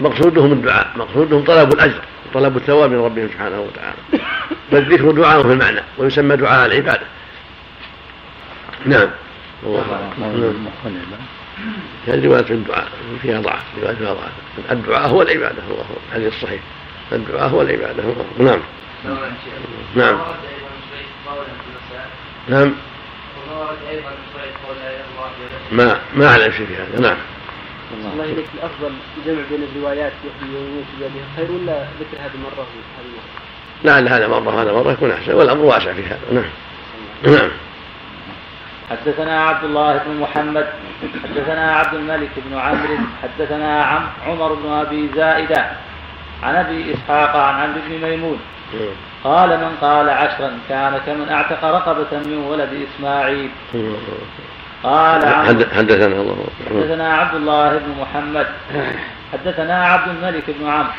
مقصودهم 0.00 0.52
الدعاء 0.52 0.90
مقصودهم 0.96 1.44
طلب 1.44 1.72
الأجر 1.72 2.00
طلب 2.34 2.56
الثواب 2.56 2.90
من 2.90 3.04
ربهم 3.04 3.28
سبحانه 3.28 3.60
وتعالى. 3.60 4.24
فالذكر 4.70 5.10
دعاء 5.10 5.42
في 5.42 5.52
المعنى 5.52 5.80
ويسمى 5.98 6.36
دعاء 6.36 6.66
العبادة. 6.66 7.06
نعم. 8.86 9.10
هذه 12.06 12.26
رواية 12.26 12.42
في 12.42 12.52
الدعاء 12.52 12.88
فيها 13.22 13.40
ضعف 13.40 13.62
رواية 13.82 13.94
فيها 13.94 14.14
ضعف. 14.14 14.32
الدعاء 14.70 15.08
هو 15.08 15.22
العبادة 15.22 15.62
الله 15.70 15.86
الحديث 16.08 16.34
الصحيح. 16.34 16.60
الدعاء 17.12 17.48
هو 17.48 17.62
العبادة 17.62 18.02
نعم. 18.38 18.60
نعم. 19.96 20.18
نعم. 22.48 22.72
ما 25.72 26.00
ما 26.14 26.26
أعلم 26.26 26.52
شيء 26.52 26.66
في 26.66 26.76
هذا. 26.76 27.00
نعم. 27.00 27.16
الله 28.12 28.24
إليك. 28.24 28.46
الأفضل 28.54 28.92
جمع 29.26 29.42
بين 29.50 29.62
الروايات 29.62 30.12
يحيي 30.12 30.56
ويموت 30.56 30.84
بيده 30.98 31.24
خير 31.36 31.52
ولا 31.52 31.84
ذكر 32.00 32.16
هذه 32.18 32.36
مرة 32.44 32.58
وهذه 32.58 33.10
مره؟ 33.14 33.50
لعل 33.84 34.08
هذا 34.08 34.28
مرة 34.28 34.62
هذا 34.62 34.72
مرة 34.72 34.92
يكون 34.92 35.10
أحسن 35.10 35.34
والأمر 35.34 35.64
واسع 35.64 35.92
في 35.92 36.02
هذا 36.02 36.18
نعم. 36.32 36.44
نعم. 37.36 37.50
حدثنا 38.90 39.44
عبد 39.44 39.64
الله 39.64 39.96
بن 40.06 40.20
محمد 40.20 40.66
حدثنا 41.24 41.76
عبد 41.76 41.94
الملك 41.94 42.30
بن 42.36 42.58
عمرو 42.58 42.96
حدثنا 43.22 43.82
عم 43.82 44.06
عمر 44.26 44.54
بن 44.54 44.70
أبي 44.70 45.08
زائدة 45.16 45.70
عن 46.42 46.54
أبي 46.54 46.94
إسحاق 46.94 47.36
عن 47.36 47.60
عمرو 47.60 47.80
بن 47.88 48.08
ميمون. 48.08 48.38
قال 49.24 49.48
من 49.48 49.76
قال 49.80 50.10
عشرا 50.10 50.58
كان 50.68 51.00
كمن 51.06 51.28
أعتق 51.28 51.64
رقبة 51.64 52.18
من 52.18 52.36
ولد 52.36 52.86
إسماعيل. 52.88 53.50
قال 54.82 55.26
حدثنا 55.76 56.06
الله. 56.06 56.46
حدثنا 56.70 57.14
عبد 57.14 57.34
الله 57.34 57.78
بن 57.78 58.00
محمد. 58.00 58.46
حدثنا 59.32 59.86
عبد 59.86 60.08
الملك 60.08 60.44
بن 60.48 60.66
عمرو. 60.66 60.90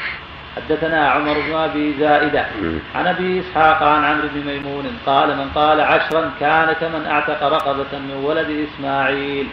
حدثنا 0.55 1.09
عمر 1.09 1.33
بن 1.33 1.55
أبي 1.55 1.93
زائدة. 1.99 2.45
عن 2.95 3.07
أبي 3.07 3.39
إسحاق 3.39 3.83
عن 3.83 4.03
عمرو 4.03 4.27
بن 4.35 4.51
ميمون 4.51 4.85
قال 5.05 5.37
من 5.37 5.49
قال 5.55 5.81
عشرا 5.81 6.31
كان 6.39 6.73
كمن 6.73 7.05
اعتق 7.05 7.43
رقبة 7.43 7.99
من 7.99 8.23
ولد 8.23 8.67
إسماعيل. 8.67 9.47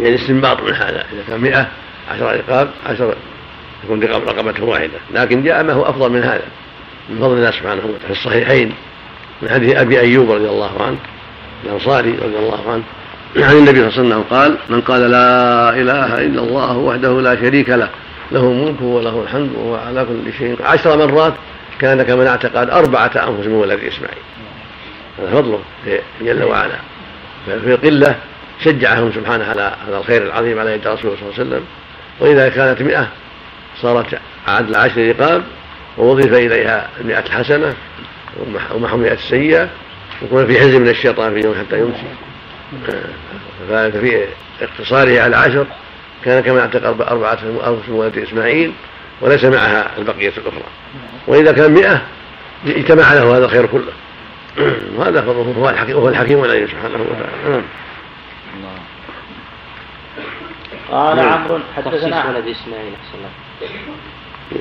يعني 0.00 0.14
استنباط 0.14 0.62
من 0.62 0.74
هذا. 0.74 1.04
إذا 1.12 1.22
كان 1.28 1.40
100 1.40 1.66
عشر 2.10 2.36
رقاب 2.36 2.70
عشر 2.86 3.14
تكون 3.82 4.04
رقبة 4.04 4.64
واحدة. 4.64 4.98
لكن 5.10 5.42
جاء 5.42 5.62
ما 5.62 5.72
هو 5.72 5.82
أفضل 5.82 6.12
من 6.12 6.22
هذا. 6.22 6.44
من 7.08 7.18
فضل 7.18 7.32
الله 7.32 7.50
سبحانه 7.50 7.82
وتعالى. 7.84 7.98
في 7.98 8.10
الصحيحين 8.10 8.74
من 9.42 9.48
حديث 9.48 9.76
أبي 9.76 10.00
أيوب 10.00 10.30
رضي 10.30 10.48
الله 10.48 10.82
عنه 10.82 10.96
الأنصاري 11.64 12.10
رضي 12.10 12.38
الله 12.38 12.72
عنه 12.72 12.82
عن 13.36 13.56
النبي 13.56 13.90
صلى 13.90 14.04
الله 14.04 14.14
عليه 14.14 14.16
وسلم 14.16 14.22
قال 14.22 14.56
من 14.68 14.80
قال 14.80 15.00
لا 15.10 15.70
إله 15.70 16.18
إلا 16.18 16.42
الله 16.42 16.76
وحده 16.76 17.20
لا 17.20 17.36
شريك 17.36 17.68
له 17.68 17.88
له 18.32 18.52
ملكه 18.52 18.84
وله 18.84 19.22
الحمد 19.22 19.50
وهو 19.54 19.74
على 19.74 20.04
كل 20.04 20.32
شيء 20.38 20.56
عشر 20.62 20.96
مرات 20.96 21.34
كان 21.78 22.02
كمن 22.02 22.26
اعتقد 22.26 22.70
أربعة 22.70 23.10
أنفس 23.16 23.46
من 23.46 23.52
ولد 23.52 23.80
إسماعيل. 23.84 24.22
هذا 25.18 25.30
فضله 25.30 25.60
جل 26.20 26.42
وعلا. 26.42 26.76
ففي 27.46 27.74
القلة 27.74 28.14
شجعهم 28.64 29.12
سبحانه 29.12 29.44
على 29.44 29.74
هذا 29.88 29.98
الخير 29.98 30.22
العظيم 30.22 30.58
على 30.58 30.74
يد 30.74 30.86
رسوله 30.88 31.16
صلى 31.16 31.22
الله 31.22 31.34
عليه 31.38 31.48
وسلم. 31.48 31.64
وإذا 32.20 32.48
كانت 32.48 32.82
مئة 32.82 33.08
صارت 33.82 34.18
عدل 34.48 34.74
عشر 34.76 35.08
رقاب 35.08 35.42
ووظف 35.98 36.32
إليها 36.32 36.88
المئة 37.00 37.18
الحسنة 37.26 37.74
ومحو 38.74 38.96
مئة 38.96 39.12
السيئة 39.12 39.68
وكون 40.22 40.46
في 40.46 40.60
حزب 40.60 40.80
من 40.80 40.88
الشيطان 40.88 41.34
في 41.34 41.40
يوم 41.40 41.54
حتى 41.54 41.78
يمسي. 41.78 42.29
ففي 43.68 44.24
اقتصاره 44.62 45.20
على 45.20 45.36
عشر 45.36 45.66
كان 46.24 46.42
كما 46.42 46.60
اعتق 46.60 46.86
أربعة 46.86 47.38
أنفس 47.66 47.88
من 47.88 47.94
ولد 47.94 48.18
إسماعيل 48.18 48.72
وليس 49.20 49.44
معها 49.44 49.98
البقية 49.98 50.32
الأخرى. 50.36 50.64
وإذا 51.26 51.52
كان 51.52 51.72
مئة 51.72 52.02
اجتمع 52.66 53.14
له 53.14 53.36
هذا 53.36 53.44
الخير 53.44 53.66
كله. 53.66 53.92
وهذا 54.96 55.20
فضله 55.20 55.54
هو 55.58 55.68
الحكيم 55.68 55.96
وهو 55.96 56.08
الحكيم 56.08 56.44
العليم 56.44 56.68
سبحانه 56.68 56.94
وتعالى. 56.94 57.62
نعم. 58.62 58.80
قال 60.90 61.18
عمرو 61.18 61.60
حدثنا 61.76 62.28
ولد 62.28 62.46
إسماعيل 62.46 62.92
احسن 62.94 63.18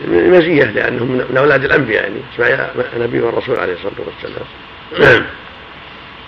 مزيه 0.07 0.63
لأنه 0.63 1.03
من 1.03 1.37
أولاد 1.37 1.63
الأنبياء 1.63 2.03
يعني 2.03 2.19
إسماعيل 2.33 2.59
نبي 2.97 3.21
والرسول 3.21 3.59
عليه 3.59 3.73
الصلاة 3.73 3.93
والسلام. 4.05 4.45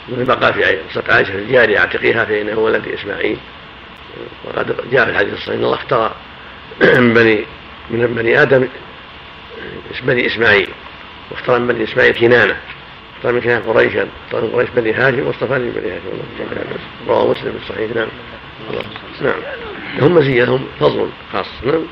نعم 0.10 0.24
بقى 0.24 0.54
في 0.54 0.64
قصه 0.64 1.04
عائشة 1.14 1.36
الجارية 1.36 1.78
اعتقيها 1.80 2.26
فانه 2.26 2.60
ولد 2.60 2.88
إسماعيل. 2.88 3.38
وقد 4.46 4.76
جاء 4.92 5.06
في 5.06 5.12
الحديث 5.12 5.34
الصحيح 5.34 5.54
أن 5.56 5.64
الله 5.64 5.76
اختار 5.76 6.16
من 6.82 7.14
بني 7.18 7.46
من 7.90 8.14
بني 8.16 8.42
آدم 8.42 8.68
بني 10.04 10.28
إسماعيل. 10.28 10.70
واختار 11.32 11.60
من 11.60 11.68
بني 11.68 11.84
إسماعيل 11.84 12.14
كنانة. 12.14 12.58
اختار 13.18 13.34
من 13.34 13.42
كنانة 13.42 13.74
قريشا 13.74 14.08
اختار 14.26 14.42
من 14.42 14.50
قريش 14.50 14.70
بني 14.70 14.94
هاشم 14.94 15.28
واصطفاني 15.28 15.64
من 15.64 15.72
بني 15.72 15.92
هاشم. 15.92 17.08
رواه 17.08 17.32
مسلم 17.32 17.52
في 17.52 17.58
الصحيح. 17.64 17.96
نعم. 17.96 18.08
نعم. 19.22 19.40
لهم 19.98 20.16
مزيه 20.16 20.44
لهم 20.44 20.68
فضل 20.80 21.10
خاص. 21.34 21.48
نعم. 21.66 21.84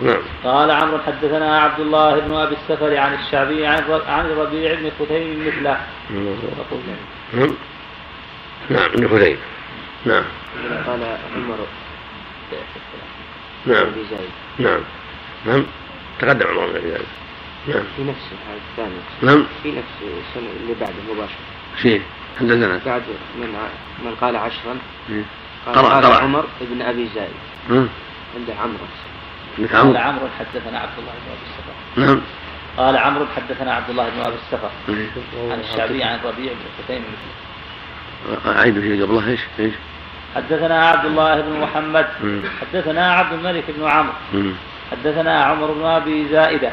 نعم. 0.00 0.22
قال 0.44 0.70
عمرو 0.70 0.98
حدثنا 0.98 1.60
عبد 1.60 1.80
الله 1.80 2.18
بن 2.18 2.34
أبي 2.34 2.54
السفر 2.54 2.96
عن 2.96 3.14
الشعبي 3.14 3.66
عن 3.66 4.00
عن 4.06 4.26
الربيع 4.26 4.74
بن 4.74 4.90
خثيم 5.00 5.46
مثله. 5.46 5.80
نعم. 7.34 7.50
نعم. 8.70 8.90
ابن 8.94 9.08
خثيم. 9.08 9.38
نعم. 10.06 10.24
قال 10.86 11.02
عمر. 11.36 11.58
نعم. 13.66 13.86
نعم. 14.58 14.80
نعم. 15.46 15.64
تقدم 16.18 16.46
عمر 16.46 16.66
بن 16.66 16.76
ابي 16.76 17.04
نعم. 17.66 17.84
في 17.96 18.04
نفس 18.04 18.26
هذا 18.48 18.60
الثاني. 18.70 19.00
نعم. 19.22 19.46
في 19.62 19.68
نفس 19.72 19.94
السنة 20.02 20.50
اللي 20.60 20.74
بعده 20.80 21.14
مباشرة. 21.14 21.36
شيء. 21.82 22.02
حدثنا 22.40 22.80
بعد 22.86 23.02
من 23.36 23.54
من 24.04 24.14
قال 24.20 24.36
عشرا. 24.36 24.78
قال, 25.66 25.76
قال 25.76 26.04
قرأ 26.04 26.16
عمر 26.16 26.46
بن 26.60 26.82
أبي 26.82 27.08
زايد 27.14 27.88
عنده 28.36 28.54
عمرو. 28.62 28.86
ابن 29.58 29.66
قال 29.66 29.96
عمرو 29.96 30.26
حدثنا 30.38 30.78
عبد 30.78 30.98
الله 30.98 31.12
بن 31.12 31.30
أبي 31.30 31.42
السفر 31.46 32.06
نعم 32.06 32.20
قال 32.76 32.96
عمرو 32.96 33.26
حدثنا 33.36 33.74
عبد 33.74 33.90
الله 33.90 34.08
بن 34.08 34.20
أبي 34.20 34.34
السفر 34.34 34.70
عن 35.52 35.60
الشعبي 35.60 36.04
عن 36.04 36.14
الربيع 36.14 36.52
بن 36.52 36.84
خثيم 36.84 37.04
أعيد 38.46 38.80
فيه 38.80 39.02
قبله 39.02 39.28
إيش؟ 39.28 39.40
إيش؟ 39.58 39.74
حدثنا 40.36 40.88
عبد 40.88 41.04
الله 41.04 41.40
بن 41.40 41.60
محمد 41.60 42.06
مم. 42.22 42.42
حدثنا 42.60 43.12
عبد 43.12 43.32
الملك 43.32 43.64
بن 43.78 43.88
عمرو 43.88 44.12
مم. 44.34 44.52
حدثنا 44.90 45.44
عمر 45.44 45.72
بن 45.72 45.84
أبي 45.84 46.28
زائدة. 46.28 46.72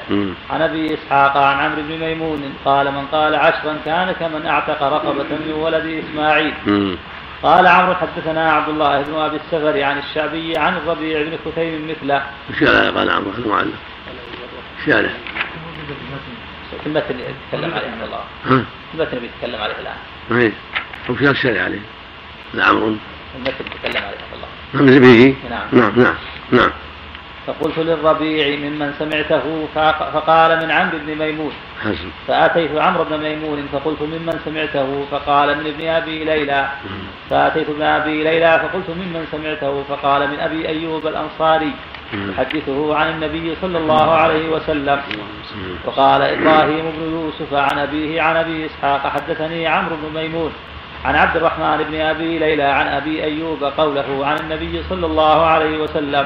عن 0.49 0.61
أبي 0.61 0.93
إسحاق 0.93 1.37
عن 1.37 1.59
عمرو 1.59 1.81
بن 1.81 1.99
ميمون 1.99 2.53
قال 2.65 2.91
من 2.91 3.05
قال 3.11 3.35
عشرا 3.35 3.77
كان 3.85 4.11
كمن 4.11 4.45
اعتق 4.45 4.83
رقبة 4.83 5.23
من 5.45 5.53
ولد 5.53 6.03
إسماعيل. 6.03 6.53
قال 7.43 7.67
عمرو 7.67 7.95
حدثنا 7.95 8.51
عبد 8.53 8.69
الله 8.69 9.01
بن 9.01 9.13
أبي 9.15 9.35
السفر 9.35 9.83
عن 9.83 9.97
الشعبي 9.97 10.57
عن 10.57 10.77
الربيع 10.77 11.21
بن 11.21 11.37
كثيم 11.45 11.87
مثله. 11.89 12.23
إيش 12.49 12.63
قال 12.63 12.97
قال 12.97 13.09
عمرو؟ 13.09 13.31
المعلم 13.37 13.73
إيش 14.79 14.89
قال؟ 14.89 15.09
في 16.83 16.85
المتن 16.85 17.19
يتكلم 17.19 17.73
عليه 17.73 17.87
عبد 17.87 18.03
الله؟ 18.03 18.23
في 18.91 18.93
المتن 18.93 19.19
بيتكلم 19.19 19.61
عليه 19.61 19.75
الآن. 19.81 20.41
إيه. 20.41 20.51
وش 21.09 21.19
قال 21.19 21.29
الشارع 21.29 21.61
عليه؟ 21.63 21.79
عمرو. 22.57 22.87
المتن 23.35 23.63
بيتكلم 23.63 24.03
عليه 24.03 24.17
عبد 24.17 24.33
الله. 24.33 24.47
نعم. 25.49 25.67
نعم 25.71 25.91
نعم 26.03 26.15
نعم. 26.51 26.71
فقلت 27.47 27.77
للربيع 27.79 28.57
ممن 28.57 28.93
سمعته 28.99 29.67
فق- 29.75 30.09
فقال 30.13 30.65
من 30.65 30.71
عمرو 30.71 30.97
بن 31.05 31.15
ميمون. 31.15 31.51
فأتيت 32.27 32.71
عمرو 32.77 33.03
بن 33.03 33.17
ميمون 33.17 33.67
فقلت 33.71 34.01
ممن 34.01 34.39
سمعته 34.45 35.05
فقال 35.11 35.57
من 35.57 35.65
ابن 35.67 35.87
أبي 35.87 36.23
ليلى. 36.23 36.67
فأتيت 37.29 37.69
ابن 37.69 37.81
أبي 37.81 38.23
ليلى 38.23 38.59
فقلت 38.63 38.89
ممن 38.89 39.27
سمعته 39.31 39.83
فقال 39.83 40.29
من 40.29 40.39
أبي 40.39 40.67
أيوب 40.67 41.07
الأنصاري. 41.07 41.71
يحدثه 42.31 42.95
عن 42.95 43.09
النبي 43.09 43.55
صلى 43.61 43.77
الله 43.77 44.11
عليه 44.11 44.49
وسلم. 44.49 44.99
وقال 45.85 46.21
إبراهيم 46.21 46.85
بن 46.97 47.03
يوسف 47.11 47.53
عن 47.53 47.77
أبيه 47.77 48.21
عن 48.21 48.35
أبي 48.35 48.65
إسحاق 48.65 49.07
حدثني 49.07 49.67
عمرو 49.67 49.95
بن 50.03 50.19
ميمون. 50.21 50.51
عن 51.05 51.15
عبد 51.15 51.35
الرحمن 51.37 51.85
بن 51.89 51.95
أبي 52.01 52.39
ليلى 52.39 52.63
عن 52.63 52.87
أبي 52.87 53.23
أيوب 53.23 53.63
قوله 53.63 54.25
عن 54.25 54.37
النبي 54.39 54.83
صلى 54.89 55.05
الله 55.05 55.45
عليه 55.45 55.77
وسلم. 55.77 56.25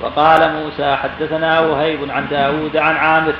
وقال 0.00 0.52
موسى 0.52 0.96
حدثنا 0.96 1.60
وهيب 1.60 2.10
عن 2.10 2.28
داود 2.28 2.76
عن 2.76 2.96
عامر 2.96 3.32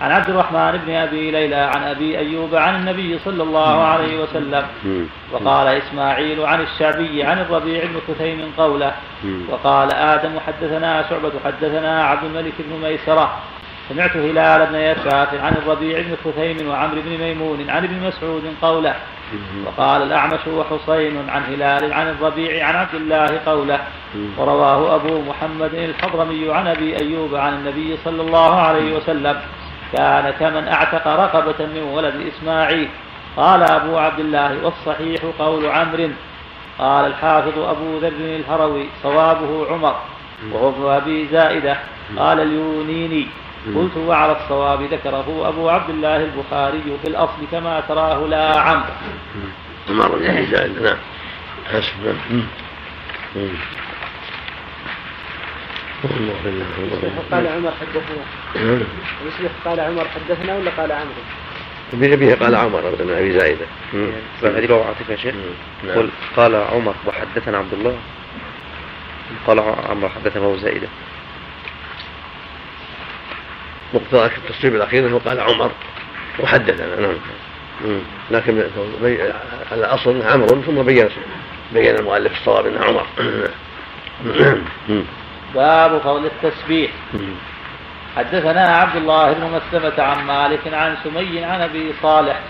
عن 0.00 0.10
عبد 0.10 0.30
الرحمن 0.30 0.80
بن 0.86 0.92
أبي 0.94 1.30
ليلى 1.30 1.56
عن 1.56 1.82
أبي 1.82 2.18
أيوب 2.18 2.54
عن 2.54 2.74
النبي 2.74 3.18
صلى 3.24 3.42
الله 3.42 3.84
عليه 3.84 4.22
وسلم. 4.22 4.64
وقال 5.32 5.66
إسماعيل 5.68 6.40
عن 6.40 6.60
الشعبي 6.60 7.22
عن 7.22 7.38
الربيع 7.38 7.84
بن 7.84 8.00
كثيم 8.08 8.52
قوله. 8.58 8.92
وقال 9.48 9.92
آدم 9.92 10.30
حدثنا 10.46 11.04
شعبة 11.10 11.32
حدثنا 11.44 12.04
عبد 12.04 12.24
الملك 12.24 12.52
بن 12.58 12.88
ميسرة. 12.88 13.38
سمعت 13.88 14.16
هلال 14.16 14.66
بن 14.66 14.74
يساف 14.74 15.34
عن 15.34 15.52
الربيع 15.52 16.00
بن 16.00 16.16
كثيم 16.24 16.68
وعمرو 16.68 17.00
بن 17.06 17.18
ميمون 17.24 17.70
عن 17.70 17.84
ابن 17.84 18.06
مسعود 18.06 18.42
قوله. 18.62 18.94
وقال 19.66 20.02
الأعمش 20.02 20.46
وحسين 20.46 21.28
عن 21.28 21.42
هلال 21.44 21.92
عن 21.92 22.08
الربيع 22.08 22.66
عن 22.68 22.76
عبد 22.76 22.94
الله 22.94 23.40
قوله 23.46 23.78
ورواه 24.38 24.94
أبو 24.94 25.22
محمد 25.22 25.74
الحضرمي 25.74 26.52
عن 26.52 26.66
أبي 26.66 27.00
أيوب 27.00 27.34
عن 27.34 27.54
النبي 27.54 27.96
صلى 28.04 28.22
الله 28.22 28.60
عليه 28.60 28.96
وسلم 28.96 29.40
كان 29.92 30.30
كمن 30.30 30.68
أعتق 30.68 31.06
رقبة 31.06 31.66
من 31.66 31.82
ولد 31.82 32.14
إسماعيل. 32.32 32.88
قال 33.36 33.62
أبو 33.62 33.98
عبد 33.98 34.20
الله 34.20 34.64
والصحيح 34.64 35.20
قول 35.38 35.66
عمرو. 35.66 36.08
قال 36.78 37.06
الحافظ 37.06 37.58
أبو 37.58 37.98
ذر 37.98 38.36
الهروي 38.36 38.86
صوابه 39.02 39.66
عمر. 39.70 39.96
وهو 40.52 40.96
أبي 40.96 41.28
زائدة. 41.32 41.76
قال 42.18 42.40
اليونيني. 42.40 43.26
قلت 43.66 43.96
وعلى 43.96 44.32
الصواب 44.42 44.82
ذكره 44.82 45.48
أبو 45.48 45.68
عبد 45.68 45.90
الله 45.90 46.16
البخاري 46.16 46.82
في 47.02 47.08
الأصل 47.08 47.46
كما 47.52 47.80
تراه 47.88 48.26
لا 48.26 48.60
عمرو 48.60 48.84
عمر 49.90 50.18
بن 50.18 50.26
ابي 50.26 50.46
زائد 50.46 50.82
نعم 50.82 50.96
حسب 51.72 52.16
مم. 52.30 52.42
مم. 53.36 53.48
الله 56.04 56.34
بالله 56.44 56.64
الله 56.78 57.22
قال. 57.30 57.46
عمر 57.46 57.72
حدثنا 57.80 58.24
نعم. 58.64 58.82
قال 59.64 59.80
عمر 59.80 60.04
حدثنا 60.08 60.56
ولا 60.56 60.70
قال 60.70 60.92
عمرو؟ 60.92 61.22
بأبيه 61.92 62.34
قال 62.34 62.54
عمر 62.54 62.80
بن 62.98 63.10
أبي 63.10 63.32
زائده 63.32 63.66
مم. 63.94 64.10
هذه 64.42 64.66
له 64.66 64.84
عاطفة 64.84 65.12
يا 65.12 65.16
شيخ 65.16 65.34
نعم. 65.86 65.96
قل 65.98 66.08
قال 66.36 66.54
عمر 66.54 66.94
وحدثنا 67.06 67.58
عبد 67.58 67.72
الله 67.72 67.96
قال 69.46 69.60
عمر 69.90 70.08
حدثنا 70.08 70.46
أبو 70.46 70.56
زائدة 70.56 70.88
مقتضى 73.94 74.30
التصريف 74.36 74.74
الأخير 74.74 75.06
أنه 75.06 75.20
قال 75.26 75.40
عمر 75.40 75.70
وحدثنا 76.40 77.00
نعم. 77.00 77.14
لكن 78.30 78.62
الأصل 79.72 80.10
انه 80.10 80.24
عمرو 80.24 80.62
ثم 80.62 80.82
بين 80.82 81.08
بين 81.72 81.94
المؤلف 81.94 82.32
الصواب 82.32 82.66
إنه 82.66 82.84
عمر. 82.84 83.06
باب 85.54 85.98
فضل 85.98 86.26
التسبيح. 86.26 86.90
حدثنا 88.16 88.76
عبد 88.76 88.96
الله 88.96 89.32
بن 89.32 89.40
مسلمة 89.40 90.02
عن 90.02 90.24
مالك 90.24 90.74
عن 90.74 90.96
سمي 91.04 91.44
عن 91.44 91.60
أبي 91.60 91.94
صالح 92.02 92.40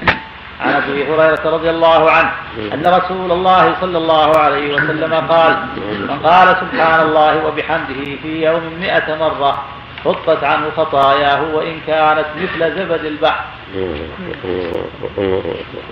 عن 0.60 0.72
أبي 0.74 1.04
هريرة 1.04 1.40
رضي 1.44 1.70
الله 1.70 2.10
عنه 2.10 2.32
أن 2.58 2.86
رسول 2.86 3.32
الله 3.32 3.76
صلى 3.80 3.98
الله 3.98 4.38
عليه 4.38 4.74
وسلم 4.74 5.14
قال 5.14 5.56
من 5.76 6.20
قال 6.24 6.48
سبحان 6.48 7.00
الله 7.06 7.46
وبحمده 7.46 8.16
في 8.22 8.44
يوم 8.44 8.62
مئة 8.80 9.14
مرة 9.14 9.64
حطت 10.04 10.44
عنه 10.44 10.70
خطاياه 10.76 11.54
وإن 11.54 11.80
كانت 11.86 12.26
مثل 12.36 12.78
زبد 12.78 13.04
البحر. 13.04 13.44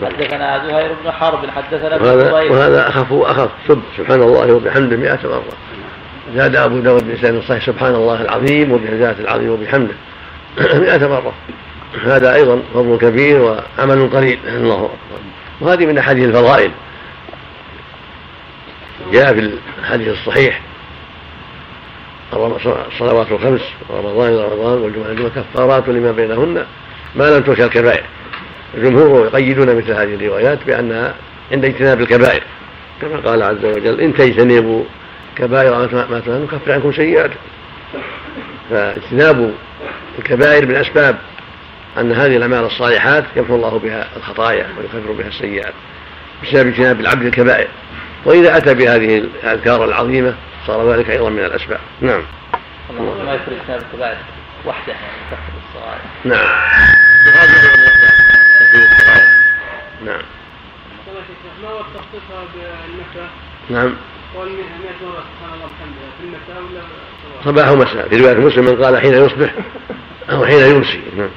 حدثنا 0.04 0.66
زهير 0.66 0.90
بن 1.04 1.10
حرب 1.10 1.50
حدثنا 1.50 1.96
ابن 1.96 2.04
وهذا 2.04 2.32
وهذا 2.32 2.88
اخف 2.88 3.12
واخف 3.12 3.50
سب 3.68 3.82
سبحان 3.96 4.22
الله 4.22 4.52
وبحمده 4.52 4.96
مئة 4.96 5.18
مرة. 5.24 5.42
زاد 6.34 6.56
أبو 6.56 6.78
داود 6.78 7.08
بلسان 7.08 7.42
صحيح 7.42 7.66
سبحان 7.66 7.94
الله 7.94 8.20
العظيم 8.20 8.72
وبذات 8.72 9.20
العظيم 9.20 9.50
وبحمده. 9.50 9.94
مئة 10.84 11.08
مرة. 11.08 11.32
هذا 12.04 12.34
أيضا 12.34 12.62
فضل 12.74 12.98
كبير 12.98 13.40
وعمل 13.40 14.10
قليل 14.10 14.38
الله. 14.46 14.74
اكبر 14.74 15.20
وهذه 15.60 15.86
من 15.86 15.98
أحاديث 15.98 16.24
الفضائل. 16.24 16.70
جاء 19.12 19.34
في 19.34 19.58
الحديث 19.80 20.08
الصحيح 20.08 20.60
الصلوات 22.32 23.32
الخمس 23.32 23.60
ورمضان 23.88 24.32
إلى 24.32 24.44
رمضان 24.44 24.78
والجمعة 24.82 25.06
الجمعة 25.06 25.30
كفارات 25.30 25.88
لما 25.88 26.12
بينهن 26.12 26.64
ما 27.14 27.30
لم 27.30 27.42
تنكر 27.42 27.64
الكبائر. 27.64 28.04
الجمهور 28.74 29.26
يقيدون 29.26 29.76
مثل 29.76 29.92
هذه 29.92 30.14
الروايات 30.14 30.58
بأنها 30.66 31.14
عند 31.52 31.64
اجتناب 31.64 32.00
الكبائر. 32.00 32.42
كما 33.00 33.16
قال 33.30 33.42
عز 33.42 33.64
وجل 33.64 34.00
إن 34.00 34.14
تجتنبوا 34.14 34.84
كبائر 35.36 35.76
ما 36.10 36.20
تنهون 36.26 36.42
نكفر 36.42 36.72
عنكم 36.72 36.92
سيئاتكم. 36.92 37.40
فاجتناب 38.70 39.54
الكبائر 40.18 40.66
من 40.66 40.74
أسباب 40.74 41.16
أن 41.98 42.12
هذه 42.12 42.36
الأعمال 42.36 42.64
الصالحات 42.64 43.24
يمحو 43.36 43.54
الله 43.54 43.78
بها 43.78 44.08
الخطايا 44.16 44.66
ويكفر 44.78 45.12
بها 45.12 45.28
السيئات. 45.28 45.72
بسبب 46.42 46.68
اجتناب 46.68 47.00
العبد 47.00 47.24
الكبائر. 47.26 47.68
وإذا 48.24 48.56
أتى 48.56 48.74
بهذه 48.74 49.18
الأذكار 49.18 49.84
العظيمة 49.84 50.34
صار 50.70 50.92
ذلك 50.92 51.10
أيضا 51.10 51.30
من 51.30 51.38
الأسباب. 51.38 51.80
نعم. 52.00 52.22
الله 52.90 53.24
ما 53.24 53.34
يفرق 53.34 53.62
كتاب 53.64 53.82
الكبائر 53.82 54.16
وحده 54.66 54.92
يعني 54.92 55.06
يكفر 55.30 55.52
الصغائر. 55.68 56.00
نعم. 56.24 56.46
نعم 60.04 60.22
ما 61.62 61.68
هو 61.68 61.78
تخصيصها 61.78 62.44
بالنكهة؟ 62.54 63.28
نعم 63.70 63.94
قول 64.34 64.48
100 64.48 64.56
مرة 64.56 65.24
سبحان 65.32 65.54
الله 65.54 65.64
وبحمده 65.64 66.06
في 66.18 66.24
النكهة 66.24 66.58
ولا 66.72 66.82
صباح؟ 67.44 67.68
ومساء 67.68 68.08
في 68.08 68.16
رواية 68.16 68.34
مسلم 68.34 68.64
من 68.64 68.84
قال 68.84 69.00
حين 69.00 69.14
يصبح 69.14 69.54
أو 70.30 70.44
حين 70.44 70.76
يمسي. 70.76 71.02
نعم. 71.16 71.30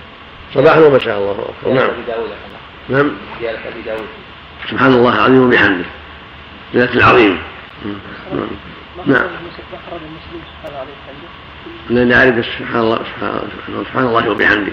صباحا 0.54 0.80
ومساء 0.80 1.18
الله 1.18 1.32
أكبر. 1.32 1.74
نعم. 1.74 1.92
نعم. 2.90 3.12
سبحان 4.70 4.94
الله 4.94 5.16
العظيم 5.16 5.48
وبحمده. 5.48 5.86
ذات 6.76 6.96
العظيم. 6.96 7.40
نعم. 9.06 9.28
المسلم 9.92 10.42
لأن 11.90 12.12
أعرف 12.12 12.46
سبحان 12.46 12.82
الله 12.82 13.00
سبحان 13.84 14.06
الله 14.06 14.30
وبحمده. 14.30 14.72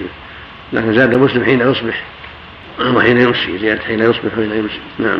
لكن 0.73 0.95
زاد 0.95 1.17
مسلم 1.17 1.45
حين 1.45 1.61
يصبح 1.61 2.05
وحين 2.81 3.21
يمسي 3.21 3.59
زيادة 3.59 3.83
حين 3.83 4.01
يصبح 4.01 4.33
وحين 4.33 4.53
يمسي. 4.53 4.81
نعم. 4.99 5.19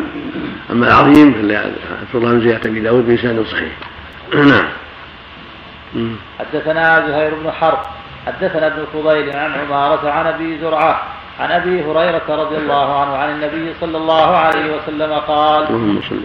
أما 0.71 0.87
العظيم 0.87 1.51
أذكر 1.51 2.17
الله 2.17 2.29
من 2.29 2.41
زيادة 2.41 2.69
أبي 2.69 2.79
داود 2.79 3.07
بلسان 3.07 3.45
صحيح. 3.45 3.71
نعم. 4.33 4.67
حدثنا 6.39 7.07
زهير 7.07 7.35
بن 7.35 7.51
حرب 7.51 7.79
حدثنا 8.27 8.67
ابن 8.67 8.85
فضيل 8.93 9.29
عن 9.29 9.51
عمارة 9.51 10.09
عن 10.09 10.27
أبي 10.27 10.59
زرعة 10.59 11.03
عن 11.41 11.51
أبي 11.51 11.83
هريرة 11.83 12.27
رضي 12.29 12.57
الله 12.57 13.01
عنه 13.01 13.17
عن 13.17 13.29
النبي 13.29 13.73
صلى 13.81 13.97
الله 13.97 14.37
عليه 14.37 14.75
وسلم 14.75 15.13
قال 15.13 15.67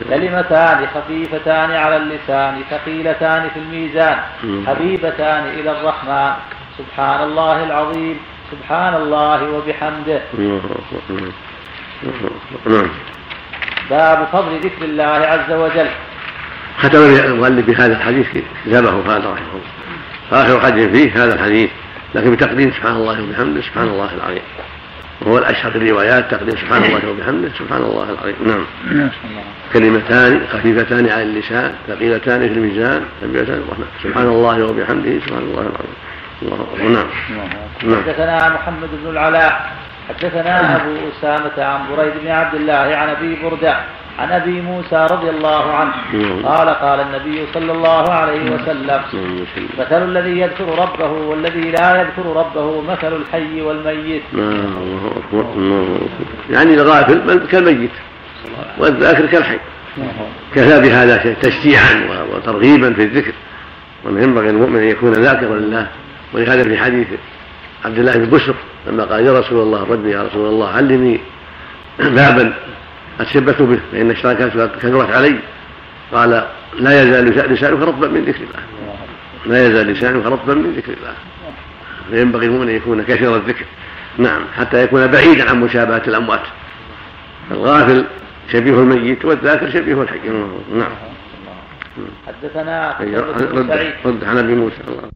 كلمتان 0.09 0.87
خفيفتان 0.95 1.71
على 1.71 1.97
اللسان 1.97 2.63
ثقيلتان 2.71 3.49
في 3.55 3.59
الميزان. 3.59 4.19
حبيبتان 4.67 5.45
إلى 5.49 5.71
الرحمن. 5.71 6.33
سبحان 6.79 7.23
الله 7.23 7.65
العظيم. 7.65 8.19
سبحان 8.53 8.95
الله 8.95 9.51
وبحمده. 9.51 10.21
نعم. 12.67 12.89
باب 13.91 14.29
فضل 14.33 14.61
ذكر 14.61 14.85
الله 14.85 15.05
عز 15.05 15.53
وجل. 15.53 15.89
ختم 16.79 16.99
المؤلف 16.99 17.67
بهذا 17.67 17.97
الحديث 17.97 18.27
كتابه 18.65 19.17
هذا 19.17 19.31
رحمه 19.33 19.53
الله. 19.57 19.71
آخر 20.33 20.61
حديث 20.61 20.91
فيه 20.91 21.25
هذا 21.25 21.35
الحديث 21.35 21.71
لكن 22.15 22.35
بتقديم 22.35 22.71
سبحان 22.71 22.95
الله 22.95 23.23
وبحمده 23.23 23.61
سبحان 23.61 23.89
الله 23.89 24.15
العظيم. 24.15 24.43
وهو 25.27 25.39
الأشهر 25.39 25.73
في 25.73 25.79
الروايات 25.79 26.31
تقديم 26.31 26.57
سبحان 26.57 26.85
الله 26.85 27.11
وبحمده 27.11 27.49
سبحان 27.59 27.83
الله 27.83 28.11
العظيم. 28.11 28.35
نعم. 28.47 28.65
كلمتان 29.73 30.47
خفيفتان 30.53 31.09
على 31.09 31.23
اللسان 31.23 31.73
ثقيلتان 31.89 32.41
في 32.41 32.55
الميزان 32.55 33.03
كبيرتان 33.23 33.63
سبحان 34.03 34.27
الله 34.27 34.65
وبحمده 34.65 35.21
سبحان 35.27 35.43
الله 35.43 35.61
العظيم. 35.61 35.97
الله 36.43 36.67
نعم. 36.79 37.07
نعم. 37.85 38.03
حدثنا 38.03 38.49
محمد 38.49 38.89
بن 39.05 39.11
العلاء 39.11 39.73
حدثنا 40.09 40.77
أبو 40.77 40.95
أسامة 41.19 41.65
عن 41.65 41.81
بريد 41.97 42.13
بن 42.23 42.29
عبد 42.29 42.55
الله 42.55 42.97
عن 42.97 43.09
أبي 43.09 43.39
بردة 43.43 43.77
عن 44.19 44.33
أبي 44.33 44.61
موسى 44.61 45.07
رضي 45.11 45.31
الله 45.31 45.73
عنه. 45.73 45.93
قال 46.45 46.69
قال 46.69 47.01
النبي 47.01 47.47
صلى 47.55 47.73
الله 47.73 48.11
عليه 48.11 48.51
وسلم 48.51 49.01
مثل 49.79 50.05
الذي 50.05 50.41
يذكر 50.41 50.79
ربه 50.79 51.11
والذي 51.11 51.71
لا 51.71 52.01
يذكر 52.01 52.27
ربه 52.37 52.83
مثل 52.83 53.17
الحي 53.17 53.61
والميت. 53.61 54.23
الله 54.35 55.13
أكبر 55.17 55.53
الله 55.57 55.97
أكبر. 55.97 56.55
يعني 56.55 56.75
الغافل 56.75 57.47
كالميت 57.47 57.91
والذاكر 58.79 59.27
كالحي. 59.27 59.59
كفى 60.55 60.81
بهذا 60.81 61.23
شيء 61.23 61.37
تشجيعا 61.43 62.09
وترغيبا 62.35 62.93
في 62.93 63.03
الذكر. 63.03 63.33
ومن 64.05 64.23
ينبغي 64.23 64.51
المؤمن 64.51 64.77
أن 64.77 64.89
يكون 64.89 65.13
ذاكرا 65.13 65.57
لله. 65.57 65.89
ولهذا 66.35 66.65
في 66.65 66.77
حديث 66.79 67.07
عبد 67.85 67.99
الله 67.99 68.13
بن 68.13 68.25
بشر 68.25 68.55
لما 68.87 69.05
قال 69.05 69.27
يا 69.27 69.41
رسول 69.41 69.63
الله 69.63 69.85
ربي 69.91 70.11
يا 70.11 70.23
رسول 70.23 70.47
الله 70.47 70.69
علمني 70.69 71.21
بابا 71.99 72.55
أتشبث 73.21 73.63
به 73.63 73.79
فإن 73.93 74.11
الاشتراكات 74.11 74.53
كثرت 74.53 75.11
علي. 75.11 75.39
قال 76.13 76.47
لا 76.79 77.03
يزال 77.03 77.25
لسانك 77.25 77.83
رطبا 77.83 78.09
من 78.09 78.25
ذكر 78.25 78.41
الله. 78.41 78.63
لا 79.47 79.67
يزال 79.67 79.87
لسانك 79.87 80.27
رطبا 80.27 80.55
من 80.55 80.73
ذكر 80.73 80.93
الله. 80.93 81.15
فينبغي 82.11 82.47
المؤمن 82.47 82.69
أن 82.69 82.77
يكون 82.77 83.03
كثير 83.03 83.37
الذكر. 83.37 83.65
نعم 84.19 84.43
حتى 84.57 84.83
يكون 84.83 85.07
بعيدا 85.07 85.51
عن 85.51 85.61
مشابهة 85.61 86.03
الأموات. 86.07 86.43
الغافل 87.51 88.05
شبيه 88.53 88.73
الميت 88.73 89.25
والذاكر 89.25 89.71
شبيه 89.71 90.03
الحي. 90.03 90.19
نعم. 90.75 90.93
حدثنا 92.27 92.97
رد 94.05 94.25
عن 94.25 94.39
أبي 94.39 94.55
موسى. 94.55 94.77
الله 94.89 95.11